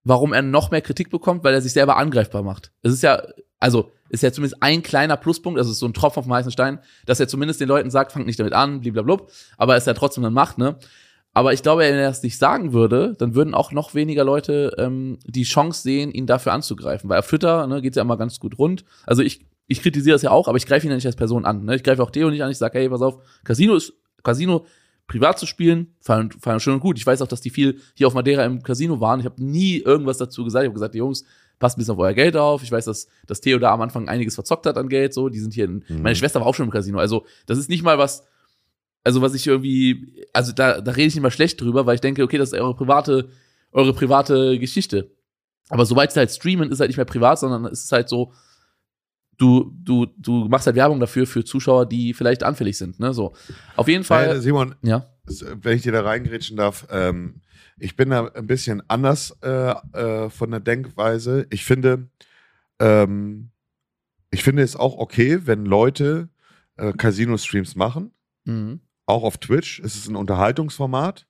warum 0.03 0.33
er 0.33 0.41
noch 0.41 0.71
mehr 0.71 0.81
Kritik 0.81 1.09
bekommt, 1.09 1.45
weil 1.45 1.53
er 1.53 1.61
sich 1.61 1.71
selber 1.71 1.95
angreifbar 1.95 2.43
macht. 2.43 2.73
Es 2.81 2.91
ist 2.91 3.01
ja, 3.01 3.23
also, 3.61 3.93
ist 4.09 4.23
ja 4.23 4.33
zumindest 4.33 4.61
ein 4.61 4.83
kleiner 4.83 5.15
Pluspunkt, 5.15 5.57
also 5.57 5.71
ist 5.71 5.79
so 5.79 5.85
ein 5.85 5.93
Tropfen 5.93 6.19
auf 6.19 6.25
dem 6.25 6.33
heißen 6.33 6.51
Stein, 6.51 6.79
dass 7.05 7.21
er 7.21 7.29
zumindest 7.29 7.61
den 7.61 7.69
Leuten 7.69 7.89
sagt, 7.89 8.11
fangt 8.11 8.25
nicht 8.25 8.41
damit 8.41 8.51
an, 8.51 8.81
blablabla, 8.81 9.25
aber 9.57 9.77
es 9.77 9.85
ja 9.85 9.93
trotzdem 9.93 10.23
dann 10.23 10.33
macht, 10.33 10.57
ne? 10.57 10.75
Aber 11.33 11.53
ich 11.53 11.63
glaube, 11.63 11.83
wenn 11.83 11.95
er 11.95 12.09
das 12.09 12.23
nicht 12.23 12.37
sagen 12.37 12.73
würde, 12.73 13.15
dann 13.17 13.35
würden 13.35 13.53
auch 13.53 13.71
noch 13.71 13.93
weniger 13.93 14.23
Leute 14.23 14.75
ähm, 14.77 15.17
die 15.25 15.43
Chance 15.43 15.81
sehen, 15.81 16.11
ihn 16.11 16.27
dafür 16.27 16.51
anzugreifen. 16.51 17.09
Weil 17.09 17.19
auf 17.19 17.27
Twitter 17.27 17.67
ne, 17.67 17.81
geht 17.81 17.95
ja 17.95 18.01
immer 18.01 18.17
ganz 18.17 18.39
gut 18.39 18.57
rund. 18.57 18.83
Also 19.05 19.21
ich, 19.21 19.45
ich 19.67 19.81
kritisiere 19.81 20.15
das 20.15 20.23
ja 20.23 20.31
auch, 20.31 20.47
aber 20.47 20.57
ich 20.57 20.65
greife 20.65 20.85
ihn 20.85 20.89
ja 20.89 20.95
nicht 20.95 21.05
als 21.05 21.15
Person 21.15 21.45
an. 21.45 21.63
Ne? 21.63 21.75
Ich 21.75 21.83
greife 21.83 22.03
auch 22.03 22.11
Theo 22.11 22.29
nicht 22.29 22.43
an, 22.43 22.51
ich 22.51 22.57
sage, 22.57 22.79
hey, 22.79 22.89
pass 22.89 23.01
auf, 23.01 23.19
Casino 23.45 23.75
ist, 23.75 23.93
Casino 24.23 24.65
privat 25.07 25.39
zu 25.39 25.45
spielen, 25.45 25.95
fand, 26.01 26.35
fand 26.35 26.61
schön 26.61 26.75
und 26.75 26.79
gut. 26.81 26.97
Ich 26.97 27.05
weiß 27.05 27.21
auch, 27.21 27.27
dass 27.27 27.41
die 27.41 27.49
viel 27.49 27.79
hier 27.95 28.07
auf 28.07 28.13
Madeira 28.13 28.43
im 28.43 28.61
Casino 28.61 28.99
waren. 28.99 29.19
Ich 29.19 29.25
habe 29.25 29.43
nie 29.43 29.77
irgendwas 29.77 30.17
dazu 30.17 30.43
gesagt. 30.43 30.63
Ich 30.63 30.67
habe 30.67 30.73
gesagt, 30.73 30.93
die 30.93 30.99
Jungs, 30.99 31.25
passt 31.61 31.77
ein 31.77 31.79
bisschen 31.79 31.93
auf 31.93 31.99
euer 31.99 32.13
Geld 32.13 32.35
auf. 32.35 32.63
Ich 32.63 32.71
weiß, 32.71 32.85
dass, 32.85 33.07
dass 33.25 33.39
Theo 33.39 33.57
da 33.57 33.71
am 33.71 33.81
Anfang 33.81 34.09
einiges 34.09 34.35
verzockt 34.35 34.65
hat 34.65 34.77
an 34.77 34.89
Geld. 34.89 35.13
So, 35.13 35.29
die 35.29 35.39
sind 35.39 35.53
hier 35.53 35.65
in, 35.65 35.85
mhm. 35.87 36.01
meine 36.01 36.15
Schwester 36.17 36.41
war 36.41 36.47
auch 36.47 36.55
schon 36.55 36.65
im 36.65 36.71
Casino. 36.71 36.99
Also, 36.99 37.25
das 37.45 37.57
ist 37.57 37.69
nicht 37.69 37.83
mal 37.83 37.97
was, 37.97 38.25
also 39.03 39.21
was 39.21 39.33
ich 39.33 39.47
irgendwie, 39.47 40.25
also 40.33 40.51
da, 40.51 40.81
da 40.81 40.91
rede 40.91 41.07
ich 41.07 41.15
nicht 41.15 41.23
mal 41.23 41.31
schlecht 41.31 41.59
drüber, 41.59 41.85
weil 41.85 41.95
ich 41.95 42.01
denke, 42.01 42.23
okay, 42.23 42.37
das 42.37 42.51
ist 42.51 42.59
eure 42.59 42.75
private, 42.75 43.29
eure 43.71 43.93
private 43.93 44.59
Geschichte. 44.59 45.11
Aber 45.69 45.85
sobald 45.85 46.11
es 46.11 46.17
halt 46.17 46.31
streamen, 46.31 46.71
ist 46.71 46.79
halt 46.79 46.89
nicht 46.89 46.97
mehr 46.97 47.05
privat, 47.05 47.39
sondern 47.39 47.65
es 47.65 47.83
ist 47.83 47.91
halt 47.91 48.09
so, 48.09 48.33
du, 49.37 49.71
du, 49.83 50.05
du 50.17 50.47
machst 50.49 50.67
halt 50.67 50.75
Werbung 50.75 50.99
dafür 50.99 51.25
für 51.25 51.43
Zuschauer, 51.43 51.87
die 51.87 52.13
vielleicht 52.13 52.43
anfällig 52.43 52.77
sind. 52.77 52.99
Ne? 52.99 53.13
So. 53.13 53.33
Auf 53.75 53.87
jeden 53.87 54.03
Fall. 54.03 54.27
Hey, 54.27 54.41
Simon, 54.41 54.75
ja? 54.81 55.07
wenn 55.25 55.77
ich 55.77 55.83
dir 55.83 55.91
da 55.91 56.01
reingrätschen 56.01 56.57
darf, 56.57 56.87
ähm, 56.91 57.41
ich 57.77 57.95
bin 57.95 58.09
da 58.09 58.27
ein 58.27 58.47
bisschen 58.47 58.83
anders 58.87 59.37
äh, 59.41 59.71
äh, 59.93 60.29
von 60.29 60.51
der 60.51 60.59
Denkweise. 60.59 61.47
Ich 61.49 61.65
finde, 61.65 62.09
ähm, 62.79 63.51
ich 64.29 64.43
finde 64.43 64.61
es 64.63 64.75
auch 64.75 64.97
okay, 64.97 65.39
wenn 65.45 65.65
Leute 65.65 66.29
äh, 66.77 66.93
Casino-Streams 66.93 67.75
machen. 67.75 68.11
Mhm. 68.45 68.81
Auch 69.05 69.23
auf 69.23 69.37
Twitch. 69.37 69.79
Es 69.79 69.95
ist 69.95 70.07
ein 70.07 70.15
Unterhaltungsformat. 70.15 71.25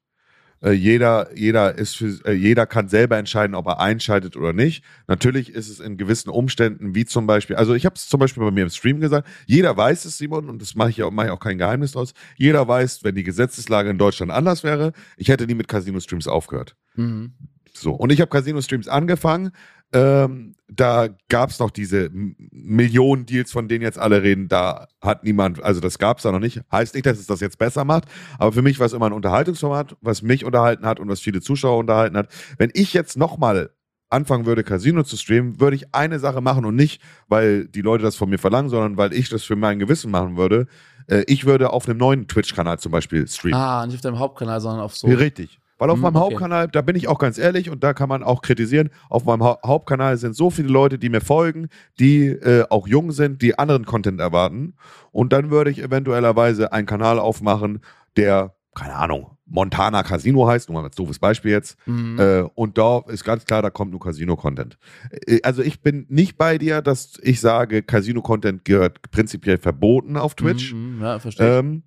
Äh, 0.64 0.74
jeder, 0.74 1.36
jeder, 1.36 1.76
ist 1.76 1.98
für, 1.98 2.20
äh, 2.26 2.34
jeder 2.34 2.68
kann 2.68 2.88
selber 2.88 3.18
entscheiden, 3.18 3.56
ob 3.56 3.66
er 3.68 3.80
einschaltet 3.80 4.38
oder 4.38 4.54
nicht. 4.54 4.84
Natürlich 5.08 5.50
ist 5.50 5.70
es 5.70 5.80
in 5.80 5.98
gewissen 5.98 6.30
Umständen, 6.30 6.94
wie 6.94 7.06
zum 7.06 7.26
Beispiel, 7.26 7.56
also 7.56 7.74
ich 7.74 7.86
habe 7.86 7.96
es 7.96 8.08
zum 8.08 8.20
Beispiel 8.20 8.44
bei 8.44 8.52
mir 8.52 8.64
im 8.64 8.70
Stream 8.70 9.00
gesagt, 9.00 9.28
jeder 9.48 9.76
weiß 9.76 10.06
es, 10.06 10.18
Simon, 10.18 10.50
und 10.50 10.62
das 10.62 10.76
mache 10.76 10.92
ich, 10.92 11.02
auch, 11.02 11.12
mach 11.12 11.26
ich 11.26 11.32
auch 11.32 11.40
kein 11.40 11.58
Geheimnis 11.58 11.94
draus, 11.94 12.14
jeder 12.38 12.68
weiß, 12.68 13.04
wenn 13.04 13.16
die 13.16 13.24
Gesetzeslage 13.24 13.90
in 13.90 13.98
Deutschland 13.98 14.32
anders 14.32 14.64
wäre, 14.64 14.94
ich 15.18 15.30
hätte 15.30 15.48
nie 15.48 15.56
mit 15.56 15.68
Casino-Streams 15.68 16.28
aufgehört. 16.28 16.76
Mhm. 16.96 17.34
So, 17.74 17.94
und 17.94 18.12
ich 18.12 18.22
habe 18.22 18.30
Casino-Streams 18.30 18.88
angefangen, 18.88 19.52
ähm, 19.94 20.56
da 20.68 21.10
gab 21.28 21.50
es 21.50 21.60
noch 21.60 21.70
diese 21.70 22.10
Millionen 22.14 23.26
Deals, 23.26 23.52
von 23.52 23.68
denen 23.68 23.82
jetzt 23.82 24.00
alle 24.00 24.24
reden. 24.24 24.48
Da 24.48 24.88
hat 25.02 25.24
niemand, 25.24 25.62
also 25.62 25.82
das 25.82 26.00
gab 26.00 26.18
es 26.18 26.24
da 26.24 26.32
noch 26.32 26.40
nicht. 26.40 26.62
Heißt 26.72 26.96
nicht, 26.96 27.06
dass 27.06 27.20
es 27.20 27.28
das 27.28 27.42
jetzt 27.42 27.58
besser 27.58 27.84
macht, 27.84 28.06
aber 28.38 28.54
für 28.54 28.62
mich 28.62 28.80
war 28.80 28.86
es 28.86 28.94
immer 28.94 29.08
ein 29.08 29.14
Unterhaltungsformat, 29.14 29.98
was 30.02 30.22
mich 30.22 30.46
unterhalten 30.46 30.86
hat 30.86 31.00
und 31.00 31.10
was 31.10 31.20
viele 31.20 31.42
Zuschauer 31.42 31.78
unterhalten 31.78 32.16
hat. 32.16 32.30
Wenn 32.58 32.72
ich 32.74 32.94
jetzt 32.94 33.18
nochmal 33.18 33.72
anfangen 34.10 34.46
würde, 34.46 34.64
Casino 34.64 35.04
zu 35.04 35.18
streamen, 35.18 35.60
würde 35.60 35.76
ich 35.76 35.94
eine 35.94 36.20
Sache 36.20 36.42
machen 36.42 36.66
und 36.66 36.76
nicht, 36.76 37.02
weil 37.28 37.68
die 37.68 37.82
Leute 37.82 38.04
das 38.04 38.16
von 38.16 38.30
mir 38.30 38.40
verlangen, 38.40 38.70
sondern 38.70 38.98
weil 38.98 39.14
ich 39.14 39.30
das 39.30 39.44
für 39.44 39.56
mein 39.56 39.80
Gewissen 39.80 40.12
machen 40.12 40.38
würde. 40.38 40.68
Äh, 41.08 41.24
ich 41.28 41.46
würde 41.46 41.72
auf 41.72 41.88
einem 41.88 41.98
neuen 41.98 42.28
Twitch-Kanal 42.28 42.80
zum 42.80 42.92
Beispiel 42.92 43.28
streamen. 43.28 43.60
Ah, 43.60 43.86
nicht 43.86 43.96
auf 43.96 44.02
deinem 44.02 44.20
Hauptkanal, 44.20 44.60
sondern 44.62 44.82
auf 44.82 44.96
so. 44.96 45.08
Richtig. 45.08 45.61
Weil 45.82 45.90
auf 45.90 45.96
hm, 45.96 46.04
meinem 46.04 46.16
okay. 46.18 46.26
Hauptkanal, 46.26 46.68
da 46.68 46.84
bin 46.84 46.96
ich 46.96 47.08
auch 47.08 47.18
ganz 47.18 47.40
ehrlich 47.40 47.72
und 47.72 47.84
da 47.84 47.96
kann 47.96 48.08
man 48.08 48.22
auch 48.22 48.44
kritisieren, 48.44 48.92
auf 49.10 49.26
meinem 49.26 49.44
ha 49.44 49.58
Hauptkanal 49.66 50.16
sind 50.18 50.36
so 50.36 50.52
viele 50.52 50.68
Leute, 50.68 51.00
die 51.00 51.10
mir 51.10 51.22
folgen, 51.22 51.70
die 52.00 52.28
äh, 52.28 52.66
auch 52.70 52.88
jung 52.88 53.12
sind, 53.12 53.42
die 53.42 53.58
anderen 53.58 53.86
Content 53.86 54.20
erwarten. 54.20 54.76
Und 55.12 55.34
dann 55.34 55.50
würde 55.50 55.72
ich 55.72 55.82
eventuellerweise 55.82 56.72
einen 56.72 56.86
Kanal 56.86 57.18
aufmachen, 57.18 57.80
der, 58.16 58.54
keine 58.76 58.94
Ahnung, 58.94 59.38
Montana 59.48 60.04
Casino 60.04 60.48
heißt, 60.48 60.70
nur 60.70 60.80
mal 60.80 60.86
als 60.86 60.96
doofes 60.96 61.18
Beispiel 61.18 61.50
jetzt. 61.50 61.80
Mhm. 61.88 62.20
Äh, 62.20 62.42
und 62.54 62.78
da 62.78 63.00
ist 63.08 63.24
ganz 63.24 63.46
klar, 63.46 63.64
da 63.64 63.72
kommt 63.72 63.90
nur 63.90 64.02
Casino-Content. 64.02 64.78
Äh, 65.10 65.40
also 65.42 65.64
ich 65.64 65.82
bin 65.82 66.06
nicht 66.10 66.38
bei 66.38 66.60
dir, 66.60 66.84
dass 66.84 67.18
ich 67.24 67.42
sage, 67.42 67.82
Casino-Content 67.82 68.66
gehört 68.66 69.10
prinzipiell 69.10 69.58
verboten 69.58 70.16
auf 70.16 70.36
Twitch. 70.36 70.74
Mhm, 70.76 71.02
ja, 71.02 71.18
verstehe. 71.18 71.58
Ähm, 71.58 71.82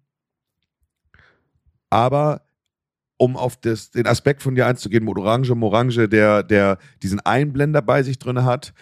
aber 1.90 2.43
um 3.24 3.36
auf 3.36 3.56
das, 3.56 3.90
den 3.90 4.06
Aspekt 4.06 4.42
von 4.42 4.54
dir 4.54 4.66
einzugehen, 4.66 5.04
mit 5.04 5.16
Orange 5.16 5.54
Morange, 5.54 6.08
der, 6.08 6.42
der 6.42 6.78
diesen 7.02 7.20
Einblender 7.20 7.82
bei 7.82 8.02
sich 8.02 8.18
drin 8.18 8.44
hat. 8.44 8.72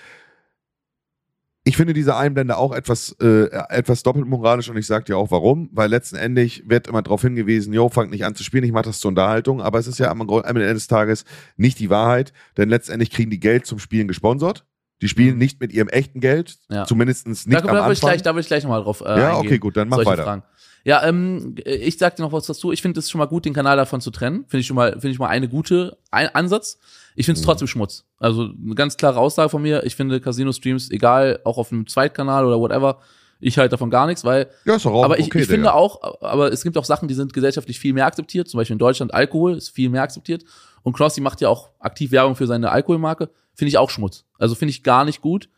ich 1.65 1.77
finde 1.77 1.93
diese 1.93 2.17
Einblende 2.17 2.57
auch 2.57 2.73
etwas, 2.73 3.15
äh, 3.23 3.45
etwas 3.69 4.03
doppelmoralisch 4.03 4.69
und 4.69 4.77
ich 4.77 4.87
sage 4.87 5.05
dir 5.05 5.17
auch 5.17 5.31
warum, 5.31 5.71
weil 5.73 5.89
letzten 5.89 6.17
Endes 6.17 6.61
wird 6.69 6.89
immer 6.89 7.03
darauf 7.03 7.23
hingewiesen, 7.23 7.73
jo, 7.73 7.89
fangt 7.89 8.11
nicht 8.11 8.25
an 8.25 8.35
zu 8.35 8.43
spielen, 8.43 8.65
ich 8.65 8.73
mache 8.73 8.87
das 8.87 8.99
zur 8.99 9.11
Unterhaltung, 9.11 9.63
aber 9.63 9.79
es 9.79 9.87
ist 9.87 10.01
ja 10.01 10.11
am 10.11 10.21
Ende 10.29 10.75
des 10.75 10.89
Tages 10.89 11.25
nicht 11.57 11.79
die 11.79 11.89
Wahrheit, 11.89 12.33
denn 12.57 12.69
letztendlich 12.69 13.11
kriegen 13.11 13.31
die 13.31 13.39
Geld 13.39 13.65
zum 13.65 13.79
Spielen 13.79 14.09
gesponsert. 14.09 14.67
Die 15.03 15.09
spielen 15.09 15.35
Mhm. 15.35 15.39
nicht 15.39 15.61
mit 15.61 15.73
ihrem 15.73 15.89
echten 15.89 16.19
Geld, 16.21 16.59
Ja. 16.69 16.85
zumindest 16.85 17.27
nicht 17.29 17.47
Da, 17.53 17.59
am 17.59 17.67
da, 17.67 17.73
will 17.73 17.79
ich 17.79 17.99
Anfang. 17.99 18.09
gleich, 18.11 18.23
da 18.23 18.35
will 18.35 18.41
ich 18.41 18.47
gleich 18.49 18.65
nochmal 18.65 18.83
drauf 18.83 19.01
äh, 19.01 19.19
ja, 19.21 19.37
okay, 19.37 19.59
gut, 19.59 19.77
dann 19.77 19.89
mach 19.89 19.99
weiter. 20.05 20.25
Fragen. 20.25 20.43
Ja, 20.85 21.05
ähm, 21.05 21.55
ich 21.65 21.97
sag 21.99 22.17
dir 22.17 22.23
noch 22.23 22.33
was 22.33 22.47
dazu. 22.47 22.73
Ich 22.73 22.83
finde 22.83 22.99
es 23.01 23.09
schon 23.11 23.19
mal 23.19 23.27
gut, 23.27 23.45
den 23.45 23.53
Kanal 23.55 23.77
davon 23.77 24.01
zu 24.01 24.11
trennen. 24.11 24.45
Finde 24.49 24.61
ich 24.61 24.67
schon 24.67 24.75
mal, 24.77 24.93
finde 24.93 25.11
ich 25.11 25.19
mal 25.19 25.29
eine 25.29 25.49
gute 25.49 25.97
ein 26.11 26.29
Ansatz. 26.35 26.79
Ich 27.15 27.27
finde 27.27 27.39
es 27.39 27.43
Mhm. 27.45 27.47
trotzdem 27.51 27.69
Schmutz. 27.69 28.05
Also 28.19 28.49
eine 28.65 28.75
ganz 28.75 28.97
klare 28.97 29.21
Aussage 29.21 29.49
von 29.49 29.63
mir. 29.63 29.85
Ich 29.85 29.95
finde 29.97 30.21
Casino-Streams, 30.21 30.91
egal, 30.91 31.41
auch 31.45 31.59
auf 31.59 31.71
einem 31.73 31.87
Zweitkanal 31.87 32.45
oder 32.47 32.59
whatever, 32.59 32.99
ich 33.39 33.59
halte 33.59 33.71
davon 33.71 33.91
gar 33.91 34.07
nichts, 34.07 34.25
weil 34.25 34.49
Ja, 34.65 34.77
ist 34.77 34.85
doch 34.85 34.93
auch 34.93 35.05
aber 35.05 35.19
ich, 35.19 35.27
okay, 35.27 35.41
ich 35.41 35.47
finde 35.49 35.63
Digga. 35.69 35.73
auch, 35.75 36.21
aber 36.23 36.53
es 36.53 36.63
gibt 36.63 36.79
auch 36.79 36.85
Sachen, 36.85 37.09
die 37.09 37.15
sind 37.15 37.33
gesellschaftlich 37.33 37.79
viel 37.79 37.93
mehr 37.93 38.07
akzeptiert. 38.07 38.49
Zum 38.49 38.59
Beispiel 38.59 38.75
in 38.75 38.79
Deutschland 38.79 39.13
Alkohol 39.13 39.57
ist 39.57 39.71
viel 39.71 39.89
mehr 39.91 40.03
akzeptiert. 40.03 40.45
Und 40.85 40.93
Knossi 40.95 41.21
macht 41.21 41.41
ja 41.41 41.49
auch 41.49 41.71
aktiv 41.81 42.11
Werbung 42.13 42.35
für 42.37 42.47
seine 42.47 42.71
Alkoholmarke. 42.71 43.31
Finde 43.55 43.69
ich 43.69 43.79
auch 43.79 43.91
Schmutz. 43.91 44.25
Also 44.39 44.55
finde 44.55 44.71
ich 44.71 44.83
gar 44.83 45.05
nicht 45.05 45.21
gut. 45.21 45.49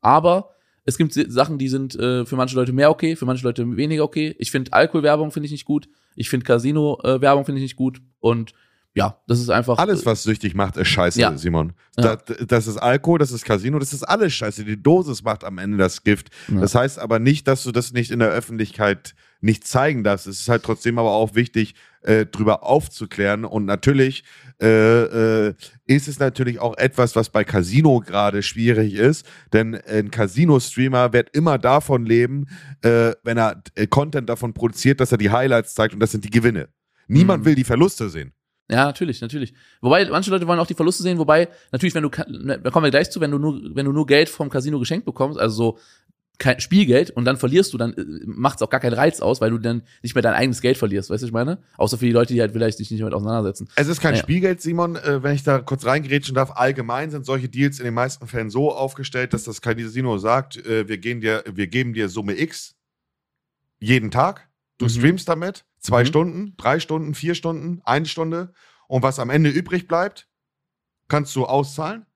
Aber 0.00 0.50
es 0.84 0.98
gibt 0.98 1.14
Sachen, 1.14 1.58
die 1.58 1.68
sind 1.68 1.94
äh, 1.94 2.26
für 2.26 2.36
manche 2.36 2.56
Leute 2.56 2.72
mehr 2.72 2.90
okay, 2.90 3.14
für 3.16 3.26
manche 3.26 3.44
Leute 3.44 3.76
weniger 3.76 4.04
okay. 4.04 4.34
Ich 4.38 4.50
finde 4.50 4.72
Alkoholwerbung 4.72 5.30
finde 5.30 5.46
ich 5.46 5.52
nicht 5.52 5.64
gut. 5.64 5.88
Ich 6.16 6.28
finde 6.28 6.44
Casino-Werbung 6.44 7.44
finde 7.44 7.60
ich 7.60 7.64
nicht 7.64 7.76
gut. 7.76 8.00
Und 8.18 8.52
ja, 8.94 9.18
das 9.26 9.40
ist 9.40 9.48
einfach. 9.50 9.78
Alles, 9.78 10.04
was 10.04 10.22
süchtig 10.22 10.54
macht, 10.54 10.76
ist 10.76 10.88
scheiße, 10.88 11.18
Ja. 11.20 11.36
Simon. 11.38 11.72
Das, 11.96 12.18
das 12.46 12.66
ist 12.66 12.76
Alkohol, 12.76 13.18
das 13.18 13.30
ist 13.32 13.44
Casino, 13.44 13.78
das 13.78 13.92
ist 13.92 14.02
alles 14.02 14.32
scheiße. 14.34 14.64
Die 14.64 14.82
Dosis 14.82 15.22
macht 15.22 15.44
am 15.44 15.58
Ende 15.58 15.78
das 15.78 16.02
Gift. 16.04 16.30
Das 16.48 16.74
heißt 16.74 16.98
aber 16.98 17.18
nicht, 17.18 17.48
dass 17.48 17.62
du 17.62 17.72
das 17.72 17.92
nicht 17.92 18.10
in 18.10 18.18
der 18.18 18.28
Öffentlichkeit 18.28 19.14
nicht 19.40 19.66
zeigen 19.66 20.04
darfst. 20.04 20.26
Es 20.26 20.40
ist 20.40 20.48
halt 20.48 20.62
trotzdem 20.62 20.98
aber 20.98 21.10
auch 21.10 21.34
wichtig, 21.34 21.74
äh, 22.02 22.26
drüber 22.26 22.62
aufzuklären. 22.64 23.44
Und 23.44 23.64
natürlich 23.64 24.24
äh, 24.60 25.46
äh, 25.48 25.54
ist 25.86 26.06
es 26.06 26.18
natürlich 26.20 26.60
auch 26.60 26.76
etwas, 26.78 27.16
was 27.16 27.28
bei 27.30 27.42
Casino 27.44 28.00
gerade 28.00 28.42
schwierig 28.42 28.94
ist. 28.94 29.26
Denn 29.52 29.74
ein 29.74 30.10
Casino-Streamer 30.12 31.12
wird 31.12 31.34
immer 31.34 31.58
davon 31.58 32.06
leben, 32.06 32.46
äh, 32.82 33.12
wenn 33.24 33.36
er 33.38 33.62
äh, 33.74 33.86
Content 33.86 34.28
davon 34.28 34.52
produziert, 34.54 35.00
dass 35.00 35.12
er 35.12 35.18
die 35.18 35.30
Highlights 35.30 35.74
zeigt 35.74 35.94
und 35.94 36.00
das 36.00 36.12
sind 36.12 36.24
die 36.24 36.30
Gewinne. 36.30 36.68
Niemand 37.08 37.42
Mhm. 37.42 37.46
will 37.46 37.54
die 37.56 37.64
Verluste 37.64 38.08
sehen. 38.10 38.32
Ja, 38.72 38.86
natürlich, 38.86 39.20
natürlich. 39.20 39.52
Wobei, 39.80 40.06
manche 40.06 40.30
Leute 40.30 40.46
wollen 40.46 40.58
auch 40.58 40.66
die 40.66 40.74
Verluste 40.74 41.02
sehen, 41.02 41.18
wobei, 41.18 41.48
natürlich, 41.70 41.94
wenn 41.94 42.02
du, 42.02 42.10
ne, 42.28 42.58
da 42.58 42.70
kommen 42.70 42.84
wir 42.84 42.90
gleich 42.90 43.10
zu, 43.10 43.20
wenn 43.20 43.30
du 43.30 43.38
nur, 43.38 43.60
wenn 43.74 43.84
du 43.86 43.92
nur 43.92 44.06
Geld 44.06 44.28
vom 44.28 44.48
Casino 44.50 44.78
geschenkt 44.78 45.04
bekommst, 45.04 45.38
also 45.38 45.54
so 45.54 45.78
kein 46.38 46.58
Spielgeld 46.58 47.10
und 47.10 47.24
dann 47.24 47.36
verlierst 47.36 47.72
du, 47.72 47.78
dann 47.78 47.94
macht 48.24 48.56
es 48.56 48.62
auch 48.62 48.70
gar 48.70 48.80
keinen 48.80 48.94
Reiz 48.94 49.20
aus, 49.20 49.40
weil 49.40 49.50
du 49.50 49.58
dann 49.58 49.82
nicht 50.02 50.14
mehr 50.16 50.22
dein 50.22 50.32
eigenes 50.34 50.60
Geld 50.60 50.76
verlierst, 50.76 51.10
weißt 51.10 51.22
du, 51.22 51.26
was 51.26 51.28
ich 51.28 51.32
meine? 51.32 51.58
Außer 51.76 51.98
für 51.98 52.06
die 52.06 52.10
Leute, 52.12 52.32
die 52.34 52.40
halt 52.40 52.50
vielleicht 52.52 52.78
sich 52.78 52.90
nicht 52.90 53.00
damit 53.00 53.14
auseinandersetzen. 53.14 53.68
Es 53.76 53.86
ist 53.86 54.00
kein 54.00 54.14
Ja. 54.14 54.20
Spielgeld, 54.22 54.60
Simon. 54.60 54.96
Äh, 54.96 55.22
wenn 55.22 55.34
ich 55.36 55.44
da 55.44 55.58
kurz 55.60 55.84
reingrätschen 55.84 56.34
darf, 56.34 56.50
allgemein 56.52 57.10
sind 57.12 57.26
solche 57.26 57.48
Deals 57.48 57.78
in 57.78 57.84
den 57.84 57.94
meisten 57.94 58.26
Fällen 58.26 58.50
so 58.50 58.72
aufgestellt, 58.72 59.34
dass 59.34 59.44
das 59.44 59.60
Casino 59.60 60.18
sagt, 60.18 60.56
äh, 60.66 60.88
wir, 60.88 60.98
gehen 60.98 61.20
dir, 61.20 61.44
wir 61.52 61.66
geben 61.68 61.92
dir 61.92 62.08
Summe 62.08 62.40
X 62.40 62.74
jeden 63.78 64.10
Tag. 64.10 64.48
Du 64.78 64.86
Mhm. 64.86 64.90
streamst 64.90 65.28
damit 65.28 65.64
zwei 65.82 66.02
Mhm. 66.02 66.06
Stunden, 66.06 66.54
drei 66.56 66.80
Stunden, 66.80 67.14
vier 67.14 67.34
Stunden, 67.34 67.80
eine 67.84 68.06
Stunde. 68.06 68.52
Und 68.88 69.02
was 69.02 69.18
am 69.18 69.30
Ende 69.30 69.50
übrig 69.50 69.88
bleibt, 69.88 70.28
kannst 71.08 71.34
du 71.36 71.44
auszahlen. 71.44 72.06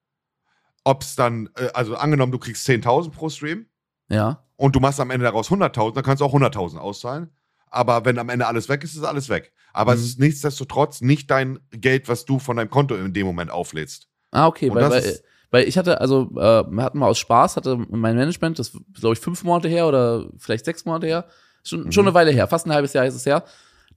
Ob 0.85 1.02
es 1.02 1.16
dann, 1.16 1.50
äh, 1.57 1.68
also 1.74 1.96
angenommen, 1.96 2.33
du 2.33 2.38
kriegst 2.38 2.64
10.000 2.66 3.11
pro 3.12 3.29
Stream 3.29 3.66
Ja. 4.09 4.44
und 4.57 4.76
du 4.76 4.81
machst 4.81 5.00
am 5.00 5.11
Ende 5.11 5.24
daraus 5.24 5.50
100.000, 5.50 5.96
dann 5.96 6.05
kannst 6.05 6.20
du 6.20 6.24
auch 6.24 6.33
100.000 6.33 6.79
auszahlen. 6.81 7.31
Aber 7.68 8.05
wenn 8.05 8.18
am 8.18 8.29
Ende 8.29 8.46
alles 8.46 8.68
weg 8.68 8.85
ist, 8.85 8.94
ist 8.94 9.02
alles 9.02 9.29
weg. 9.29 9.52
Aber 9.72 9.92
Mhm. 9.92 9.98
es 9.98 10.05
ist 10.07 10.20
nichtsdestotrotz 10.20 11.00
nicht 11.00 11.31
dein 11.31 11.59
Geld, 11.70 12.09
was 12.09 12.24
du 12.24 12.38
von 12.38 12.57
deinem 12.57 12.70
Konto 12.70 12.94
in 12.94 13.12
dem 13.12 13.26
Moment 13.26 13.50
auflädst. 13.50 14.09
Ah, 14.31 14.46
okay, 14.46 14.70
Und 14.70 14.76
weil, 14.76 14.88
weil, 14.90 15.20
weil 15.50 15.64
ich 15.68 15.76
hatte, 15.76 16.00
also, 16.00 16.31
äh, 16.37 16.64
wir 16.70 16.83
hatten 16.85 16.98
mal 16.98 17.09
aus 17.09 17.18
Spaß, 17.18 17.57
hatte 17.57 17.76
mein 17.90 18.14
Management, 18.16 18.59
das 18.59 18.72
glaube 18.94 19.14
ich 19.14 19.20
fünf 19.20 19.42
Monate 19.44 19.68
her 19.68 19.88
oder 19.88 20.29
vielleicht 20.38 20.64
sechs 20.64 20.85
Monate 20.85 21.07
her, 21.09 21.26
schon, 21.68 21.85
Mhm. 21.85 21.92
schon 21.92 22.05
eine 22.07 22.14
Weile 22.14 22.31
her, 22.31 22.46
fast 22.48 22.66
ein 22.66 22.72
halbes 22.72 22.92
Jahr 22.92 23.07
ist 23.07 23.14
es 23.14 23.26
her. 23.26 23.44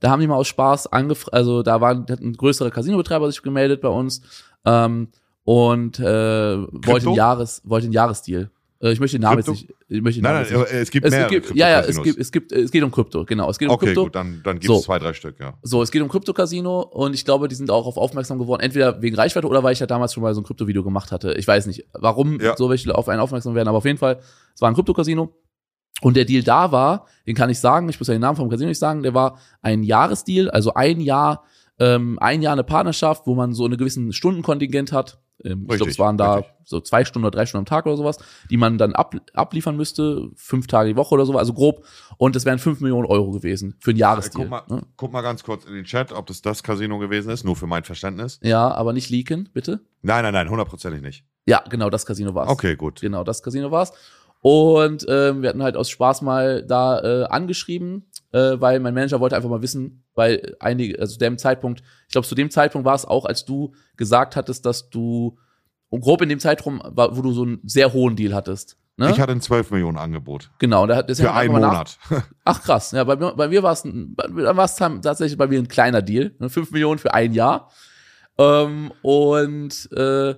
Da 0.00 0.10
haben 0.10 0.20
die 0.20 0.26
mal 0.26 0.36
aus 0.36 0.48
Spaß 0.48 0.86
angefragt, 0.92 1.34
also 1.34 1.62
da 1.62 1.80
war 1.80 1.90
hat 1.96 2.20
ein 2.20 2.32
größerer 2.32 2.70
Casino-Betreiber 2.70 3.30
sich 3.30 3.42
gemeldet 3.42 3.80
bei 3.82 3.88
uns 3.88 4.22
ähm, 4.64 5.08
und 5.44 5.98
äh, 5.98 6.04
wollte 6.04 7.06
einen 7.08 7.16
Jahres, 7.16 7.60
wollte 7.64 7.84
einen 7.86 7.92
Jahresdeal. 7.92 8.50
Äh, 8.82 8.92
ich 8.92 9.00
möchte 9.00 9.18
den 9.18 9.22
Namen 9.22 9.36
Krypto? 9.42 9.52
jetzt 9.52 9.62
nicht. 9.68 9.74
Ich 9.88 10.00
möchte 10.00 10.20
den 10.20 10.22
Nein, 10.24 10.32
Namen 10.34 10.46
nein, 10.50 10.58
jetzt 10.60 10.72
nicht. 10.72 10.80
es 10.82 10.90
gibt 10.90 11.06
Es 11.06 11.12
mehr. 11.12 11.28
gibt, 11.28 11.54
ja, 11.54 11.68
ja, 11.68 11.80
es 11.80 12.02
gibt, 12.02 12.18
es 12.18 12.32
gibt, 12.32 12.52
es 12.52 12.70
geht 12.70 12.82
um 12.82 12.90
Krypto, 12.90 13.26
genau. 13.26 13.50
Es 13.50 13.58
geht 13.58 13.68
um 13.68 13.74
Okay, 13.74 13.86
Krypto. 13.86 14.04
gut, 14.04 14.14
dann, 14.14 14.40
dann 14.42 14.54
gibt 14.58 14.70
es 14.72 14.76
So. 14.78 14.80
zwei, 14.80 14.98
drei 14.98 15.12
Stück, 15.12 15.38
ja. 15.38 15.52
So, 15.62 15.82
es 15.82 15.90
geht 15.90 16.00
um 16.00 16.08
Krypto-Casino 16.08 16.80
und 16.80 17.12
ich 17.14 17.26
glaube, 17.26 17.48
die 17.48 17.54
sind 17.54 17.70
auch 17.70 17.86
auf 17.86 17.98
aufmerksam 17.98 18.38
geworden, 18.38 18.62
entweder 18.62 19.02
wegen 19.02 19.16
Reichweite 19.16 19.46
oder 19.46 19.62
weil 19.62 19.74
ich 19.74 19.80
ja 19.80 19.86
damals 19.86 20.14
schon 20.14 20.22
mal 20.22 20.32
so 20.34 20.40
ein 20.40 20.44
Krypto-Video 20.44 20.82
gemacht 20.82 21.12
hatte. 21.12 21.34
Ich 21.34 21.46
weiß 21.46 21.66
nicht, 21.66 21.84
warum 21.92 22.40
Ja. 22.40 22.56
so 22.56 22.70
welche 22.70 22.94
auf 22.94 23.08
einen 23.10 23.20
aufmerksam 23.20 23.54
werden, 23.54 23.68
aber 23.68 23.78
auf 23.78 23.84
jeden 23.84 23.98
Fall, 23.98 24.20
es 24.54 24.62
war 24.62 24.70
ein 24.70 24.74
Krypto-Casino. 24.74 25.34
Und 26.02 26.16
der 26.16 26.24
Deal 26.24 26.42
da 26.42 26.72
war, 26.72 27.06
den 27.26 27.34
kann 27.34 27.50
ich 27.50 27.58
sagen, 27.60 27.88
ich 27.88 27.98
muss 28.00 28.08
ja 28.08 28.14
den 28.14 28.20
Namen 28.22 28.36
vom 28.36 28.48
Casino 28.50 28.68
nicht 28.68 28.78
sagen, 28.78 29.02
der 29.02 29.14
war 29.14 29.38
ein 29.62 29.82
Jahresdeal, 29.82 30.50
also 30.50 30.74
ein 30.74 31.00
Jahr, 31.00 31.44
ähm, 31.78 32.18
ein 32.20 32.42
Jahr 32.42 32.52
eine 32.54 32.64
Partnerschaft, 32.64 33.26
wo 33.26 33.34
man 33.34 33.52
so 33.52 33.64
einen 33.64 33.76
gewissen 33.76 34.12
Stundenkontingent 34.12 34.92
hat. 34.92 35.18
Ähm, 35.42 35.60
ich 35.62 35.68
glaube, 35.68 35.72
Richtig, 35.74 35.88
es 35.92 35.98
waren 35.98 36.18
da 36.18 36.34
richtig. 36.36 36.52
so 36.64 36.80
zwei 36.80 37.04
Stunden 37.04 37.24
oder 37.26 37.36
drei 37.38 37.46
Stunden 37.46 37.62
am 37.62 37.66
Tag 37.66 37.86
oder 37.86 37.96
sowas, 37.96 38.18
die 38.50 38.58
man 38.58 38.76
dann 38.76 38.94
ab, 38.94 39.14
abliefern 39.32 39.76
müsste, 39.76 40.28
fünf 40.36 40.66
Tage 40.66 40.90
die 40.90 40.96
Woche 40.96 41.14
oder 41.14 41.24
so, 41.24 41.36
also 41.38 41.54
grob. 41.54 41.84
Und 42.18 42.36
das 42.36 42.44
wären 42.44 42.58
fünf 42.58 42.80
Millionen 42.80 43.06
Euro 43.06 43.30
gewesen 43.30 43.74
für 43.80 43.92
ein 43.92 43.96
Äh, 43.96 44.00
Jahresdeal. 44.00 44.48
guck, 44.48 44.50
mal, 44.50 44.76
ne? 44.76 44.82
guck 44.96 45.12
mal 45.12 45.22
ganz 45.22 45.42
kurz 45.42 45.64
in 45.64 45.72
den 45.72 45.84
Chat, 45.84 46.12
ob 46.12 46.26
das 46.26 46.42
das 46.42 46.62
Casino 46.62 46.98
gewesen 46.98 47.30
ist, 47.30 47.44
nur 47.44 47.56
für 47.56 47.66
mein 47.66 47.84
Verständnis. 47.84 48.38
Ja, 48.42 48.70
aber 48.70 48.92
nicht 48.92 49.08
leaken, 49.08 49.48
bitte. 49.54 49.80
Nein, 50.02 50.22
nein, 50.24 50.34
nein, 50.34 50.50
hundertprozentig 50.50 51.00
nicht. 51.00 51.24
Ja, 51.46 51.62
genau, 51.70 51.88
das 51.88 52.04
Casino 52.04 52.34
war's. 52.34 52.50
Okay, 52.50 52.76
gut. 52.76 53.00
Genau, 53.00 53.24
das 53.24 53.42
Casino 53.42 53.70
war's. 53.70 53.92
Und 54.42 55.04
ähm, 55.08 55.42
wir 55.42 55.50
hatten 55.50 55.62
halt 55.62 55.76
aus 55.76 55.90
Spaß 55.90 56.22
mal 56.22 56.64
da 56.64 57.00
äh, 57.00 57.24
angeschrieben, 57.24 58.10
äh, 58.32 58.56
weil 58.58 58.80
mein 58.80 58.94
Manager 58.94 59.20
wollte 59.20 59.36
einfach 59.36 59.50
mal 59.50 59.62
wissen, 59.62 60.04
weil 60.14 60.56
einige, 60.60 60.98
also 60.98 61.14
zu 61.14 61.18
dem 61.18 61.36
Zeitpunkt, 61.36 61.82
ich 62.06 62.12
glaube, 62.12 62.26
zu 62.26 62.34
dem 62.34 62.50
Zeitpunkt 62.50 62.86
war 62.86 62.94
es 62.94 63.04
auch, 63.04 63.26
als 63.26 63.44
du 63.44 63.74
gesagt 63.96 64.36
hattest, 64.36 64.64
dass 64.64 64.88
du 64.88 65.36
und 65.90 66.00
grob 66.00 66.22
in 66.22 66.28
dem 66.28 66.38
Zeitraum, 66.38 66.80
war, 66.84 67.16
wo 67.16 67.22
du 67.22 67.32
so 67.32 67.42
einen 67.42 67.60
sehr 67.64 67.92
hohen 67.92 68.16
Deal 68.16 68.32
hattest. 68.32 68.78
Ne? 68.96 69.10
Ich 69.10 69.20
hatte 69.20 69.32
ein 69.32 69.40
12 69.40 69.70
Millionen 69.72 69.98
Angebot. 69.98 70.50
genau, 70.58 70.86
da 70.86 70.96
hat 70.96 71.08
deshalb 71.08 71.30
Für 71.30 71.34
einen 71.34 71.52
Monat. 71.52 71.98
Ach 72.44 72.62
krass, 72.62 72.92
ja, 72.92 73.04
bei 73.04 73.16
mir, 73.16 73.32
bei 73.34 73.48
mir 73.48 73.62
war 73.62 73.72
es 73.72 74.76
tatsächlich 74.76 75.36
bei 75.36 75.48
mir 75.48 75.58
ein 75.58 75.68
kleiner 75.68 76.02
Deal, 76.02 76.34
ne? 76.38 76.48
5 76.48 76.70
Millionen 76.70 76.98
für 76.98 77.12
ein 77.12 77.32
Jahr. 77.32 77.70
Ähm, 78.38 78.92
und 79.02 79.90
äh, 79.92 80.34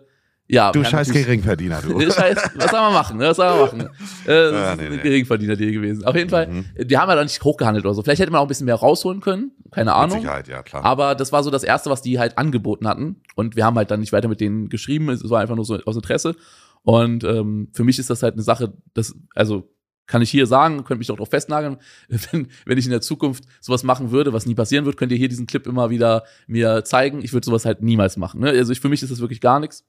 ja, 0.52 0.70
Du 0.70 0.84
scheiß 0.84 1.10
Geringverdiener, 1.10 1.80
du. 1.82 1.98
Scheiß, 2.10 2.36
was 2.54 2.70
soll 2.70 2.80
man 2.80 2.92
machen? 2.92 3.16
Ne? 3.18 3.28
Was 3.28 3.36
soll 3.38 3.46
man 3.48 3.60
machen? 3.60 3.80
Äh, 3.80 4.26
das 4.26 4.52
Ja, 4.52 4.72
ist 4.72 4.78
nee, 4.78 4.86
ein 4.86 4.92
nee. 4.96 5.02
Geringverdiener-Deal 5.02 5.72
gewesen. 5.72 6.04
Auf 6.04 6.14
jeden 6.14 6.30
Fall, 6.30 6.46
Mhm. 6.48 6.64
die 6.78 6.96
haben 6.98 7.08
ja 7.08 7.16
doch 7.16 7.22
nicht 7.22 7.42
hochgehandelt 7.42 7.84
oder 7.84 7.94
so. 7.94 8.02
Vielleicht 8.02 8.20
hätte 8.20 8.30
man 8.30 8.40
auch 8.40 8.44
ein 8.44 8.48
bisschen 8.48 8.66
mehr 8.66 8.74
rausholen 8.76 9.20
können. 9.20 9.52
Keine 9.70 9.90
Mit 9.90 9.94
Ahnung. 9.94 10.20
Sicherheit, 10.20 10.48
ja, 10.48 10.62
klar. 10.62 10.84
Aber 10.84 11.14
das 11.14 11.32
war 11.32 11.42
so 11.42 11.50
das 11.50 11.64
Erste, 11.64 11.88
was 11.90 12.02
die 12.02 12.18
halt 12.18 12.36
angeboten 12.38 12.86
hatten. 12.86 13.22
Und 13.34 13.56
wir 13.56 13.64
haben 13.64 13.76
halt 13.76 13.90
dann 13.90 14.00
nicht 14.00 14.12
weiter 14.12 14.28
mit 14.28 14.40
denen 14.40 14.68
geschrieben. 14.68 15.08
Es 15.08 15.28
war 15.30 15.40
einfach 15.40 15.56
nur 15.56 15.64
so 15.64 15.78
aus 15.84 15.96
Interesse. 15.96 16.36
Und 16.82 17.24
ähm, 17.24 17.68
für 17.72 17.84
mich 17.84 17.98
ist 17.98 18.10
das 18.10 18.22
halt 18.22 18.34
eine 18.34 18.42
Sache, 18.42 18.72
das, 18.94 19.14
also 19.34 19.68
kann 20.06 20.20
ich 20.20 20.30
hier 20.30 20.46
sagen, 20.46 20.84
könnt 20.84 20.98
mich 20.98 21.06
doch 21.06 21.16
drauf 21.16 21.30
festnageln, 21.30 21.76
wenn, 22.08 22.48
wenn 22.66 22.76
ich 22.76 22.84
in 22.84 22.90
der 22.90 23.00
Zukunft 23.00 23.44
sowas 23.60 23.84
machen 23.84 24.10
würde, 24.10 24.32
was 24.32 24.46
nie 24.46 24.54
passieren 24.54 24.84
wird, 24.84 24.96
könnt 24.96 25.12
ihr 25.12 25.18
hier 25.18 25.28
diesen 25.28 25.46
Clip 25.46 25.66
immer 25.66 25.90
wieder 25.90 26.24
mir 26.46 26.84
zeigen. 26.84 27.22
Ich 27.22 27.32
würde 27.32 27.44
sowas 27.46 27.64
halt 27.64 27.82
niemals 27.82 28.16
machen. 28.16 28.40
Ne? 28.40 28.50
Also 28.50 28.72
ich, 28.72 28.80
für 28.80 28.88
mich 28.88 29.02
ist 29.02 29.10
das 29.10 29.20
wirklich 29.20 29.40
gar 29.40 29.60
nichts. 29.60 29.84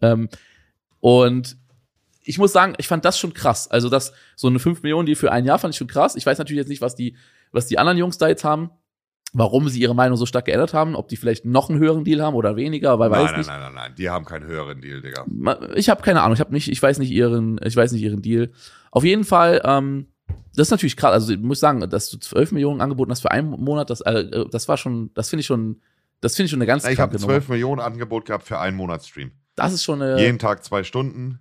Ähm, 0.00 0.28
und 1.00 1.56
ich 2.24 2.38
muss 2.38 2.52
sagen, 2.52 2.74
ich 2.78 2.88
fand 2.88 3.04
das 3.04 3.18
schon 3.18 3.32
krass. 3.32 3.68
Also 3.68 3.88
das 3.88 4.12
so 4.36 4.48
eine 4.48 4.58
5 4.58 4.82
Millionen, 4.82 5.06
die 5.06 5.14
für 5.14 5.32
ein 5.32 5.44
Jahr 5.44 5.58
fand 5.58 5.74
ich 5.74 5.78
schon 5.78 5.86
krass. 5.86 6.14
Ich 6.14 6.26
weiß 6.26 6.38
natürlich 6.38 6.58
jetzt 6.58 6.68
nicht, 6.68 6.82
was 6.82 6.94
die, 6.94 7.16
was 7.52 7.66
die 7.66 7.78
anderen 7.78 7.96
Jungs 7.96 8.18
da 8.18 8.28
jetzt 8.28 8.44
haben, 8.44 8.70
warum 9.32 9.68
sie 9.68 9.80
ihre 9.80 9.94
Meinung 9.94 10.16
so 10.16 10.26
stark 10.26 10.46
geändert 10.46 10.74
haben, 10.74 10.94
ob 10.94 11.08
die 11.08 11.16
vielleicht 11.16 11.44
noch 11.44 11.70
einen 11.70 11.78
höheren 11.78 12.04
Deal 12.04 12.22
haben 12.22 12.34
oder 12.34 12.56
weniger, 12.56 12.98
weil 12.98 13.10
nein, 13.10 13.20
weiß 13.20 13.30
nein, 13.30 13.38
nicht. 13.38 13.48
nein, 13.48 13.60
nein, 13.60 13.74
nein. 13.74 13.94
Die 13.96 14.10
haben 14.10 14.24
keinen 14.24 14.46
höheren 14.46 14.80
Deal, 14.80 15.00
Digga. 15.00 15.24
Ich 15.74 15.88
habe 15.88 16.02
keine 16.02 16.22
Ahnung, 16.22 16.34
ich 16.34 16.40
habe 16.40 16.52
nicht, 16.52 16.68
ich 16.68 16.82
weiß 16.82 16.98
nicht 16.98 17.10
ihren, 17.10 17.58
ich 17.64 17.76
weiß 17.76 17.92
nicht 17.92 18.02
ihren 18.02 18.22
Deal. 18.22 18.50
Auf 18.90 19.04
jeden 19.04 19.24
Fall, 19.24 19.62
ähm, 19.64 20.08
das 20.54 20.66
ist 20.66 20.70
natürlich 20.70 20.96
krass. 20.96 21.12
Also 21.12 21.32
ich 21.32 21.38
muss 21.38 21.60
sagen, 21.60 21.80
dass 21.88 22.10
du 22.10 22.18
12 22.18 22.52
Millionen 22.52 22.80
angeboten 22.80 23.10
hast 23.10 23.20
für 23.20 23.30
einen 23.30 23.50
Monat, 23.50 23.90
das, 23.90 24.00
äh, 24.02 24.44
das 24.50 24.68
war 24.68 24.76
schon, 24.76 25.10
das 25.14 25.30
finde 25.30 25.40
ich 25.40 25.46
schon, 25.46 25.80
das 26.20 26.36
finde 26.36 26.46
ich 26.46 26.50
schon 26.50 26.58
eine 26.58 26.66
ganz 26.66 26.84
Ich 26.84 26.98
habe 26.98 27.12
kranke 27.12 27.16
ein 27.16 27.26
12 27.26 27.48
Millionen 27.48 27.80
Angebot 27.80 28.26
gehabt 28.26 28.44
für 28.44 28.58
einen 28.58 28.76
Monat 28.76 29.04
Stream. 29.04 29.32
Das 29.58 29.72
ist 29.72 29.84
schon 29.84 30.02
eine, 30.02 30.20
Jeden 30.20 30.38
Tag 30.38 30.64
zwei 30.64 30.84
Stunden. 30.84 31.40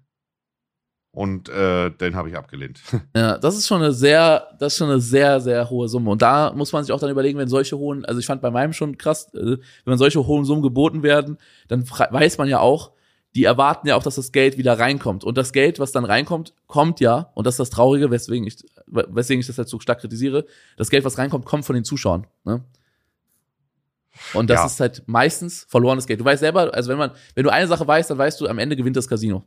Und 1.12 1.50
äh, 1.50 1.90
den 1.90 2.16
habe 2.16 2.30
ich 2.30 2.38
abgelehnt. 2.38 2.80
Ja, 3.16 3.40
das 3.40 3.58
ist 3.58 3.66
schon 3.68 3.82
eine 3.82 3.92
sehr, 3.92 4.50
das 4.60 4.74
ist 4.74 4.78
schon 4.78 4.92
eine 4.92 5.00
sehr, 5.00 5.40
sehr 5.40 5.68
hohe 5.68 5.90
Summe. 5.90 6.12
Und 6.12 6.22
da 6.22 6.54
muss 6.54 6.72
man 6.72 6.84
sich 6.84 6.92
auch 6.94 7.00
dann 7.00 7.10
überlegen, 7.10 7.40
wenn 7.40 7.48
solche 7.48 7.76
hohen, 7.76 8.06
also 8.06 8.20
ich 8.20 8.28
fand 8.28 8.42
bei 8.42 8.52
meinem 8.52 8.74
schon 8.74 9.00
krass, 9.00 9.34
äh, 9.34 9.40
wenn 9.40 9.60
man 9.86 9.98
solche 9.98 10.28
hohen 10.28 10.46
Summen 10.46 10.62
geboten 10.62 11.02
werden, 11.02 11.38
dann 11.70 11.90
weiß 11.90 12.38
man 12.38 12.48
ja 12.48 12.60
auch, 12.60 12.92
die 13.34 13.46
erwarten 13.46 13.88
ja 13.88 13.96
auch, 13.96 14.04
dass 14.04 14.16
das 14.16 14.32
Geld 14.32 14.58
wieder 14.58 14.78
reinkommt. 14.78 15.24
Und 15.24 15.38
das 15.38 15.54
Geld, 15.54 15.80
was 15.80 15.92
dann 15.92 16.06
reinkommt, 16.06 16.54
kommt 16.68 17.00
ja, 17.00 17.32
und 17.34 17.48
das 17.48 17.56
ist 17.56 17.60
das 17.60 17.70
Traurige, 17.72 18.12
weswegen 18.12 18.46
ich, 18.46 18.64
weswegen 18.86 19.42
ich 19.42 19.48
das 19.48 19.58
halt 19.58 19.70
so 19.70 19.80
stark 19.80 20.00
kritisiere, 20.02 20.46
das 20.76 20.90
Geld, 20.90 21.04
was 21.04 21.18
reinkommt, 21.18 21.46
kommt 21.46 21.66
von 21.66 21.76
den 21.76 21.84
Zuschauern. 21.84 22.28
Ne? 22.44 22.64
Und 24.34 24.50
das 24.50 24.60
Ja. 24.60 24.66
ist 24.66 24.80
halt 24.80 25.04
meistens 25.08 25.66
verlorenes 25.70 26.06
Geld. 26.08 26.20
Du 26.20 26.26
weißt 26.26 26.40
selber, 26.40 26.74
also 26.74 26.90
wenn 26.90 26.98
man, 26.98 27.12
wenn 27.36 27.44
du 27.44 27.50
eine 27.52 27.68
Sache 27.68 27.88
weißt, 27.88 28.10
dann 28.10 28.18
weißt 28.18 28.40
du, 28.42 28.48
am 28.48 28.60
Ende 28.60 28.76
gewinnt 28.76 28.96
das 28.98 29.08
Casino. 29.08 29.44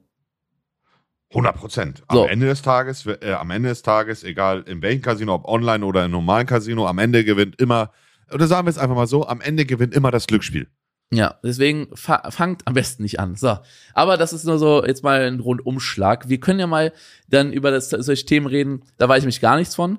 100 1.31 1.57
Prozent. 1.57 2.03
Am 2.09 2.17
So. 2.17 2.27
Ende 2.27 2.47
des 2.47 2.63
Tages, 2.63 3.07
äh, 3.07 3.33
am 3.39 3.51
Ende 3.51 3.69
des 3.69 3.83
Tages, 3.83 4.25
egal 4.25 4.63
in 4.67 4.83
welchem 4.83 5.03
Casino, 5.03 5.35
ob 5.35 5.45
online 5.47 5.85
oder 5.85 6.05
im 6.05 6.11
normalen 6.11 6.47
Casino, 6.47 6.87
am 6.89 6.99
Ende 6.99 7.25
gewinnt 7.25 7.61
immer, 7.61 7.93
oder 8.33 8.47
sagen 8.49 8.67
wir 8.67 8.71
es 8.71 8.79
einfach 8.79 8.97
mal 8.97 9.07
so, 9.07 9.27
am 9.27 9.41
Ende 9.41 9.65
gewinnt 9.65 9.95
immer 9.95 10.11
das 10.11 10.27
Glücksspiel. 10.27 10.67
Ja, 11.13 11.37
deswegen 11.43 11.89
fa 11.95 12.31
fangt 12.31 12.63
am 12.67 12.75
besten 12.75 13.03
nicht 13.03 13.19
an. 13.19 13.35
So. 13.35 13.59
Aber 13.95 14.17
das 14.17 14.33
ist 14.33 14.45
nur 14.45 14.59
so 14.61 14.85
jetzt 14.85 15.03
mal 15.03 15.23
ein 15.23 15.41
Rundumschlag. 15.41 16.29
Wir 16.29 16.39
können 16.39 16.61
ja 16.61 16.69
mal 16.69 16.93
dann 17.29 17.53
über 17.53 17.73
das, 17.73 17.91
solche 17.91 18.27
Themen 18.27 18.47
reden, 18.47 18.85
da 18.97 19.09
weiß 19.09 19.21
ich 19.21 19.27
mich 19.27 19.41
gar 19.41 19.57
nichts 19.57 19.75
von. 19.75 19.99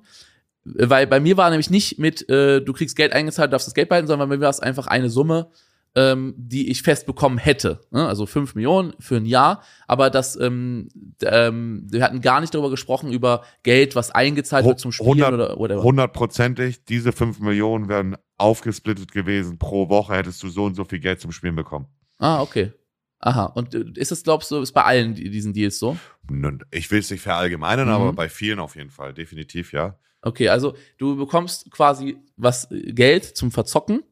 Weil 0.63 1.07
bei 1.07 1.19
mir 1.19 1.37
war 1.37 1.49
nämlich 1.49 1.69
nicht 1.69 1.97
mit, 1.99 2.29
äh, 2.29 2.61
du 2.61 2.73
kriegst 2.73 2.95
Geld 2.95 3.13
eingezahlt, 3.13 3.51
darfst 3.51 3.67
das 3.67 3.73
Geld 3.73 3.89
behalten, 3.89 4.07
sondern 4.07 4.29
bei 4.29 4.35
mir 4.37 4.43
war 4.43 4.49
es 4.49 4.59
einfach 4.59 4.87
eine 4.87 5.09
Summe, 5.09 5.49
ähm, 5.95 6.33
die 6.37 6.69
ich 6.69 6.83
fest 6.83 7.05
bekommen 7.05 7.37
hätte. 7.37 7.81
Ne? 7.91 8.07
Also 8.07 8.25
fünf 8.25 8.55
Millionen 8.55 8.93
für 8.99 9.17
ein 9.17 9.25
Jahr. 9.25 9.63
Aber 9.87 10.09
das, 10.09 10.39
ähm, 10.39 10.87
ähm, 11.23 11.87
wir 11.91 12.03
hatten 12.03 12.21
gar 12.21 12.39
nicht 12.41 12.53
darüber 12.53 12.69
gesprochen, 12.69 13.11
über 13.11 13.43
Geld, 13.63 13.95
was 13.95 14.11
eingezahlt 14.11 14.65
wird 14.65 14.79
zum 14.79 14.91
Spielen 14.91 15.21
100 15.23 15.33
oder 15.33 15.57
whatever. 15.57 15.83
Hundertprozentig, 15.83 16.85
diese 16.85 17.11
5 17.11 17.39
Millionen 17.39 17.89
wären 17.89 18.15
aufgesplittet 18.37 19.11
gewesen. 19.11 19.57
Pro 19.57 19.89
Woche 19.89 20.13
hättest 20.13 20.41
du 20.43 20.49
so 20.49 20.65
und 20.65 20.75
so 20.75 20.85
viel 20.85 20.99
Geld 20.99 21.19
zum 21.19 21.31
Spielen 21.31 21.55
bekommen. 21.55 21.87
Ah, 22.19 22.41
okay. 22.41 22.71
Aha. 23.19 23.45
Und 23.45 23.73
äh, 23.75 23.83
ist 23.95 24.11
das, 24.11 24.23
glaubst 24.23 24.49
du, 24.51 24.61
ist 24.61 24.71
bei 24.71 24.83
allen 24.83 25.13
die- 25.15 25.29
diesen 25.29 25.53
Deals 25.53 25.77
so? 25.79 25.97
Nun, 26.29 26.63
Ich 26.71 26.89
will 26.91 26.99
es 26.99 27.11
nicht 27.11 27.21
verallgemeinern, 27.21 27.87
Mhm. 27.87 27.93
aber 27.93 28.13
bei 28.13 28.29
vielen 28.29 28.59
auf 28.59 28.75
jeden 28.75 28.89
Fall, 28.91 29.13
definitiv, 29.13 29.73
ja. 29.73 29.97
Okay, 30.21 30.49
also 30.49 30.75
du 30.97 31.15
bekommst 31.15 31.69
quasi 31.71 32.17
was 32.37 32.69
äh, 32.71 32.93
Geld 32.93 33.25
zum 33.25 33.51
Verzocken 33.51 34.03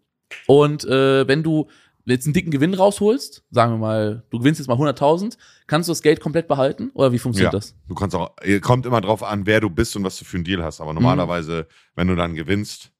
und 0.47 0.83
äh, 0.85 1.27
wenn 1.27 1.43
du 1.43 1.67
jetzt 2.05 2.25
einen 2.25 2.33
dicken 2.33 2.49
Gewinn 2.49 2.73
rausholst, 2.73 3.43
sagen 3.51 3.73
wir 3.73 3.77
mal, 3.77 4.23
du 4.31 4.39
gewinnst 4.39 4.59
jetzt 4.59 4.67
mal 4.67 4.77
100.000, 4.77 5.37
kannst 5.67 5.87
du 5.87 5.91
das 5.91 6.01
Geld 6.01 6.19
komplett 6.19 6.47
behalten 6.47 6.89
oder 6.95 7.11
wie 7.11 7.19
funktioniert 7.19 7.53
Ja. 7.53 7.59
das? 7.59 7.75
Du 7.87 7.93
kannst 7.93 8.15
auch, 8.15 8.31
äh, 8.41 8.59
kommt 8.59 8.85
immer 8.87 9.01
drauf 9.01 9.21
an, 9.21 9.45
wer 9.45 9.61
du 9.61 9.69
bist 9.69 9.95
und 9.95 10.03
was 10.03 10.17
du 10.17 10.25
für 10.25 10.37
einen 10.37 10.43
Deal 10.43 10.63
hast. 10.63 10.79
Mhm. 10.79 10.83
Aber 10.83 10.93
normalerweise, 10.93 11.67
wenn 11.95 12.07
du 12.07 12.15
dann 12.15 12.33
gewinnst, 12.33 12.91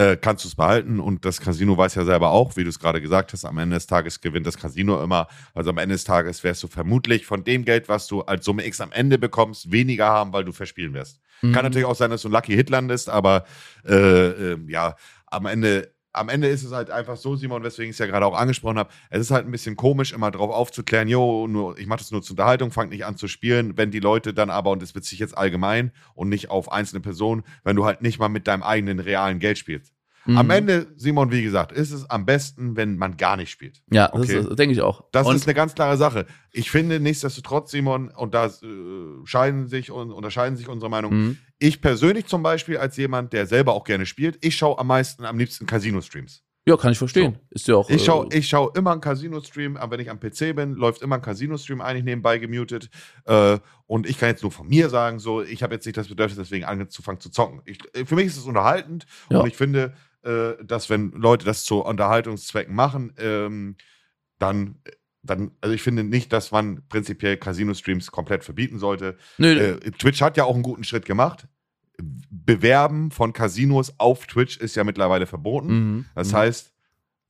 äh, 0.00 0.16
kannst 0.16 0.44
du 0.44 0.48
es 0.48 0.54
behalten 0.54 0.98
und 0.98 1.26
das 1.26 1.42
Casino 1.42 1.76
weiß 1.76 1.94
ja 1.94 2.04
selber 2.04 2.30
auch, 2.30 2.56
wie 2.56 2.64
du 2.64 2.70
es 2.70 2.78
gerade 2.78 3.02
gesagt 3.02 3.34
hast, 3.34 3.44
am 3.44 3.58
Ende 3.58 3.76
des 3.76 3.86
Tages 3.86 4.22
gewinnt 4.22 4.46
das 4.46 4.56
Casino 4.56 5.02
immer. 5.02 5.28
Also 5.52 5.70
am 5.70 5.78
Ende 5.78 5.94
des 5.94 6.04
Tages 6.04 6.42
wirst 6.42 6.62
du 6.62 6.68
vermutlich 6.68 7.26
von 7.26 7.44
dem 7.44 7.66
Geld, 7.66 7.90
was 7.90 8.06
du 8.06 8.22
als 8.22 8.46
Summe 8.46 8.66
X 8.66 8.80
am 8.80 8.92
Ende 8.92 9.18
bekommst, 9.18 9.70
weniger 9.70 10.06
haben, 10.06 10.32
weil 10.32 10.44
du 10.44 10.52
verspielen 10.52 10.94
wirst. 10.94 11.20
Mhm. 11.42 11.52
Kann 11.52 11.64
natürlich 11.64 11.86
auch 11.86 11.94
sein, 11.94 12.10
dass 12.10 12.22
du 12.22 12.28
ein 12.28 12.32
Lucky 12.32 12.54
Hit 12.54 12.70
landest, 12.70 13.10
aber 13.10 13.44
äh, 13.86 14.52
äh, 14.52 14.58
ja, 14.68 14.96
am 15.26 15.44
Ende, 15.44 15.92
am 16.12 16.28
Ende 16.28 16.48
ist 16.48 16.64
es 16.64 16.72
halt 16.72 16.90
einfach 16.90 17.16
so, 17.16 17.36
Simon, 17.36 17.62
weswegen 17.62 17.90
ich 17.90 17.94
es 17.94 17.98
ja 17.98 18.06
gerade 18.06 18.26
auch 18.26 18.36
angesprochen 18.36 18.78
habe. 18.78 18.90
Es 19.10 19.20
ist 19.20 19.30
halt 19.30 19.46
ein 19.46 19.52
bisschen 19.52 19.76
komisch, 19.76 20.12
immer 20.12 20.30
drauf 20.30 20.50
aufzuklären, 20.50 21.06
jo, 21.08 21.46
nur, 21.46 21.78
ich 21.78 21.86
mache 21.86 22.00
das 22.00 22.10
nur 22.10 22.22
zur 22.22 22.32
Unterhaltung, 22.34 22.70
fang 22.72 22.88
nicht 22.88 23.04
an 23.04 23.16
zu 23.16 23.28
spielen, 23.28 23.76
wenn 23.76 23.90
die 23.90 24.00
Leute 24.00 24.34
dann 24.34 24.50
aber, 24.50 24.70
und 24.70 24.82
das 24.82 24.92
beziehe 24.92 25.16
ich 25.16 25.20
jetzt 25.20 25.36
allgemein 25.38 25.92
und 26.14 26.28
nicht 26.28 26.50
auf 26.50 26.72
einzelne 26.72 27.00
Personen, 27.00 27.42
wenn 27.64 27.76
du 27.76 27.84
halt 27.84 28.02
nicht 28.02 28.18
mal 28.18 28.28
mit 28.28 28.46
deinem 28.48 28.62
eigenen 28.62 28.98
realen 28.98 29.38
Geld 29.38 29.58
spielst. 29.58 29.92
Mhm. 30.26 30.36
Am 30.36 30.50
Ende, 30.50 30.86
Simon, 30.96 31.30
wie 31.32 31.42
gesagt, 31.42 31.72
ist 31.72 31.92
es 31.92 32.08
am 32.10 32.26
besten, 32.26 32.76
wenn 32.76 32.96
man 32.98 33.16
gar 33.16 33.36
nicht 33.38 33.50
spielt. 33.50 33.80
Ja, 33.90 34.08
das, 34.08 34.20
Okay. 34.20 34.38
ist- 34.40 34.48
das 34.50 34.56
denke 34.56 34.74
ich 34.74 34.82
auch. 34.82 35.04
Das 35.12 35.26
und, 35.26 35.34
ist 35.34 35.46
eine 35.46 35.54
ganz 35.54 35.74
klare 35.74 35.96
Sache. 35.96 36.26
Ich 36.52 36.70
finde 36.70 37.00
nichtsdestotrotz, 37.00 37.70
Simon, 37.70 38.08
und 38.10 38.34
da 38.34 38.46
äh, 38.46 38.50
scheiden 39.24 39.66
sich 39.68 39.90
und 39.90 40.12
unterscheiden 40.12 40.56
sich 40.56 40.68
unsere 40.68 40.90
Meinungen. 40.90 41.22
Mhm. 41.22 41.38
Ich 41.62 41.80
persönlich 41.80 42.26
zum 42.26 42.42
Beispiel 42.42 42.78
als 42.78 42.96
jemand, 42.96 43.32
der 43.32 43.46
selber 43.46 43.74
auch 43.74 43.84
gerne 43.84 44.06
spielt, 44.06 44.42
ich 44.44 44.56
schaue 44.56 44.78
am 44.78 44.86
meisten, 44.88 45.24
am 45.26 45.38
liebsten 45.38 45.66
Casino-Streams. 45.66 46.42
Ja, 46.66 46.76
kann 46.76 46.92
ich 46.92 46.98
verstehen. 46.98 47.38
Ist 47.50 47.68
ja 47.68 47.76
auch. 47.76 47.88
Ich 47.88 48.04
schaue 48.04 48.26
äh, 48.30 48.42
schau 48.42 48.70
immer 48.70 48.92
einen 48.92 49.00
Casino-Stream, 49.00 49.78
wenn 49.88 50.00
ich 50.00 50.10
am 50.10 50.20
PC 50.20 50.54
bin, 50.56 50.74
läuft 50.74 51.02
immer 51.02 51.16
ein 51.16 51.22
Casino-Stream 51.22 51.80
eigentlich 51.80 52.04
nebenbei 52.04 52.38
gemutet. 52.38 52.88
Äh, 53.24 53.58
und 53.86 54.08
ich 54.08 54.18
kann 54.18 54.30
jetzt 54.30 54.42
nur 54.42 54.52
von 54.52 54.68
mir 54.68 54.88
sagen, 54.88 55.18
so, 55.18 55.42
ich 55.42 55.62
habe 55.62 55.74
jetzt 55.74 55.84
nicht 55.86 55.96
das 55.96 56.08
Bedürfnis, 56.08 56.38
deswegen 56.38 56.64
angefangen 56.64 57.20
zu 57.20 57.30
zocken. 57.30 57.60
Ich, 57.66 57.78
äh, 57.94 58.04
für 58.06 58.14
mich 58.14 58.26
ist 58.26 58.38
es 58.38 58.44
unterhaltend 58.44 59.06
Ja. 59.30 59.40
und 59.40 59.48
ich 59.48 59.56
finde, 59.56 59.94
äh, 60.22 60.52
dass 60.64 60.88
wenn 60.90 61.12
Leute 61.12 61.44
das 61.44 61.64
zu 61.64 61.82
Unterhaltungszwecken 61.82 62.74
machen, 62.74 63.12
ähm, 63.18 63.76
dann, 64.38 64.80
dann, 65.22 65.52
also 65.60 65.74
ich 65.74 65.82
finde 65.82 66.04
nicht, 66.04 66.32
dass 66.32 66.50
man 66.50 66.86
prinzipiell 66.88 67.36
Casino-Streams 67.38 68.10
komplett 68.10 68.44
verbieten 68.44 68.78
sollte. 68.78 69.16
Nö, 69.38 69.48
Äh, 69.58 69.90
Twitch 69.92 70.20
hat 70.20 70.36
ja 70.36 70.44
auch 70.44 70.54
einen 70.54 70.62
guten 70.62 70.84
Schritt 70.84 71.04
gemacht. 71.06 71.46
Bewerben 72.30 73.10
von 73.10 73.32
Casinos 73.32 73.94
auf 73.98 74.26
Twitch 74.26 74.56
ist 74.58 74.76
ja 74.76 74.84
mittlerweile 74.84 75.26
verboten. 75.26 75.68
mhm. 75.68 76.04
Das 76.14 76.32
Mhm. 76.32 76.36
heißt, 76.36 76.72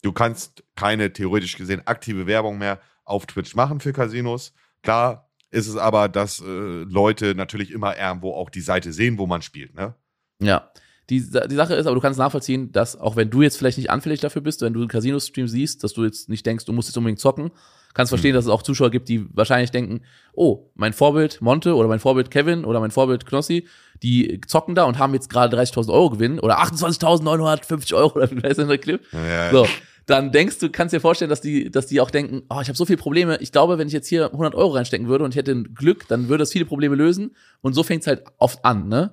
du 0.03 0.13
kannst 0.13 0.65
keine 0.77 1.13
theoretisch 1.13 1.57
gesehen 1.57 1.83
aktive 1.87 2.27
Werbung 2.27 2.59
mehr 2.59 2.81
auf 3.05 3.27
Twitch 3.27 3.55
machen 3.55 3.81
für 3.81 3.93
Casinos. 3.93 4.53
Klar 4.83 5.29
ist 5.51 5.67
es 5.67 5.77
aber, 5.77 6.09
dass 6.09 6.41
äh, 6.41 6.45
Leute 6.45 7.35
natürlich 7.35 7.73
immer 7.73 7.99
irgendwo 7.99 8.33
auch 8.35 8.51
die 8.51 8.61
Seite 8.61 8.93
sehen, 8.93 9.19
wo 9.19 9.27
man 9.27 9.43
spielt. 9.43 9.75
Ne? 9.75 9.95
Ja. 10.41 10.71
Die, 11.11 11.19
die 11.21 11.55
Sache 11.57 11.75
ist, 11.75 11.87
aber 11.87 11.97
du 11.97 12.01
kannst 12.01 12.21
nachvollziehen, 12.21 12.71
dass 12.71 12.95
auch 12.95 13.17
wenn 13.17 13.31
du 13.31 13.43
jetzt 13.43 13.57
vielleicht 13.57 13.79
nicht 13.79 13.91
anfällig 13.91 14.21
dafür 14.21 14.43
bist, 14.43 14.63
wenn 14.63 14.73
du 14.73 14.79
einen 14.79 14.89
Casino-Stream 14.89 15.49
siehst, 15.49 15.83
dass 15.83 15.93
du 15.93 16.05
jetzt 16.05 16.29
nicht 16.29 16.47
denkst, 16.47 16.67
du 16.67 16.73
musst 16.73 16.89
jetzt 16.89 16.97
unbedingt 16.99 17.19
zocken, 17.19 17.51
kannst 17.95 18.11
verstehen, 18.11 18.35
dass 18.35 18.45
es 18.45 18.51
auch 18.51 18.63
Zuschauer 18.63 18.91
gibt, 18.91 19.09
die 19.09 19.27
wahrscheinlich 19.35 19.71
denken, 19.71 20.03
oh, 20.33 20.71
mein 20.75 20.93
Vorbild 20.93 21.41
Monte 21.41 21.75
oder 21.75 21.89
mein 21.89 22.01
Vorbild 22.01 22.31
Kevin 22.31 22.65
oder 22.65 22.81
mein 22.81 22.91
Vorbild 22.91 23.27
Knossi, 23.27 23.67
die 24.03 24.41
zocken 24.47 24.75
da 24.75 24.85
und 24.85 24.99
haben 24.99 25.15
jetzt 25.15 25.29
gerade 25.29 25.57
30.000 25.57 25.93
Euro 25.93 26.11
Gewinn 26.11 26.41
oder 26.41 26.61
28.950 26.61 27.95
Euro 27.95 28.15
oder 28.15 28.31
wie 28.31 28.43
heißt 28.43 28.59
der 28.59 28.79
Clip? 28.79 29.01
Ja, 29.13 29.51
So, 29.51 29.67
dann 30.07 30.33
denkst 30.33 30.59
du, 30.59 30.71
kannst 30.71 30.95
dir 30.95 31.01
vorstellen, 31.01 31.29
dass 31.29 31.41
die, 31.41 31.71
dass 31.71 31.87
die 31.87 32.01
auch 32.01 32.11
denken, 32.11 32.43
oh, 32.49 32.61
ich 32.61 32.69
habe 32.69 32.77
so 32.77 32.85
viele 32.85 32.99
Probleme. 32.99 33.39
Ich 33.41 33.53
glaube, 33.53 33.79
wenn 33.79 33.87
ich 33.87 33.93
jetzt 33.93 34.09
hier 34.09 34.27
100 34.27 34.55
Euro 34.55 34.73
reinstecken 34.73 35.09
würde 35.09 35.25
und 35.25 35.31
ich 35.31 35.37
hätte 35.37 35.53
ein 35.53 35.75
Glück, 35.75 36.09
dann 36.09 36.29
würde 36.29 36.43
es 36.43 36.53
viele 36.53 36.65
Probleme 36.65 36.97
lösen. 36.97 37.37
Und 37.61 37.75
so 37.75 37.83
fängt 37.83 38.03
es 38.03 38.07
halt 38.07 38.25
oft 38.39 38.65
an, 38.65 38.89
ne? 38.89 39.13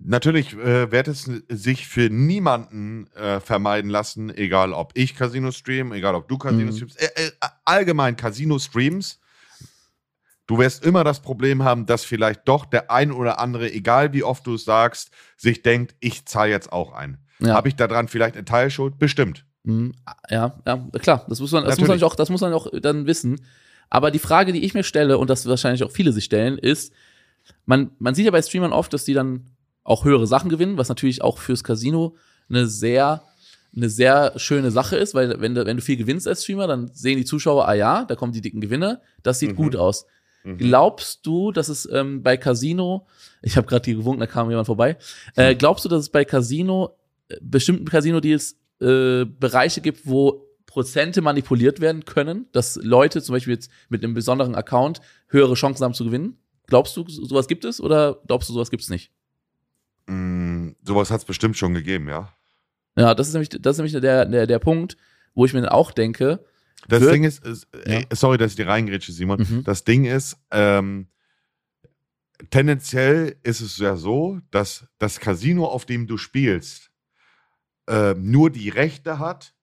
Natürlich 0.00 0.54
äh, 0.54 0.90
wird 0.92 1.08
es 1.08 1.30
sich 1.48 1.86
für 1.86 2.08
niemanden 2.10 3.08
äh, 3.14 3.40
vermeiden 3.40 3.90
lassen, 3.90 4.34
egal 4.34 4.72
ob 4.72 4.92
ich 4.94 5.14
Casino 5.14 5.50
stream, 5.50 5.92
egal 5.92 6.14
ob 6.14 6.28
du 6.28 6.38
Casino 6.38 6.70
Mhm. 6.70 6.76
streamst, 6.76 7.00
äh, 7.02 7.26
äh, 7.26 7.30
allgemein 7.64 8.16
Casino 8.16 8.58
streams. 8.58 9.20
Du 10.46 10.58
wirst 10.58 10.84
immer 10.84 11.04
das 11.04 11.20
Problem 11.20 11.62
haben, 11.62 11.84
dass 11.84 12.04
vielleicht 12.04 12.48
doch 12.48 12.64
der 12.64 12.90
ein 12.90 13.12
oder 13.12 13.38
andere, 13.38 13.70
egal 13.70 14.12
wie 14.14 14.22
oft 14.22 14.46
du 14.46 14.54
es 14.54 14.64
sagst, 14.64 15.10
sich 15.36 15.62
denkt, 15.62 15.94
ich 16.00 16.24
zahle 16.24 16.50
jetzt 16.50 16.72
auch 16.72 16.92
ein. 16.92 17.18
Ja. 17.40 17.54
Habe 17.54 17.68
ich 17.68 17.76
daran 17.76 18.08
vielleicht 18.08 18.34
eine 18.36 18.44
Teilschuld? 18.46 18.98
Bestimmt. 18.98 19.44
Mhm. 19.64 19.92
Ja, 20.30 20.58
ja, 20.64 20.88
klar, 21.00 21.26
das 21.28 21.40
muss 21.40 21.52
man, 21.52 21.64
das 21.64 21.78
muss 21.78 21.88
man 21.88 22.02
auch, 22.02 22.14
das 22.14 22.30
muss 22.30 22.40
man 22.40 22.52
auch 22.54 22.68
dann 22.80 23.06
wissen. 23.06 23.40
Aber 23.90 24.10
die 24.10 24.18
Frage, 24.18 24.52
die 24.52 24.64
ich 24.64 24.74
mir 24.74 24.84
stelle, 24.84 25.18
und 25.18 25.28
das 25.28 25.46
wahrscheinlich 25.46 25.84
auch 25.84 25.90
viele 25.90 26.12
sich 26.12 26.24
stellen, 26.24 26.56
ist, 26.56 26.92
man, 27.66 27.90
man 27.98 28.14
sieht 28.14 28.24
ja 28.24 28.30
bei 28.30 28.42
Streamern 28.42 28.72
oft, 28.72 28.92
dass 28.92 29.04
die 29.04 29.14
dann 29.14 29.46
auch 29.88 30.04
höhere 30.04 30.26
Sachen 30.26 30.48
gewinnen, 30.50 30.76
was 30.78 30.88
natürlich 30.88 31.22
auch 31.22 31.38
fürs 31.38 31.64
Casino 31.64 32.14
eine 32.48 32.66
sehr, 32.66 33.22
eine 33.76 33.88
sehr 33.90 34.32
schöne 34.36 34.70
Sache 34.70 34.96
ist, 34.96 35.14
weil 35.14 35.40
wenn 35.40 35.54
du, 35.54 35.64
wenn 35.66 35.76
du 35.76 35.82
viel 35.82 35.96
gewinnst 35.96 36.26
als 36.28 36.42
Streamer, 36.44 36.66
dann 36.66 36.90
sehen 36.94 37.16
die 37.18 37.24
Zuschauer, 37.24 37.66
ah 37.68 37.74
ja, 37.74 38.04
da 38.04 38.14
kommen 38.14 38.32
die 38.32 38.40
dicken 38.40 38.60
Gewinne, 38.60 39.00
das 39.22 39.38
sieht 39.38 39.52
Mhm. 39.52 39.56
gut 39.56 39.76
aus. 39.76 40.06
Glaubst 40.56 41.26
du, 41.26 41.52
dass 41.52 41.68
es 41.68 41.86
ähm, 41.92 42.22
bei 42.22 42.36
Casino, 42.38 43.06
ich 43.42 43.56
habe 43.58 43.66
gerade 43.66 43.84
hier 43.84 43.96
gewunken, 43.96 44.20
da 44.20 44.26
kam 44.26 44.48
jemand 44.48 44.66
vorbei, 44.66 44.96
äh, 45.36 45.54
glaubst 45.54 45.84
du, 45.84 45.88
dass 45.90 46.00
es 46.00 46.08
bei 46.08 46.24
Casino, 46.24 46.96
äh, 47.28 47.36
bestimmten 47.42 47.84
Casino-Deals 47.84 48.56
äh, 48.80 49.24
Bereiche 49.26 49.80
gibt, 49.82 50.06
wo 50.06 50.46
Prozente 50.64 51.20
manipuliert 51.20 51.80
werden 51.80 52.04
können, 52.06 52.46
dass 52.52 52.76
Leute 52.76 53.20
zum 53.20 53.34
Beispiel 53.34 53.54
jetzt 53.54 53.70
mit 53.90 54.02
einem 54.02 54.14
besonderen 54.14 54.54
Account 54.54 55.00
höhere 55.28 55.54
Chancen 55.54 55.84
haben 55.84 55.94
zu 55.94 56.04
gewinnen? 56.04 56.38
Glaubst 56.66 56.96
du, 56.96 57.04
so- 57.08 57.24
sowas 57.26 57.46
gibt 57.48 57.64
es 57.66 57.80
oder 57.80 58.18
glaubst 58.26 58.48
du, 58.48 58.52
sowas 58.54 58.70
gibt 58.70 58.82
es 58.84 58.88
nicht? 58.90 59.10
Sowas 60.82 61.10
hat 61.10 61.18
es 61.20 61.24
bestimmt 61.24 61.56
schon 61.56 61.74
gegeben, 61.74 62.08
ja. 62.08 62.32
Ja, 62.96 63.14
das 63.14 63.28
ist 63.28 63.34
nämlich, 63.34 63.50
das 63.50 63.76
ist 63.76 63.78
nämlich 63.78 63.92
der, 64.00 64.24
der, 64.26 64.46
der 64.46 64.58
Punkt, 64.58 64.96
wo 65.34 65.44
ich 65.44 65.52
mir 65.54 65.60
dann 65.60 65.70
auch 65.70 65.92
denke, 65.92 66.44
Das 66.88 67.06
Ding 67.06 67.24
ist, 67.24 67.44
ist 67.44 67.66
Ja. 67.86 67.98
äh, 68.00 68.06
sorry, 68.12 68.38
dass 68.38 68.52
ich 68.52 68.56
dir 68.56 68.66
reingrätsche, 68.68 69.12
Simon. 69.12 69.40
Mhm. 69.40 69.64
Das 69.64 69.84
Ding 69.84 70.04
ist, 70.04 70.36
ähm, 70.50 71.08
tendenziell 72.50 73.36
ist 73.42 73.60
es 73.60 73.78
ja 73.78 73.96
so, 73.96 74.40
dass 74.50 74.86
das 74.98 75.20
Casino, 75.20 75.66
auf 75.66 75.86
dem 75.86 76.06
du 76.06 76.16
spielst, 76.16 76.90
ähm, 77.88 78.30
nur 78.30 78.50
die 78.50 78.68
Rechte 78.68 79.18
hat, 79.18 79.54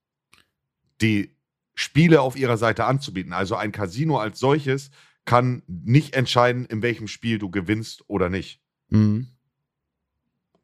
die 1.02 1.36
Spiele 1.74 2.22
auf 2.22 2.36
ihrer 2.38 2.58
Seite 2.58 2.86
anzubieten. 2.86 3.34
Also 3.34 3.56
ein 3.56 3.72
Casino 3.72 4.18
als 4.18 4.40
solches 4.40 4.92
kann 5.26 5.64
nicht 5.68 6.14
entscheiden, 6.16 6.66
in 6.66 6.82
welchem 6.82 7.08
Spiel 7.08 7.38
du 7.38 7.50
gewinnst 7.50 8.04
oder 8.08 8.30
nicht. 8.30 8.62
mhm, 8.90 9.28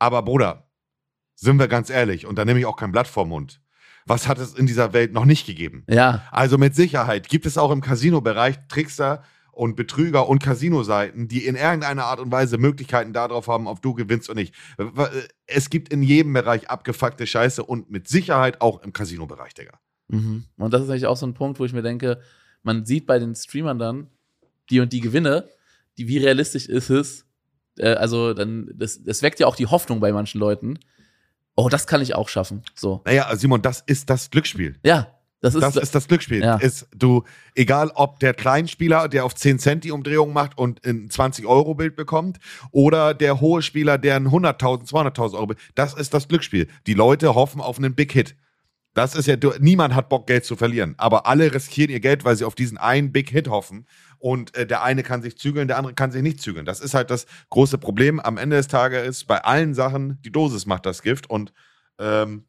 Aber 0.02 0.24
Bruder, 0.24 0.68
sind 1.36 1.60
wir 1.60 1.68
ganz 1.68 1.92
ehrlich, 1.92 2.26
und 2.26 2.36
da 2.40 2.44
nehme 2.44 2.60
ich 2.60 2.66
auch 2.66 2.76
kein 2.76 2.92
Blatt 2.92 3.08
vorm 3.08 3.30
Mund. 3.30 3.62
was 4.08 4.28
hat 4.28 4.40
es 4.40 4.56
in 4.56 4.66
dieser 4.66 4.94
Welt 4.94 5.14
noch 5.14 5.26
nicht 5.26 5.46
gegeben? 5.46 5.86
Ja. 5.88 6.24
Also 6.32 6.58
mit 6.58 6.76
Sicherheit 6.76 7.30
gibt 7.30 7.46
es 7.46 7.56
auch 7.56 7.70
im 7.70 7.82
Casino-Bereich 7.82 8.58
Trickser 8.68 9.24
und 9.52 9.76
Betrüger 9.76 10.28
und 10.28 10.42
Casino-Seiten, 10.42 11.28
die 11.28 11.46
in 11.46 11.56
irgendeiner 11.56 12.06
Art 12.06 12.20
und 12.20 12.32
Weise 12.32 12.58
Möglichkeiten 12.58 13.14
darauf 13.14 13.48
haben, 13.48 13.68
ob 13.68 13.84
du 13.84 13.94
gewinnst 13.94 14.28
oder 14.28 14.40
nicht. 14.40 14.56
Es 15.46 15.70
gibt 15.70 15.90
in 15.90 16.02
jedem 16.02 16.34
Bereich 16.34 16.68
abgefuckte 16.72 17.28
Scheiße 17.28 17.64
und 17.64 17.92
mit 17.92 18.08
Sicherheit 18.08 18.60
auch 18.60 18.82
im 18.82 18.94
Casino-Bereich, 18.94 19.54
Digga. 19.54 19.80
Mhm. 20.08 20.46
Und 20.58 20.74
das 20.74 20.82
ist 20.82 20.90
eigentlich 20.90 21.06
auch 21.06 21.18
so 21.18 21.28
ein 21.28 21.36
Punkt, 21.36 21.60
wo 21.60 21.66
ich 21.66 21.74
mir 21.74 21.84
denke, 21.84 22.20
man 22.64 22.88
sieht 22.88 23.06
bei 23.06 23.20
den 23.20 23.36
Streamern 23.36 23.78
dann 23.78 24.08
die 24.72 24.80
und 24.80 24.92
die 24.94 25.02
Gewinne, 25.02 25.48
die, 26.00 26.08
wie 26.08 26.18
realistisch 26.18 26.66
ist 26.66 26.90
es? 26.90 27.28
Äh, 27.82 27.94
also, 27.94 28.34
dann, 28.34 28.70
das, 28.74 29.04
das 29.04 29.22
weckt 29.22 29.40
ja 29.40 29.48
auch 29.48 29.56
die 29.56 29.68
Hoffnung 29.68 30.00
bei 30.00 30.12
manchen 30.12 30.40
Leuten. 30.40 30.80
Oh, 31.56 31.68
das 31.70 31.88
kann 31.88 32.02
ich 32.02 32.16
auch 32.16 32.30
schaffen. 32.30 32.64
So. 32.76 33.02
Naja, 33.06 33.36
Simon, 33.36 33.62
das 33.62 33.84
ist 33.86 34.10
das 34.10 34.30
Glücksspiel. 34.30 34.78
Ja, 34.84 35.08
das 35.42 35.56
ist 35.56 35.62
das, 35.62 35.76
ist 35.76 35.96
das 35.96 36.08
Glücksspiel. 36.08 36.42
Ja. 36.42 36.56
Ist 36.58 36.88
du, 36.96 37.24
egal 37.56 37.92
ob 37.96 38.20
der 38.20 38.36
Kleinspieler, 38.36 39.10
der 39.10 39.26
auf 39.26 39.34
10 39.34 39.58
Cent 39.58 39.84
die 39.84 39.92
Umdrehung 39.92 40.34
macht 40.34 40.56
und 40.56 40.86
ein 40.86 41.10
20-Euro-Bild 41.10 41.96
bekommt, 41.96 42.38
oder 42.70 43.16
der 43.16 43.42
hohe 43.42 43.64
Spieler, 43.64 43.98
der 43.98 44.18
ein 44.18 44.28
100.000, 44.28 44.88
200.000 44.90 45.34
Euro 45.34 45.54
das 45.74 45.96
ist 45.96 46.14
das 46.14 46.28
Glücksspiel. 46.28 46.68
Die 46.86 46.94
Leute 46.94 47.34
hoffen 47.34 47.60
auf 47.60 47.80
einen 47.80 47.96
Big 47.96 48.12
Hit. 48.12 48.36
Das 48.94 49.16
ist 49.16 49.26
ja, 49.26 49.36
niemand 49.60 49.96
hat 49.96 50.10
Bock, 50.10 50.28
Geld 50.28 50.46
zu 50.46 50.56
verlieren. 50.56 50.94
Aber 50.98 51.26
alle 51.26 51.54
riskieren 51.54 51.90
ihr 51.90 52.02
Geld, 52.02 52.24
weil 52.24 52.36
sie 52.36 52.46
auf 52.46 52.56
diesen 52.56 52.78
einen 52.78 53.12
Big 53.12 53.30
Hit 53.32 53.48
hoffen. 53.48 53.88
Und 54.22 54.56
äh, 54.56 54.68
der 54.68 54.84
eine 54.84 55.02
kann 55.02 55.24
sich 55.24 55.36
zügeln, 55.38 55.68
der 55.68 55.78
andere 55.80 55.96
kann 55.96 56.12
sich 56.12 56.22
nicht 56.22 56.42
zügeln. 56.42 56.64
Das 56.64 56.80
ist 56.80 56.94
halt 56.94 57.10
das 57.10 57.26
große 57.50 57.80
Problem. 57.80 58.20
Am 58.20 58.38
Ende 58.38 58.56
des 58.56 58.68
Tages 58.68 59.08
ist 59.08 59.26
bei 59.26 59.44
allen 59.44 59.74
Sachen, 59.74 60.22
die 60.22 60.32
Dosis 60.32 60.68
macht 60.68 60.86
das 60.86 61.02
Gift. 61.02 61.28
Und 61.28 61.52
ähm, 61.98 62.46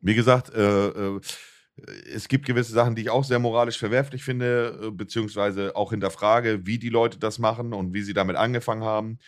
wie 0.00 0.16
gesagt, 0.16 0.52
äh, 0.52 0.88
äh, 0.88 1.20
es 2.12 2.26
gibt 2.26 2.44
gewisse 2.44 2.72
Sachen, 2.72 2.96
die 2.96 3.02
ich 3.02 3.10
auch 3.10 3.22
sehr 3.22 3.38
moralisch 3.38 3.78
verwerflich 3.78 4.24
finde, 4.24 4.80
äh, 4.82 4.90
beziehungsweise 4.90 5.76
auch 5.76 5.90
hinterfrage, 5.90 6.66
wie 6.66 6.80
die 6.80 6.88
Leute 6.88 7.20
das 7.20 7.38
machen 7.38 7.72
und 7.72 7.94
wie 7.94 8.02
sie 8.02 8.14
damit 8.14 8.34
angefangen 8.34 8.82
haben. 8.82 9.18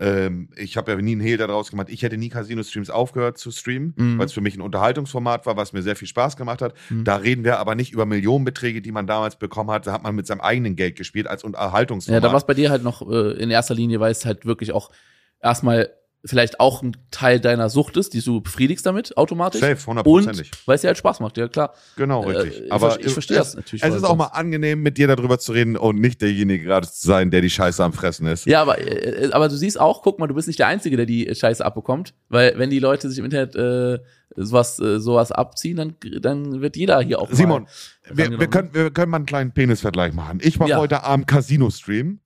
Ähm, 0.00 0.48
ich 0.56 0.76
habe 0.78 0.90
ja 0.92 0.96
nie 0.96 1.12
einen 1.12 1.20
Hehl 1.20 1.36
daraus 1.36 1.70
gemacht. 1.70 1.88
Ich 1.90 2.02
hätte 2.02 2.16
nie 2.16 2.30
Casino-Streams 2.30 2.88
aufgehört 2.90 3.36
zu 3.36 3.50
streamen, 3.50 3.92
Mhm. 3.96 4.18
weil 4.18 4.26
es 4.26 4.32
für 4.32 4.40
mich 4.40 4.56
ein 4.56 4.62
Unterhaltungsformat 4.62 5.44
war, 5.44 5.56
was 5.58 5.72
mir 5.74 5.82
sehr 5.82 5.94
viel 5.94 6.08
Spaß 6.08 6.36
gemacht 6.38 6.62
hat. 6.62 6.74
Mhm. 6.88 7.04
Da 7.04 7.16
reden 7.16 7.44
wir 7.44 7.58
aber 7.58 7.74
nicht 7.74 7.92
über 7.92 8.06
Millionenbeträge, 8.06 8.80
die 8.80 8.92
man 8.92 9.06
damals 9.06 9.36
bekommen 9.36 9.70
hat. 9.70 9.86
Da 9.86 9.92
hat 9.92 10.02
man 10.02 10.14
mit 10.14 10.26
seinem 10.26 10.40
eigenen 10.40 10.74
Geld 10.74 10.96
gespielt 10.96 11.26
als 11.26 11.42
Ja, 11.42 11.46
Unterhaltungsformat. 11.48 12.24
da 12.24 12.28
war 12.28 12.38
es 12.38 12.46
bei 12.46 12.54
dir 12.54 12.70
halt 12.70 12.82
noch 12.82 13.02
äh, 13.10 13.32
in 13.32 13.50
erster 13.50 13.74
Linie, 13.74 14.00
weil 14.00 14.12
es 14.12 14.24
halt 14.24 14.46
wirklich 14.46 14.72
auch 14.72 14.90
erstmal 15.42 15.90
vielleicht 16.24 16.60
auch 16.60 16.82
ein 16.82 16.96
Teil 17.10 17.40
deiner 17.40 17.70
Sucht 17.70 17.96
ist, 17.96 18.12
die 18.12 18.20
du 18.20 18.42
befriedigst 18.42 18.84
damit 18.84 19.16
automatisch. 19.16 19.60
Safe, 19.60 19.72
Und 19.72 19.86
hundertprozentig. 19.86 20.50
weil 20.66 20.74
es 20.74 20.82
dir 20.82 20.88
halt 20.88 20.98
Spaß 20.98 21.20
macht, 21.20 21.38
ja 21.38 21.48
klar. 21.48 21.72
Genau, 21.96 22.28
Äh, 22.28 22.36
richtig. 22.36 22.64
ich 22.66 22.72
aber 22.72 23.00
ich 23.02 23.12
verstehe 23.12 23.38
es, 23.38 23.46
das 23.48 23.56
natürlich 23.56 23.82
Es 23.82 23.94
ist 23.94 24.04
auch 24.04 24.16
mal 24.16 24.26
angenehm, 24.26 24.82
mit 24.82 24.98
dir 24.98 25.06
darüber 25.08 25.38
zu 25.38 25.52
reden 25.52 25.76
und 25.78 25.98
nicht 25.98 26.20
derjenige 26.20 26.64
gerade 26.64 26.86
zu 26.86 27.06
sein, 27.06 27.30
der 27.30 27.40
die 27.40 27.48
Scheiße 27.48 27.82
am 27.82 27.94
Fressen 27.94 28.26
ist. 28.26 28.44
Ja, 28.44 28.60
aber, 28.60 28.78
äh, 28.80 29.30
aber 29.32 29.48
du 29.48 29.56
siehst 29.56 29.80
auch, 29.80 30.02
guck 30.02 30.18
mal, 30.18 30.26
du 30.26 30.34
bist 30.34 30.46
nicht 30.46 30.58
der 30.58 30.66
Einzige, 30.66 30.96
der 30.98 31.06
die 31.06 31.34
Scheiße 31.34 31.64
abbekommt. 31.64 32.12
Weil 32.28 32.54
wenn 32.58 32.68
die 32.68 32.80
Leute 32.80 33.08
sich 33.08 33.18
im 33.18 33.24
Internet 33.24 33.56
äh, 33.56 33.98
sowas, 34.36 34.78
äh, 34.78 35.00
sowas 35.00 35.32
abziehen, 35.32 35.76
dann, 35.78 35.94
dann 36.20 36.60
wird 36.60 36.76
jeder 36.76 37.00
hier 37.00 37.18
auch 37.18 37.28
Simon, 37.32 37.66
wir, 38.12 38.38
wir, 38.38 38.46
können, 38.48 38.70
wir 38.74 38.90
können 38.90 39.10
mal 39.10 39.16
einen 39.16 39.26
kleinen 39.26 39.52
Penisvergleich 39.52 40.12
machen. 40.12 40.38
Ich 40.42 40.58
mache 40.58 40.70
Ja. 40.70 40.76
heute 40.78 41.02
Abend 41.02 41.26
Casino-Stream 41.26 42.20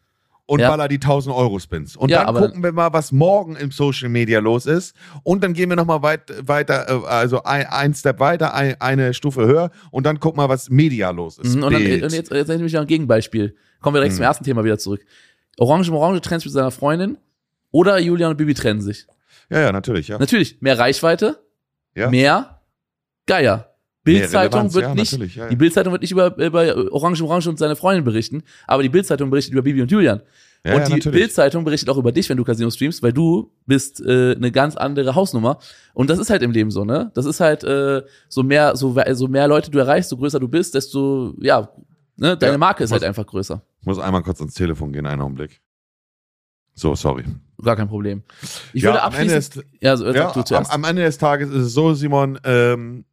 und 0.46 0.60
Ja. 0.60 0.68
baller 0.70 0.88
die 0.88 0.98
1000 1.00 1.34
Euro 1.34 1.58
Spins. 1.58 1.96
Und 1.96 2.10
Ja, 2.10 2.24
dann 2.24 2.34
gucken 2.36 2.62
wir 2.62 2.72
mal, 2.72 2.92
was 2.92 3.12
morgen 3.12 3.56
im 3.56 3.70
Social 3.70 4.08
Media 4.10 4.40
los 4.40 4.66
ist. 4.66 4.94
Und 5.22 5.42
dann 5.42 5.54
gehen 5.54 5.70
wir 5.70 5.76
nochmal 5.76 6.02
weit, 6.02 6.32
weiter, 6.46 6.86
äh, 6.88 7.06
also 7.06 7.42
ein, 7.44 7.66
ein 7.66 7.94
Step 7.94 8.20
weiter, 8.20 8.52
ein, 8.54 8.78
eine 8.80 9.14
Stufe 9.14 9.46
höher. 9.46 9.70
Und 9.90 10.04
dann 10.04 10.20
gucken 10.20 10.38
wir, 10.42 10.48
was 10.48 10.68
Media 10.68 11.10
los 11.10 11.38
ist. 11.38 11.54
Mhm, 11.56 11.62
Und, 11.64 11.72
dann, 11.72 11.82
und 11.82 11.88
jetzt, 12.12 12.30
jetzt 12.30 12.48
nehme 12.48 12.66
ich 12.66 12.72
noch 12.74 12.82
ein 12.82 12.86
Gegenbeispiel. 12.86 13.56
Kommen 13.80 13.94
wir 13.94 14.00
direkt 14.00 14.12
Mhm. 14.14 14.16
zum 14.18 14.24
ersten 14.24 14.44
Thema 14.44 14.64
wieder 14.64 14.78
zurück. 14.78 15.04
Orange 15.58 15.88
im 15.88 15.94
Orange 15.94 16.20
trennt 16.20 16.42
sich 16.42 16.46
mit 16.50 16.54
seiner 16.54 16.70
Freundin 16.70 17.16
oder 17.70 17.98
Julian 17.98 18.30
und 18.32 18.36
Bibi 18.36 18.54
trennen 18.54 18.80
sich. 18.82 19.06
ja, 19.50 19.60
ja, 19.60 19.72
natürlich, 19.72 20.08
ja. 20.08 20.18
Natürlich, 20.18 20.60
mehr 20.60 20.78
Reichweite, 20.78 21.42
Ja. 21.94 22.10
mehr 22.10 22.60
Geier. 23.26 23.73
Bildzeitung 24.04 24.72
wird 24.74 24.84
ja, 24.84 24.94
nicht, 24.94 25.12
ja, 25.12 25.44
ja. 25.44 25.48
die 25.48 25.56
Bildzeitung 25.56 25.92
wird 25.92 26.02
nicht 26.02 26.12
über, 26.12 26.36
über 26.36 26.92
Orange 26.92 27.20
im 27.20 27.26
Orange 27.26 27.48
und 27.48 27.58
seine 27.58 27.74
Freundin 27.74 28.04
berichten, 28.04 28.42
aber 28.66 28.82
die 28.82 28.88
Bildzeitung 28.88 29.30
berichtet 29.30 29.52
über 29.52 29.62
Bibi 29.62 29.82
und 29.82 29.90
Julian. 29.90 30.20
Und 30.66 31.04
die. 31.04 31.10
Bildzeitung 31.10 31.64
berichtet 31.64 31.90
auch 31.90 31.98
über 31.98 32.10
dich, 32.10 32.30
wenn 32.30 32.38
du 32.38 32.44
Casino 32.44 32.70
streamst, 32.70 33.02
weil 33.02 33.12
du 33.12 33.52
bist 33.66 34.00
äh, 34.00 34.34
eine 34.34 34.50
ganz 34.50 34.76
andere 34.76 35.14
Hausnummer. 35.14 35.58
Und 35.92 36.08
das 36.08 36.18
ist 36.18 36.30
halt 36.30 36.42
im 36.42 36.52
Leben 36.52 36.70
so, 36.70 36.86
ne? 36.86 37.10
Das 37.14 37.26
ist 37.26 37.40
halt 37.40 37.64
äh, 37.64 38.02
so 38.28 38.42
mehr, 38.42 38.74
so, 38.74 38.96
so 39.12 39.28
mehr 39.28 39.46
Leute 39.46 39.70
du 39.70 39.78
erreichst, 39.78 40.08
so 40.08 40.16
größer 40.16 40.40
du 40.40 40.48
bist, 40.48 40.74
desto 40.74 41.34
ja, 41.38 41.68
ne, 42.16 42.38
deine 42.38 42.56
Marke 42.56 42.82
ist 42.82 42.90
muss- 42.90 43.00
halt 43.00 43.04
einfach 43.04 43.26
größer. 43.26 43.62
Ich 43.80 43.86
muss 43.86 43.98
einmal 43.98 44.22
kurz 44.22 44.40
ans 44.40 44.54
Telefon 44.54 44.92
gehen, 44.92 45.04
einen 45.04 45.20
Augenblick. 45.20 45.60
So, 46.72 46.94
sorry. 46.94 47.24
Gar 47.62 47.76
kein 47.76 47.88
Problem. 47.88 48.22
Ich 48.72 48.82
würde 48.82 49.02
am 49.02 49.12
Ende 49.12 49.36
abschließend. 49.36 49.66
ja, 49.80 49.96
so, 49.96 50.10
du 50.10 50.56
am, 50.56 50.66
am 50.66 50.84
Ende 50.84 51.02
des 51.02 51.18
Tages 51.18 51.50
ist 51.50 51.62
es 51.66 51.72
so, 51.74 51.92
Simon, 51.92 52.38
ähm, 52.42 53.04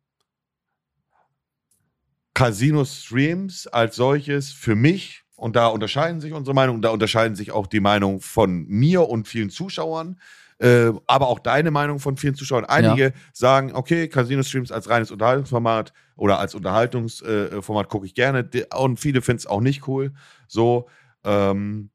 Casino-Streams 2.33 3.67
als 3.67 3.95
solches 3.95 4.51
für 4.51 4.75
mich, 4.75 5.23
und 5.35 5.55
da 5.55 5.67
unterscheiden 5.67 6.21
sich 6.21 6.33
unsere 6.33 6.53
Meinungen, 6.53 6.81
da 6.81 6.89
unterscheiden 6.89 7.35
sich 7.35 7.51
auch 7.51 7.67
die 7.67 7.79
Meinungen 7.79 8.19
von 8.19 8.65
mir 8.67 9.09
und 9.09 9.27
vielen 9.27 9.49
Zuschauern, 9.49 10.19
äh, 10.59 10.91
aber 11.07 11.27
auch 11.27 11.39
deine 11.39 11.71
Meinung 11.71 11.99
von 11.99 12.15
vielen 12.17 12.35
Zuschauern. 12.35 12.65
Einige 12.65 13.13
sagen, 13.33 13.71
okay, 13.73 14.07
Casino-Streams 14.07 14.71
als 14.71 14.87
reines 14.89 15.09
Unterhaltungsformat 15.09 15.93
oder 16.15 16.37
als 16.39 16.53
Unterhaltungsformat 16.53 17.85
äh, 17.85 17.89
gucke 17.89 18.05
ich 18.05 18.13
gerne, 18.13 18.47
und 18.75 18.99
viele 18.99 19.21
finden 19.21 19.39
es 19.39 19.47
auch 19.47 19.61
nicht 19.61 19.87
cool. 19.87 20.13
So, 20.47 20.87
ähm, 21.23 21.89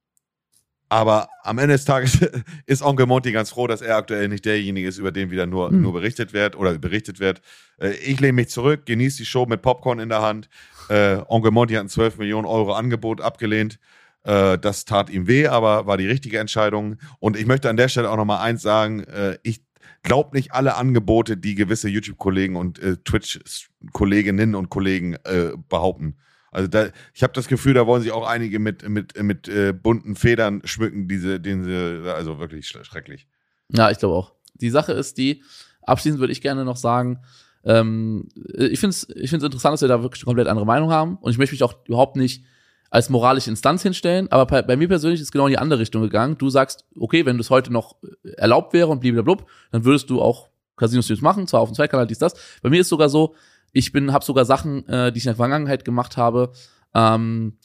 aber 0.89 1.28
am 1.43 1.59
Ende 1.59 1.74
des 1.74 1.84
Tages 1.84 2.18
ist 2.66 2.82
Onkel 2.82 3.07
Monty 3.07 3.32
ganz 3.32 3.51
froh, 3.51 3.66
dass 3.66 3.80
er 3.80 3.97
aktuell 3.97 4.28
nicht 4.28 4.45
derjenige 4.45 4.87
ist, 4.89 4.99
über 4.99 5.12
den 5.12 5.30
wieder 5.30 5.47
nur, 5.47 5.70
Hm. 5.70 5.82
nur 5.82 5.93
berichtet 5.93 6.32
wird 6.32 6.57
oder 6.57 6.78
berichtet 6.78 7.18
wird. 7.20 7.41
Äh, 7.78 7.91
ich 7.91 8.20
lehne 8.20 8.34
mich 8.34 8.49
zurück, 8.49 8.87
genieße 8.87 9.18
die 9.18 9.26
Show 9.26 9.47
mit 9.47 9.62
Popcorn 9.62 9.99
in 9.99 10.09
der 10.09 10.22
Hand. 10.22 10.49
Äh, 10.89 11.18
Onkel 11.28 11.51
Monty 11.51 11.74
hat 11.74 11.82
ein 11.82 11.89
12 11.89 12.18
Millionen 12.18 12.47
Euro 12.47 12.72
Angebot 12.74 13.20
abgelehnt. 13.20 13.78
Äh, 14.22 14.59
das 14.59 14.84
tat 14.84 15.11
ihm 15.11 15.26
weh, 15.26 15.49
aber 15.49 15.87
war 15.87 15.97
die 15.97 16.07
richtige 16.07 16.39
Entscheidung. 16.39 16.99
Und 17.18 17.37
ich 17.37 17.47
möchte 17.47 17.68
an 17.70 17.76
der 17.76 17.89
Stelle 17.89 18.11
auch 18.11 18.16
nochmal 18.16 18.41
eins 18.47 18.62
sagen. 18.62 19.01
Äh, 19.05 19.39
ich 19.43 19.62
glaube 20.03 20.37
nicht 20.37 20.53
alle 20.53 20.76
Angebote, 20.76 21.37
die 21.37 21.55
gewisse 21.57 21.89
YouTube-Kollegen 21.89 22.55
und 22.57 22.78
äh, 22.78 22.97
Twitch-Kolleginnen 22.99 24.55
und 24.55 24.68
Kollegen 24.70 25.14
äh, 25.24 25.51
behaupten. 25.68 26.16
Also 26.57 26.69
da, 26.69 26.89
ich 27.13 27.23
habe 27.23 27.35
das 27.35 27.49
Gefühl, 27.49 27.75
da 27.75 27.87
wollen 27.87 28.01
sich 28.03 28.13
auch 28.13 28.27
einige 28.27 28.59
mit, 28.59 28.89
mit, 28.89 29.23
mit 29.23 29.47
äh, 29.47 29.75
bunten 29.75 30.17
Federn 30.17 30.63
schmücken, 30.65 31.07
diese, 31.07 31.39
den 31.39 31.65
sie, 31.65 32.11
also 32.11 32.39
wirklich 32.39 32.65
sch- 32.65 32.83
schrecklich. 32.83 33.29
Ja, 33.69 33.91
ich 33.91 33.99
glaube 33.99 34.15
auch. 34.15 34.33
Die 34.55 34.71
Sache 34.71 34.93
ist 34.93 35.19
die, 35.19 35.43
abschließend 35.83 36.19
würde 36.19 36.33
ich 36.33 36.41
gerne 36.41 36.65
noch 36.65 36.79
sagen, 36.79 37.19
ähm, 37.63 38.29
ich 38.57 38.81
finde 38.81 38.95
es 38.97 39.07
ich 39.15 39.29
find's 39.29 39.45
interessant, 39.45 39.75
dass 39.75 39.83
wir 39.83 39.89
da 39.89 40.03
wirklich 40.03 40.23
eine 40.23 40.29
komplett 40.29 40.49
andere 40.49 40.65
Meinung 40.65 40.91
haben. 40.91 41.19
Und 41.19 41.31
ich 41.31 41.37
möchte 41.37 41.53
mich 41.53 41.63
auch 41.63 41.75
überhaupt 41.87 42.17
nicht 42.17 42.43
als 42.89 43.11
moralische 43.11 43.51
Instanz 43.51 43.83
hinstellen. 43.83 44.33
Aber 44.33 44.47
bei, 44.47 44.63
bei 44.63 44.77
mir 44.77 44.89
persönlich 44.89 45.21
ist 45.21 45.27
es 45.27 45.33
genau 45.33 45.47
in 45.49 45.51
die 45.51 45.59
andere 45.59 45.81
Richtung 45.81 46.01
gegangen. 46.01 46.39
Du 46.39 46.49
sagst, 46.49 46.87
okay, 46.99 47.27
wenn 47.27 47.37
das 47.37 47.51
heute 47.51 47.71
noch 47.71 47.97
erlaubt 48.37 48.73
wäre 48.73 48.89
und 48.89 49.01
blablabla, 49.01 49.45
dann 49.73 49.85
würdest 49.85 50.09
du 50.09 50.23
auch 50.23 50.49
Casino-Streams 50.77 51.21
machen, 51.21 51.47
zwar 51.47 51.61
auf 51.61 51.71
dem 51.71 51.75
Zweitkanal, 51.75 52.07
dies, 52.07 52.19
das. 52.19 52.35
Bei 52.63 52.71
mir 52.71 52.81
ist 52.81 52.89
sogar 52.89 53.11
so, 53.11 53.35
ich 53.77 53.93
bin, 53.93 54.12
habe 54.12 54.24
sogar 54.24 54.47
Sachen, 54.47 54.89
äh, 54.89 55.12
die 55.12 55.18
ich 55.18 55.27
in 55.27 55.31
der 55.31 55.37
Vergangenheit 55.37 55.85
gemacht 55.85 56.16
habe, 56.16 56.53
ähm, 56.95 57.59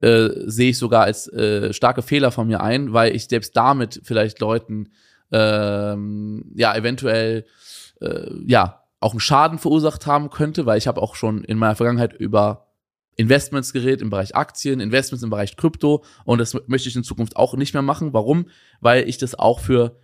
äh, 0.00 0.30
sehe 0.46 0.70
ich 0.70 0.78
sogar 0.78 1.02
als 1.02 1.28
äh, 1.28 1.74
starke 1.74 2.00
Fehler 2.00 2.30
von 2.30 2.46
mir 2.46 2.62
ein, 2.62 2.94
weil 2.94 3.14
ich 3.14 3.26
selbst 3.26 3.54
damit 3.54 4.00
vielleicht 4.02 4.40
Leuten 4.40 4.88
ähm, 5.30 6.50
ja 6.54 6.74
eventuell 6.74 7.44
äh, 8.00 8.30
ja 8.46 8.84
auch 9.00 9.12
einen 9.12 9.20
Schaden 9.20 9.58
verursacht 9.58 10.06
haben 10.06 10.30
könnte, 10.30 10.64
weil 10.64 10.78
ich 10.78 10.88
habe 10.88 11.02
auch 11.02 11.14
schon 11.14 11.44
in 11.44 11.58
meiner 11.58 11.76
Vergangenheit 11.76 12.14
über 12.14 12.68
Investments 13.16 13.74
geredet 13.74 14.00
im 14.00 14.08
Bereich 14.08 14.34
Aktien, 14.34 14.80
Investments 14.80 15.22
im 15.22 15.28
Bereich 15.28 15.58
Krypto 15.58 16.04
und 16.24 16.38
das 16.38 16.56
möchte 16.68 16.88
ich 16.88 16.96
in 16.96 17.04
Zukunft 17.04 17.36
auch 17.36 17.54
nicht 17.54 17.74
mehr 17.74 17.82
machen. 17.82 18.14
Warum? 18.14 18.46
Weil 18.80 19.06
ich 19.06 19.18
das 19.18 19.34
auch 19.34 19.60
für 19.60 19.98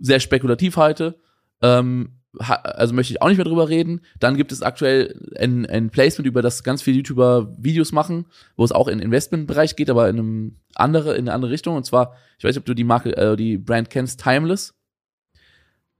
sehr 0.00 0.18
spekulativ 0.18 0.76
halte. 0.76 1.20
Ähm, 1.62 2.17
also 2.38 2.94
möchte 2.94 3.12
ich 3.12 3.22
auch 3.22 3.28
nicht 3.28 3.38
mehr 3.38 3.44
drüber 3.46 3.68
reden. 3.68 4.02
Dann 4.20 4.36
gibt 4.36 4.52
es 4.52 4.62
aktuell 4.62 5.18
ein, 5.38 5.64
ein 5.66 5.90
Placement, 5.90 6.26
über 6.26 6.42
das 6.42 6.62
ganz 6.62 6.82
viele 6.82 6.98
YouTuber 6.98 7.54
Videos 7.58 7.92
machen, 7.92 8.26
wo 8.56 8.64
es 8.64 8.72
auch 8.72 8.86
in 8.88 9.00
Investmentbereich 9.00 9.76
geht, 9.76 9.88
aber 9.90 10.08
in 10.08 10.18
einem 10.18 10.56
andere, 10.74 11.12
in 11.14 11.22
eine 11.22 11.32
andere 11.32 11.50
Richtung. 11.50 11.76
Und 11.76 11.84
zwar, 11.84 12.14
ich 12.38 12.44
weiß 12.44 12.50
nicht, 12.54 12.58
ob 12.60 12.66
du 12.66 12.74
die 12.74 12.84
Marke, 12.84 13.16
äh, 13.16 13.36
die 13.36 13.56
Brand 13.58 13.88
kennst, 13.90 14.22
Timeless. 14.22 14.74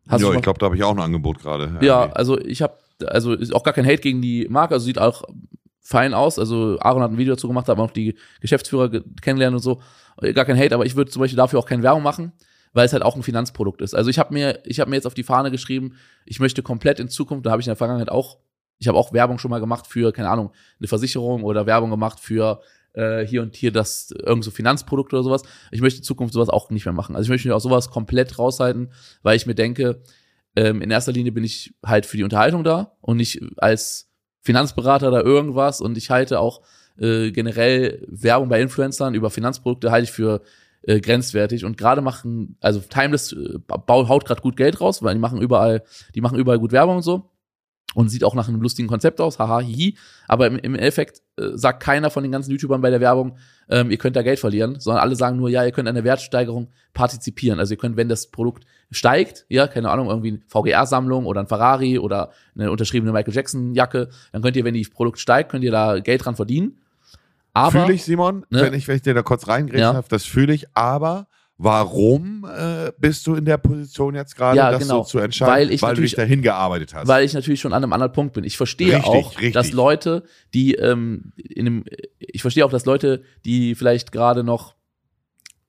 Hast 0.07 0.22
ja, 0.22 0.33
ich 0.33 0.43
glaube, 0.43 0.59
da 0.59 0.66
habe 0.66 0.76
ich 0.76 0.83
auch 0.85 0.93
ein 0.93 1.01
Angebot 1.01 1.39
gerade. 1.41 1.79
ja, 1.81 2.03
irgendwie. 2.03 2.16
also 2.16 2.39
ich 2.39 2.62
habe, 2.62 2.79
also 3.07 3.33
ist 3.35 3.55
auch 3.55 3.62
gar 3.62 3.74
kein 3.74 3.85
Hate 3.87 3.99
gegen 4.01 4.22
die 4.22 4.47
Marke, 4.49 4.74
also 4.74 4.85
sieht 4.87 4.99
auch 4.99 5.22
fein 5.81 6.14
aus. 6.14 6.39
Also 6.39 6.79
Aaron 6.81 7.03
hat 7.03 7.11
ein 7.11 7.18
Video 7.18 7.35
dazu 7.35 7.49
gemacht, 7.49 7.68
da 7.68 7.72
hat 7.72 7.79
man 7.79 7.87
auch 7.89 7.93
die 7.93 8.16
Geschäftsführer 8.41 8.91
ge- 8.91 9.05
kennenlernen 9.22 9.57
und 9.57 9.62
so. 9.62 9.81
Gar 10.35 10.45
kein 10.45 10.59
Hate, 10.59 10.74
aber 10.74 10.85
ich 10.85 10.97
würde 10.97 11.11
zum 11.11 11.20
Beispiel 11.20 11.37
dafür 11.37 11.59
auch 11.59 11.66
keine 11.66 11.83
Werbung 11.83 12.03
machen, 12.03 12.33
weil 12.72 12.86
es 12.86 12.92
halt 12.92 13.02
auch 13.02 13.16
ein 13.16 13.22
Finanzprodukt 13.22 13.82
ist. 13.82 13.94
Also 13.94 14.10
ich 14.10 14.18
habe 14.18 14.32
mir, 14.32 14.60
ich 14.64 14.80
habe 14.80 14.90
mir 14.90 14.96
jetzt 14.96 15.06
auf 15.06 15.14
die 15.14 15.22
Fahne 15.22 15.50
geschrieben, 15.50 15.94
ich 16.24 16.40
möchte 16.40 16.62
komplett 16.62 17.00
in 17.00 17.08
Zukunft, 17.08 17.46
da 17.46 17.50
habe 17.50 17.60
ich 17.60 17.66
in 17.66 17.70
der 17.70 17.76
Vergangenheit 17.76 18.10
auch 18.10 18.38
Ich 18.78 18.86
habe 18.86 18.98
auch 18.98 19.12
Werbung 19.12 19.38
schon 19.38 19.50
mal 19.50 19.60
gemacht 19.60 19.86
für, 19.86 20.12
keine 20.12 20.30
Ahnung, 20.30 20.52
eine 20.78 20.88
Versicherung 20.88 21.42
oder 21.42 21.66
Werbung 21.66 21.90
gemacht 21.90 22.20
für 22.20 22.60
äh, 22.92 23.26
hier 23.26 23.42
und 23.42 23.56
hier 23.56 23.72
das 23.72 24.10
irgend 24.10 24.44
so 24.44 24.50
Finanzprodukt 24.50 25.12
oder 25.12 25.22
sowas. 25.22 25.42
Ich 25.70 25.80
möchte 25.80 25.98
in 25.98 26.04
Zukunft 26.04 26.34
sowas 26.34 26.48
auch 26.48 26.70
nicht 26.70 26.84
mehr 26.84 26.92
machen. 26.92 27.16
Also 27.16 27.26
ich 27.26 27.30
möchte 27.30 27.48
mich 27.48 27.54
auch 27.54 27.60
sowas 27.60 27.90
komplett 27.90 28.38
raushalten, 28.38 28.92
weil 29.22 29.36
ich 29.36 29.46
mir 29.46 29.54
denke, 29.54 30.02
ähm, 30.56 30.82
in 30.82 30.90
erster 30.90 31.12
Linie 31.12 31.32
bin 31.32 31.44
ich 31.44 31.74
halt 31.84 32.06
für 32.06 32.16
die 32.16 32.24
Unterhaltung 32.24 32.64
da 32.64 32.96
und 33.00 33.16
nicht 33.16 33.40
als 33.56 34.10
Finanzberater 34.40 35.08
oder 35.08 35.24
irgendwas. 35.24 35.80
Und 35.80 35.96
ich 35.96 36.10
halte 36.10 36.40
auch 36.40 36.62
äh, 36.98 37.30
generell 37.30 38.04
Werbung 38.08 38.48
bei 38.48 38.60
Influencern 38.60 39.14
über 39.14 39.30
Finanzprodukte 39.30 39.90
halte 39.90 40.04
ich 40.04 40.12
für 40.12 40.42
äh, 40.83 41.01
grenzwertig 41.01 41.64
und 41.64 41.76
gerade 41.76 42.01
machen, 42.01 42.57
also 42.61 42.81
Timeless 42.81 43.33
äh, 43.33 43.59
haut 43.68 44.24
gerade 44.24 44.43
gut 44.43 44.57
Geld 44.57 44.81
raus, 44.81 45.03
weil 45.03 45.14
die 45.14 45.20
machen 45.20 45.41
überall, 45.41 45.83
die 46.14 46.20
machen 46.20 46.39
überall 46.39 46.59
gut 46.59 46.72
Werbung 46.72 46.97
und 46.97 47.03
so 47.03 47.31
und 47.95 48.11
sieht 48.11 48.24
auch 48.24 48.35
nach 48.35 48.49
einem 48.49 48.61
lustigen 48.61 48.87
Konzept 48.87 49.20
aus, 49.20 49.39
haha, 49.39 49.61
hihi. 49.61 49.97
Aber 50.26 50.47
im, 50.47 50.59
im 50.59 50.74
Endeffekt 50.74 51.22
äh, 51.37 51.51
sagt 51.55 51.83
keiner 51.83 52.11
von 52.11 52.22
den 52.22 52.33
ganzen 52.33 52.51
YouTubern 52.51 52.81
bei 52.81 52.91
der 52.91 53.01
Werbung, 53.01 53.39
ähm, 53.70 53.91
ihr 53.91 53.97
könnt 53.97 54.14
da 54.14 54.22
Geld 54.22 54.39
verlieren, 54.39 54.79
sondern 54.79 55.03
alle 55.03 55.16
sagen 55.16 55.37
nur, 55.37 55.49
ja, 55.49 55.64
ihr 55.64 55.72
könnt 55.72 55.89
an 55.89 55.95
der 55.95 56.05
Wertsteigerung 56.05 56.68
partizipieren. 56.93 57.59
Also 57.59 57.74
ihr 57.74 57.79
könnt, 57.79 57.97
wenn 57.97 58.09
das 58.09 58.31
Produkt 58.31 58.66
steigt, 58.91 59.47
ja, 59.49 59.66
keine 59.66 59.91
Ahnung, 59.91 60.09
irgendwie 60.09 60.29
eine 60.29 60.41
VGR-Sammlung 60.49 61.24
oder 61.26 61.41
ein 61.41 61.47
Ferrari 61.47 61.99
oder 61.99 62.31
eine 62.55 62.70
unterschriebene 62.70 63.12
Michael 63.12 63.35
Jackson-Jacke, 63.35 64.11
dann 64.33 64.43
könnt 64.43 64.57
ihr, 64.57 64.64
wenn 64.64 64.74
die 64.74 64.85
Produkt 64.85 65.18
steigt, 65.18 65.51
könnt 65.51 65.64
ihr 65.64 65.72
da 65.72 65.99
Geld 65.99 66.24
dran 66.24 66.37
verdienen. 66.37 66.79
Aber, 67.55 67.82
fühle 67.82 67.94
ich, 67.94 68.05
Simon, 68.05 68.44
ne? 68.51 68.62
wenn, 68.62 68.74
ich, 68.74 68.86
wenn 68.88 68.96
ich 68.96 69.03
dir 69.03 69.14
da 69.14 69.22
kurz 69.22 69.49
reingreifen 69.49 69.80
ja. 69.80 69.92
darf, 69.92 70.09
das 70.09 70.24
fühle 70.24 70.53
ich, 70.53 70.66
aber 70.74 71.26
Warum 71.61 72.49
äh, 72.49 72.92
bist 72.99 73.26
du 73.26 73.34
in 73.34 73.44
der 73.44 73.59
Position 73.59 74.14
jetzt 74.14 74.36
gerade, 74.36 74.57
ja, 74.57 74.70
das 74.70 74.82
genau. 74.82 75.03
so 75.03 75.09
zu 75.09 75.18
entscheiden? 75.18 75.55
Weil, 75.55 75.72
ich 75.72 75.82
weil 75.82 75.96
du 75.96 76.03
dich 76.03 76.14
dahin 76.14 76.40
gearbeitet 76.40 76.94
hast. 76.94 77.09
Weil 77.09 77.24
ich 77.24 77.34
natürlich 77.34 77.61
schon 77.61 77.72
an 77.72 77.82
einem 77.82 77.92
anderen 77.92 78.12
Punkt 78.12 78.32
bin. 78.34 78.44
Ich 78.44 78.57
verstehe 78.57 78.94
richtig, 78.94 79.05
auch, 79.05 79.32
richtig. 79.32 79.55
dass 79.55 79.72
Leute, 79.72 80.22
die 80.55 80.74
ähm, 80.74 81.32
in 81.36 81.66
einem, 81.66 81.84
ich 82.20 82.42
verstehe 82.42 82.64
auch, 82.64 82.70
dass 82.70 82.84
Leute, 82.84 83.24
die 83.44 83.74
vielleicht 83.74 84.12
gerade 84.12 84.44
noch 84.44 84.76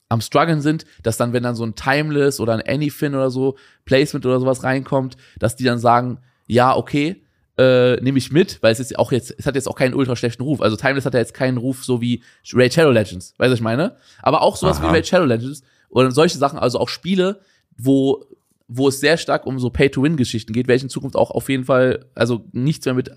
am 0.09 0.21
struggeln 0.21 0.61
sind, 0.61 0.85
dass 1.01 1.17
dann, 1.17 1.33
wenn 1.33 1.41
dann 1.41 1.55
so 1.55 1.65
ein 1.65 1.73
Timeless 1.73 2.39
oder 2.39 2.53
ein 2.53 2.61
Anyfin 2.61 3.15
oder 3.15 3.31
so, 3.31 3.57
Placement 3.85 4.27
oder 4.27 4.39
sowas 4.39 4.63
reinkommt, 4.63 5.17
dass 5.39 5.55
die 5.55 5.63
dann 5.63 5.79
sagen, 5.79 6.19
ja, 6.45 6.75
okay, 6.75 7.23
äh, 7.59 8.01
nehme 8.01 8.17
ich 8.17 8.31
mit, 8.31 8.63
weil 8.63 8.71
es 8.71 8.79
ist 8.79 8.97
auch 8.97 9.11
jetzt, 9.11 9.35
es 9.37 9.45
hat 9.45 9.55
jetzt 9.55 9.67
auch 9.67 9.75
keinen 9.75 9.93
ultra 9.93 10.15
schlechten 10.15 10.41
Ruf. 10.43 10.61
Also 10.61 10.77
Timeless 10.77 11.05
hat 11.05 11.13
ja 11.13 11.19
jetzt 11.19 11.33
keinen 11.33 11.57
Ruf 11.57 11.83
so 11.83 11.99
wie 11.99 12.23
Raid 12.53 12.73
Shadow 12.73 12.91
Legends, 12.91 13.33
weißt 13.37 13.49
du, 13.49 13.51
was 13.51 13.59
ich 13.59 13.63
meine? 13.63 13.97
Aber 14.21 14.41
auch 14.41 14.55
sowas 14.55 14.77
Aha. 14.77 14.87
wie 14.87 14.95
Raid 14.95 15.07
Shadow 15.07 15.25
Legends 15.25 15.63
oder 15.89 16.09
solche 16.11 16.37
Sachen, 16.37 16.57
also 16.57 16.79
auch 16.79 16.87
Spiele, 16.89 17.41
wo 17.77 18.25
wo 18.71 18.87
es 18.87 18.99
sehr 18.99 19.17
stark 19.17 19.47
um 19.47 19.57
so 19.57 19.71
Pay-to-Win-Geschichten 19.71 20.53
geht, 20.53 20.67
welche 20.67 20.85
in 20.85 20.89
Zukunft 20.89 21.15
auch 21.15 21.31
auf 21.31 21.49
jeden 21.49 21.65
Fall, 21.65 22.05
also 22.13 22.45
nichts 22.51 22.85
mehr 22.85 22.93
mit 22.93 23.11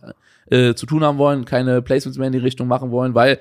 äh, 0.46 0.74
zu 0.74 0.86
tun 0.86 1.04
haben 1.04 1.18
wollen, 1.18 1.44
keine 1.44 1.82
Placements 1.82 2.16
mehr 2.16 2.28
in 2.28 2.32
die 2.32 2.38
Richtung 2.38 2.68
machen 2.68 2.90
wollen, 2.90 3.14
weil 3.14 3.38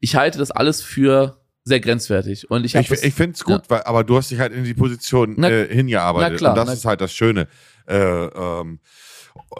ich 0.00 0.16
halte 0.16 0.38
das 0.38 0.50
alles 0.50 0.80
für 0.80 1.36
sehr 1.64 1.80
grenzwertig. 1.80 2.50
Und 2.50 2.64
ich, 2.64 2.74
ich, 2.74 2.90
ich 2.90 3.14
finde 3.14 3.34
es 3.34 3.44
gut, 3.44 3.60
ja. 3.64 3.68
weil, 3.68 3.82
aber 3.82 4.04
du 4.04 4.16
hast 4.16 4.30
dich 4.30 4.38
halt 4.38 4.54
in 4.54 4.64
die 4.64 4.72
Position 4.72 5.34
na, 5.36 5.50
äh, 5.50 5.68
hingearbeitet. 5.68 6.32
Na 6.32 6.38
klar, 6.38 6.52
und 6.52 6.56
das 6.56 6.66
na, 6.68 6.72
ist 6.72 6.84
halt 6.86 7.02
das 7.02 7.12
Schöne. 7.12 7.46
Äh, 7.86 7.98
ähm, 7.98 8.80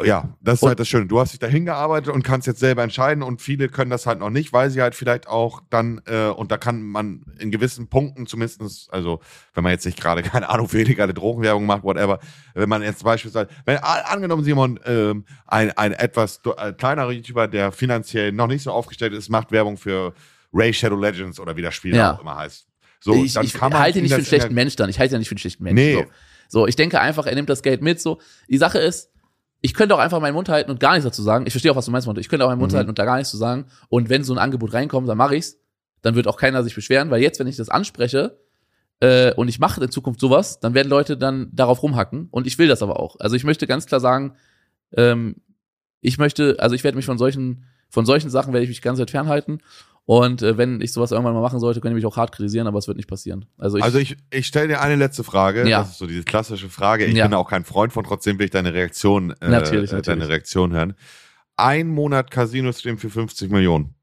ja, 0.05 0.37
das 0.41 0.55
ist 0.57 0.63
und, 0.63 0.69
halt 0.69 0.81
das 0.81 0.89
Schöne. 0.89 1.07
Du 1.07 1.19
hast 1.19 1.33
dich 1.33 1.39
dahin 1.39 1.65
gearbeitet 1.65 2.13
und 2.13 2.23
kannst 2.23 2.47
jetzt 2.47 2.61
selber 2.61 2.83
entscheiden 2.83 3.23
und 3.23 3.43
viele 3.43 3.69
können 3.69 3.91
das 3.91 4.07
halt 4.07 4.19
noch 4.19 4.31
nicht, 4.31 4.53
weil 4.53 4.71
sie 4.71 4.81
halt 4.81 4.95
vielleicht 4.95 5.29
auch 5.29 5.61
dann, 5.71 6.01
äh, 6.07 6.29
und 6.29 6.53
da 6.53 6.57
kann 6.57 6.83
man 6.83 7.25
in 7.39 7.51
gewissen 7.51 7.89
Punkten 7.89 8.27
zumindestens, 8.27 8.89
also 8.91 9.21
wenn 9.55 9.65
man 9.65 9.73
jetzt 9.73 9.87
nicht 9.87 10.01
gerade, 10.01 10.23
keine 10.25 10.49
Ahnung, 10.49 10.69
für 10.69 10.81
illegale 10.81 11.15
Drogenwerbung 11.15 11.67
macht, 11.67 11.83
whatever, 11.83 12.21
wenn 12.55 12.69
man 12.69 12.83
jetzt 12.83 13.03
beispielsweise, 13.05 13.49
wenn 13.65 13.79
angenommen 13.79 14.45
Simon, 14.45 14.79
ähm, 14.85 15.25
ein, 15.47 15.71
ein 15.77 15.93
etwas 15.93 16.41
ein 16.57 16.77
kleinerer 16.77 17.13
YouTuber, 17.13 17.49
der 17.49 17.73
finanziell 17.73 18.33
noch 18.33 18.47
nicht 18.47 18.63
so 18.63 18.73
aufgestellt 18.73 19.13
ist, 19.13 19.29
macht 19.29 19.53
Werbung 19.53 19.77
für 19.77 20.15
Ray 20.53 20.73
Shadow 20.73 21.01
Legends 21.01 21.41
oder 21.41 21.57
wie 21.57 21.63
das 21.63 21.75
Spiel 21.75 21.95
ja. 21.95 22.15
auch 22.15 22.21
immer 22.21 22.37
heißt. 22.37 22.67
So, 23.01 23.15
ich, 23.15 23.33
dann 23.33 23.45
ich 23.45 23.55
kann 23.55 23.73
man 23.73 23.81
halte 23.81 24.01
nicht 24.01 24.11
für 24.11 24.17
einen 24.17 24.27
schlechten 24.27 24.55
Mensch 24.55 24.77
dann. 24.77 24.91
Ich 24.91 24.99
halte 24.99 25.13
ja 25.13 25.19
nicht 25.19 25.29
für 25.29 25.35
einen 25.35 25.39
schlechten 25.39 25.63
Mensch. 25.63 25.75
Nee. 25.75 25.95
So. 26.49 26.61
so, 26.61 26.67
ich 26.67 26.77
denke 26.77 27.01
einfach, 27.01 27.27
er 27.27 27.35
nimmt 27.35 27.49
das 27.49 27.63
Geld 27.63 27.83
mit. 27.83 28.01
So, 28.01 28.21
die 28.49 28.59
Sache 28.59 28.79
ist, 28.79 29.11
ich 29.61 29.75
könnte 29.75 29.95
auch 29.95 29.99
einfach 29.99 30.21
meinen 30.21 30.35
Mund 30.35 30.49
halten 30.49 30.71
und 30.71 30.81
gar 30.81 30.93
nichts 30.93 31.05
dazu 31.05 31.23
sagen. 31.23 31.47
Ich 31.47 31.53
verstehe 31.53 31.73
auch, 31.73 31.77
was 31.77 31.87
du 31.87 31.91
meinst, 31.91 32.07
Monte. 32.07 32.21
Ich 32.21 32.29
könnte 32.29 32.45
auch 32.45 32.51
meinen 32.51 32.61
Mund 32.61 32.73
mhm. 32.73 32.77
halten 32.77 32.91
und 32.91 32.99
da 32.99 33.05
gar 33.05 33.17
nichts 33.17 33.31
zu 33.31 33.37
sagen. 33.37 33.67
Und 33.89 34.09
wenn 34.09 34.23
so 34.23 34.33
ein 34.33 34.39
Angebot 34.39 34.73
reinkommt, 34.73 35.09
dann 35.09 35.19
mache 35.19 35.37
ich's. 35.37 35.59
Dann 36.03 36.15
wird 36.15 36.29
auch 36.29 36.37
keiner 36.37 36.63
sich 36.63 36.75
beschweren, 36.75 37.11
weil 37.11 37.21
jetzt, 37.21 37.41
wenn 37.41 37.49
ich 37.49 37.57
das 37.57 37.69
anspreche 37.69 38.39
äh, 39.01 39.35
und 39.35 39.49
ich 39.49 39.59
mache 39.59 39.83
in 39.83 39.91
Zukunft 39.91 40.21
sowas, 40.21 40.61
dann 40.61 40.75
werden 40.75 40.89
Leute 40.89 41.17
dann 41.17 41.51
darauf 41.53 41.83
rumhacken. 41.83 42.29
Und 42.31 42.47
ich 42.47 42.59
will 42.59 42.69
das 42.69 42.83
aber 42.83 43.01
auch. 43.01 43.17
Also 43.19 43.35
ich 43.35 43.43
möchte 43.43 43.67
ganz 43.67 43.87
klar 43.87 44.01
sagen, 44.01 44.37
ähm, 44.93 45.37
ich 46.01 46.19
möchte, 46.19 46.57
also 46.61 46.77
ich 46.77 46.85
werde 46.85 46.97
mich 46.97 47.07
von 47.07 47.19
solchen, 47.19 47.65
von 47.91 48.07
solchen 48.07 48.31
Sachen 48.31 48.53
werde 48.53 48.63
ich 48.63 48.71
mich 48.71 48.83
ganz 48.83 49.01
weit 49.01 49.11
fernhalten. 49.11 49.59
Und 50.11 50.41
äh, 50.41 50.57
wenn 50.57 50.81
ich 50.81 50.95
sowas 50.95 51.13
irgendwann 51.13 51.35
mal 51.35 51.43
machen 51.43 51.61
sollte, 51.61 51.83
könnte 51.83 51.93
ich 51.93 52.03
mich 52.03 52.11
auch 52.11 52.17
hart 52.17 52.33
kritisieren, 52.33 52.67
aber 52.67 52.79
es 52.79 52.89
wird 52.89 52.97
nicht 52.97 53.11
passieren. 53.11 53.45
Also 53.59 53.77
ich, 53.77 53.85
also 53.85 53.99
ich, 53.99 54.17
ich 54.31 54.47
stelle 54.47 54.69
dir 54.69 54.81
eine 54.81 54.97
letzte 54.97 55.23
Frage. 55.23 55.69
Ja. 55.69 55.81
Das 55.81 55.91
ist 55.91 55.99
so 55.99 56.07
diese 56.07 56.23
klassische 56.23 56.71
Frage. 56.71 57.05
Ich 57.05 57.15
ja. 57.15 57.27
bin 57.27 57.35
auch 57.35 57.51
kein 57.51 57.63
Freund 57.63 57.93
von, 57.93 58.05
trotzdem 58.05 58.39
will 58.39 58.47
ich 58.47 58.51
deine 58.51 58.73
Reaktion, 58.73 59.33
äh, 59.33 59.51
natürlich, 59.51 59.93
natürlich. 59.93 60.07
deine 60.07 60.27
Reaktion 60.31 60.73
hören. 60.73 60.95
Ein 61.59 61.89
Monat 61.89 62.31
Casino-Stream 62.31 62.97
für 62.97 63.11
50 63.11 63.51
Millionen. 63.51 63.97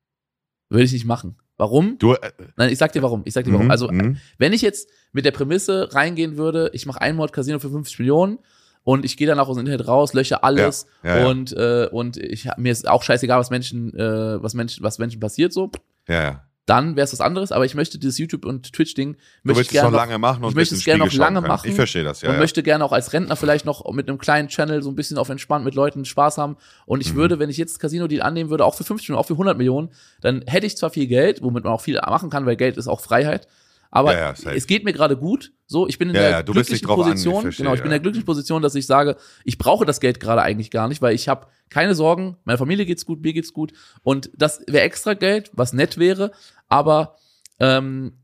Würde 0.70 0.84
ich 0.84 0.93
nicht 0.93 1.06
machen. 1.06 1.38
Warum? 1.58 1.97
Du, 1.97 2.14
äh, 2.14 2.32
Nein, 2.56 2.72
ich 2.72 2.78
sag 2.78 2.91
dir 2.91 3.01
warum. 3.01 3.24
Ich 3.26 3.34
sag 3.34 3.45
dir 3.45 3.53
warum. 3.53 3.66
Mhm, 3.66 3.72
also, 3.72 3.91
mhm. 3.91 4.18
wenn 4.38 4.53
ich 4.53 4.62
jetzt 4.62 4.88
mit 5.12 5.26
der 5.26 5.32
Prämisse 5.32 5.91
reingehen 5.91 6.38
würde, 6.38 6.70
ich 6.74 6.86
mache 6.86 7.01
einen 7.01 7.18
Monat 7.18 7.34
Casino 7.34 7.58
für 7.58 7.72
50 7.72 7.97
Millionen 7.97 8.38
und 8.84 9.06
ich 9.06 9.18
gehe 9.18 9.26
danach 9.26 9.47
aus 9.47 9.56
dem 9.58 9.66
Internet 9.66 9.88
raus, 9.88 10.14
lösche 10.14 10.43
alles 10.43 10.86
ja, 11.03 11.18
ja, 11.18 11.28
und 11.28 11.51
äh, 11.53 11.89
und 11.91 12.18
ich 12.18 12.47
mir 12.58 12.72
ist 12.72 12.88
auch 12.88 13.01
scheißegal, 13.01 13.39
was 13.39 13.49
Menschen 13.49 13.91
äh, 13.97 14.43
was 14.43 14.53
Menschen 14.53 14.84
was 14.84 14.99
Menschen 14.99 15.20
passiert 15.20 15.51
so. 15.51 15.72
Ja, 16.08 16.22
ja. 16.22 16.41
Dann 16.66 16.95
wäre 16.95 17.06
es 17.06 17.14
was 17.14 17.22
anderes, 17.22 17.51
aber 17.51 17.66
ich 17.66 17.76
möchte 17.76 17.99
dieses 17.99 18.18
YouTube 18.18 18.43
und 18.43 18.74
Twitch 18.74 18.95
Ding 18.95 19.18
möchte 19.43 19.62
ich 19.62 19.70
gerne 19.70 19.91
noch 19.91 19.97
lange 19.97 20.18
machen 20.18 20.43
und 20.43 20.49
ich 20.49 20.56
möchte 20.56 20.74
es 20.74 20.84
gerne 20.84 21.06
noch 21.06 21.14
lange 21.14 21.36
können. 21.36 21.47
machen. 21.47 21.70
Ich 21.70 21.76
verstehe 21.76 22.03
das, 22.03 22.22
ja. 22.22 22.30
Und 22.30 22.36
ja. 22.36 22.41
möchte 22.41 22.64
gerne 22.64 22.84
auch 22.84 22.91
als 22.91 23.14
Rentner 23.14 23.36
vielleicht 23.36 23.66
noch 23.66 23.88
mit 23.91 24.10
einem 24.10 24.18
kleinen 24.18 24.47
Channel 24.47 24.82
so 24.82 24.89
ein 24.89 24.95
bisschen 24.95 25.20
auf 25.20 25.30
entspannt 25.30 25.64
mit 25.64 25.76
Leuten 25.76 26.06
Spaß 26.06 26.39
haben 26.39 26.58
und 26.88 27.01
ich 27.01 27.14
mhm. 27.14 27.18
würde, 27.18 27.38
wenn 27.38 27.51
ich 27.51 27.58
jetzt 27.58 27.80
Casino 27.80 28.08
Deal 28.08 28.24
annehmen 28.24 28.49
würde, 28.49 28.66
auch 28.66 28.74
für 28.74 28.84
50 28.84 29.10
Millionen, 29.10 29.24
auch 29.24 29.28
für 29.28 29.34
100 29.34 29.58
Millionen, 29.58 29.89
dann 30.22 30.41
hätte 30.47 30.66
ich 30.66 30.76
zwar 30.76 30.89
viel 30.89 31.06
Geld, 31.06 31.43
womit 31.43 31.66
man 31.66 31.74
auch 31.74 31.82
viel 31.82 31.99
machen 31.99 32.32
kann, 32.32 32.47
weil 32.47 32.56
Geld 32.56 32.78
ist 32.78 32.88
auch 32.88 32.99
Freiheit, 32.99 33.47
aber 33.95 34.13
ja, 34.13 34.33
ja, 34.33 34.51
es 34.51 34.67
geht 34.67 34.83
mir 34.83 34.91
gerade 34.91 35.15
gut. 35.15 35.53
So, 35.67 35.87
ich 35.87 35.97
bin 35.97 36.09
in 36.09 36.15
ja, 36.15 36.21
der 36.21 36.43
glücklichen 36.43 36.85
Position. 36.85 37.43
Verstehe, 37.43 37.63
genau, 37.63 37.75
ich 37.75 37.79
bin 37.79 37.85
in 37.85 37.91
der 37.91 38.01
glücklichen 38.01 38.25
Position, 38.25 38.61
dass 38.61 38.75
ich 38.75 38.85
sage, 38.85 39.15
ich 39.45 39.57
brauche 39.57 39.85
das 39.85 40.01
Geld 40.01 40.19
gerade 40.19 40.41
eigentlich 40.41 40.69
gar 40.69 40.89
nicht, 40.89 41.01
weil 41.01 41.15
ich 41.15 41.29
habe 41.29 41.47
keine 41.69 41.95
Sorgen. 41.95 42.35
Meiner 42.43 42.57
Familie 42.57 42.85
geht's 42.85 43.05
gut, 43.05 43.21
mir 43.21 43.31
geht's 43.31 43.53
gut. 43.53 43.71
Und 44.03 44.31
das 44.35 44.61
wäre 44.67 44.83
extra 44.83 45.13
Geld, 45.13 45.49
was 45.53 45.71
nett 45.71 45.97
wäre. 45.97 46.33
Aber 46.67 47.15
ähm, 47.61 48.17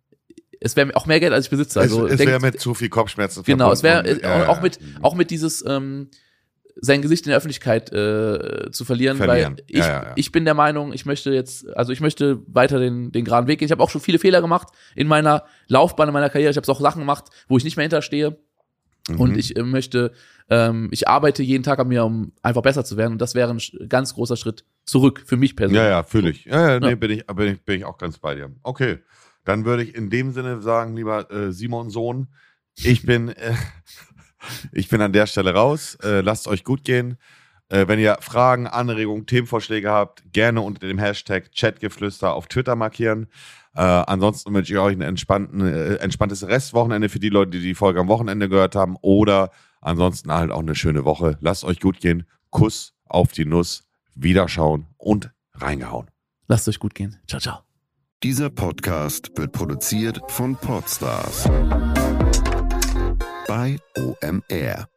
es 0.60 0.76
wäre 0.76 0.94
auch 0.98 1.06
mehr 1.06 1.22
Geld, 1.22 1.32
als 1.32 1.46
ich 1.46 1.52
besitze. 1.52 1.80
Also 1.80 2.06
es, 2.06 2.20
es 2.20 2.28
wäre 2.28 2.42
mit 2.42 2.60
zu 2.60 2.74
viel 2.74 2.90
Kopfschmerzen 2.90 3.42
Genau, 3.44 3.72
es 3.72 3.82
wäre 3.82 4.20
ja, 4.22 4.50
auch 4.50 4.62
mit 4.62 4.78
auch 5.02 5.16
mit 5.16 5.32
dieses 5.32 5.64
ähm, 5.66 6.10
sein 6.84 7.02
Gesicht 7.04 7.26
in 7.26 7.30
der 7.30 7.38
Öffentlichkeit 7.38 7.92
äh, 7.94 8.72
zu 8.72 8.86
verlieren, 8.86 9.18
verlieren. 9.18 9.58
weil 9.58 9.64
ich, 9.68 9.78
ja, 9.78 9.88
ja, 9.88 10.04
ja. 10.04 10.14
ich 10.16 10.32
bin 10.32 10.46
der 10.46 10.56
Meinung, 10.56 10.94
ich 10.94 11.06
möchte 11.06 11.32
jetzt, 11.32 11.70
also 11.78 11.94
ich 11.94 12.02
möchte 12.02 12.42
weiter 12.48 12.80
den, 12.80 13.12
den 13.12 13.24
geraden 13.24 13.48
Weg 13.48 13.60
gehen. 13.60 13.68
Ich 13.68 13.72
habe 13.72 13.84
auch 13.84 13.92
schon 13.92 14.02
viele 14.02 14.18
Fehler 14.18 14.42
gemacht 14.42 14.70
in 14.96 15.08
meiner 15.08 15.46
Laufbahn, 15.68 16.10
in 16.10 16.14
meiner 16.14 16.30
Karriere. 16.30 16.50
Ich 16.50 16.58
habe 16.58 16.70
auch 16.70 16.82
Sachen 16.82 17.00
gemacht, 17.00 17.26
wo 17.48 17.58
ich 17.58 17.64
nicht 17.64 17.78
mehr 17.78 17.84
hinterstehe. 17.84 18.38
Mhm. 19.08 19.20
Und 19.20 19.38
ich 19.38 19.56
äh, 19.56 19.64
möchte, 19.64 20.12
ähm, 20.50 20.90
ich 20.92 21.08
arbeite 21.08 21.44
jeden 21.44 21.64
Tag 21.64 21.78
an 21.78 21.88
mir, 21.88 22.04
um 22.04 22.34
einfach 22.42 22.64
besser 22.64 22.84
zu 22.84 22.98
werden. 22.98 23.14
Und 23.14 23.22
das 23.22 23.36
wäre 23.36 23.52
ein 23.52 23.60
ganz 23.88 24.16
großer 24.16 24.36
Schritt 24.36 24.66
zurück 24.84 25.22
für 25.26 25.38
mich 25.38 25.56
persönlich. 25.56 25.84
Ja, 25.84 25.90
ja, 25.90 26.04
fühle 26.04 26.32
ich. 26.32 26.46
Ja, 26.46 26.72
ja, 26.72 26.80
nee, 26.80 26.96
bin 26.96 27.12
ich, 27.12 27.26
bin 27.28 27.54
ich, 27.54 27.62
bin 27.62 27.78
ich 27.78 27.86
auch 27.86 28.00
ganz 28.00 28.18
bei 28.18 28.34
dir. 28.36 28.52
Okay. 28.64 29.00
Dann 29.46 29.66
würde 29.66 29.84
ich 29.84 29.96
in 29.96 30.10
dem 30.10 30.32
Sinne 30.32 30.62
sagen, 30.62 30.96
lieber 30.96 31.32
äh, 31.32 31.52
Simon 31.52 31.90
Sohn, 31.90 32.28
ich 32.76 33.04
bin 33.04 33.30
äh, 33.30 33.54
ich 34.72 34.90
bin 34.90 35.02
an 35.02 35.14
der 35.14 35.28
Stelle 35.28 35.54
raus. 35.54 35.96
Äh, 36.04 36.22
lasst 36.22 36.48
euch 36.48 36.64
gut 36.64 36.84
gehen. 36.84 37.18
Äh, 37.70 37.88
wenn 37.88 38.00
ihr 38.00 38.18
Fragen, 38.20 38.68
Anregungen, 38.68 39.26
Themenvorschläge 39.26 39.90
habt, 39.90 40.24
gerne 40.34 40.62
unter 40.62 40.88
dem 40.88 41.00
Hashtag 41.00 41.52
Chatgeflüster 41.56 42.34
auf 42.34 42.48
Twitter 42.48 42.76
markieren. 42.76 43.28
Äh, 43.76 43.82
ansonsten 43.82 44.54
wünsche 44.54 44.74
ich 44.74 44.80
euch 44.80 44.96
ein 44.96 45.02
entspannten, 45.02 45.62
äh, 45.62 45.96
entspanntes 45.96 46.48
Restwochenende 46.48 47.08
für 47.08 47.20
die 47.20 47.30
Leute, 47.30 47.52
die 47.52 47.62
die 47.62 47.76
Folge 47.76 48.02
am 48.02 48.10
Wochenende 48.10 48.50
gehört 48.50 48.76
haben. 48.76 48.98
Oder 49.02 49.52
ansonsten 49.80 50.34
halt 50.34 50.52
auch 50.52 50.60
eine 50.60 50.76
schöne 50.76 51.06
Woche. 51.06 51.38
Lasst 51.40 51.64
euch 51.64 51.80
gut 51.80 52.02
gehen. 52.02 52.26
Kuss 52.50 52.94
auf 53.06 53.32
die 53.32 53.46
Nuss. 53.46 53.84
Wiederschauen 54.14 54.88
und 54.98 55.32
reingehauen. 55.54 56.08
Lasst 56.48 56.68
euch 56.68 56.80
gut 56.80 56.94
gehen. 56.94 57.18
Ciao, 57.28 57.40
ciao. 57.40 57.60
Dieser 58.24 58.50
Podcast 58.50 59.32
wird 59.36 59.54
produziert 59.54 60.22
von 60.28 60.56
Podstars 60.58 61.50
bei 63.52 63.78
OMR. 63.98 64.91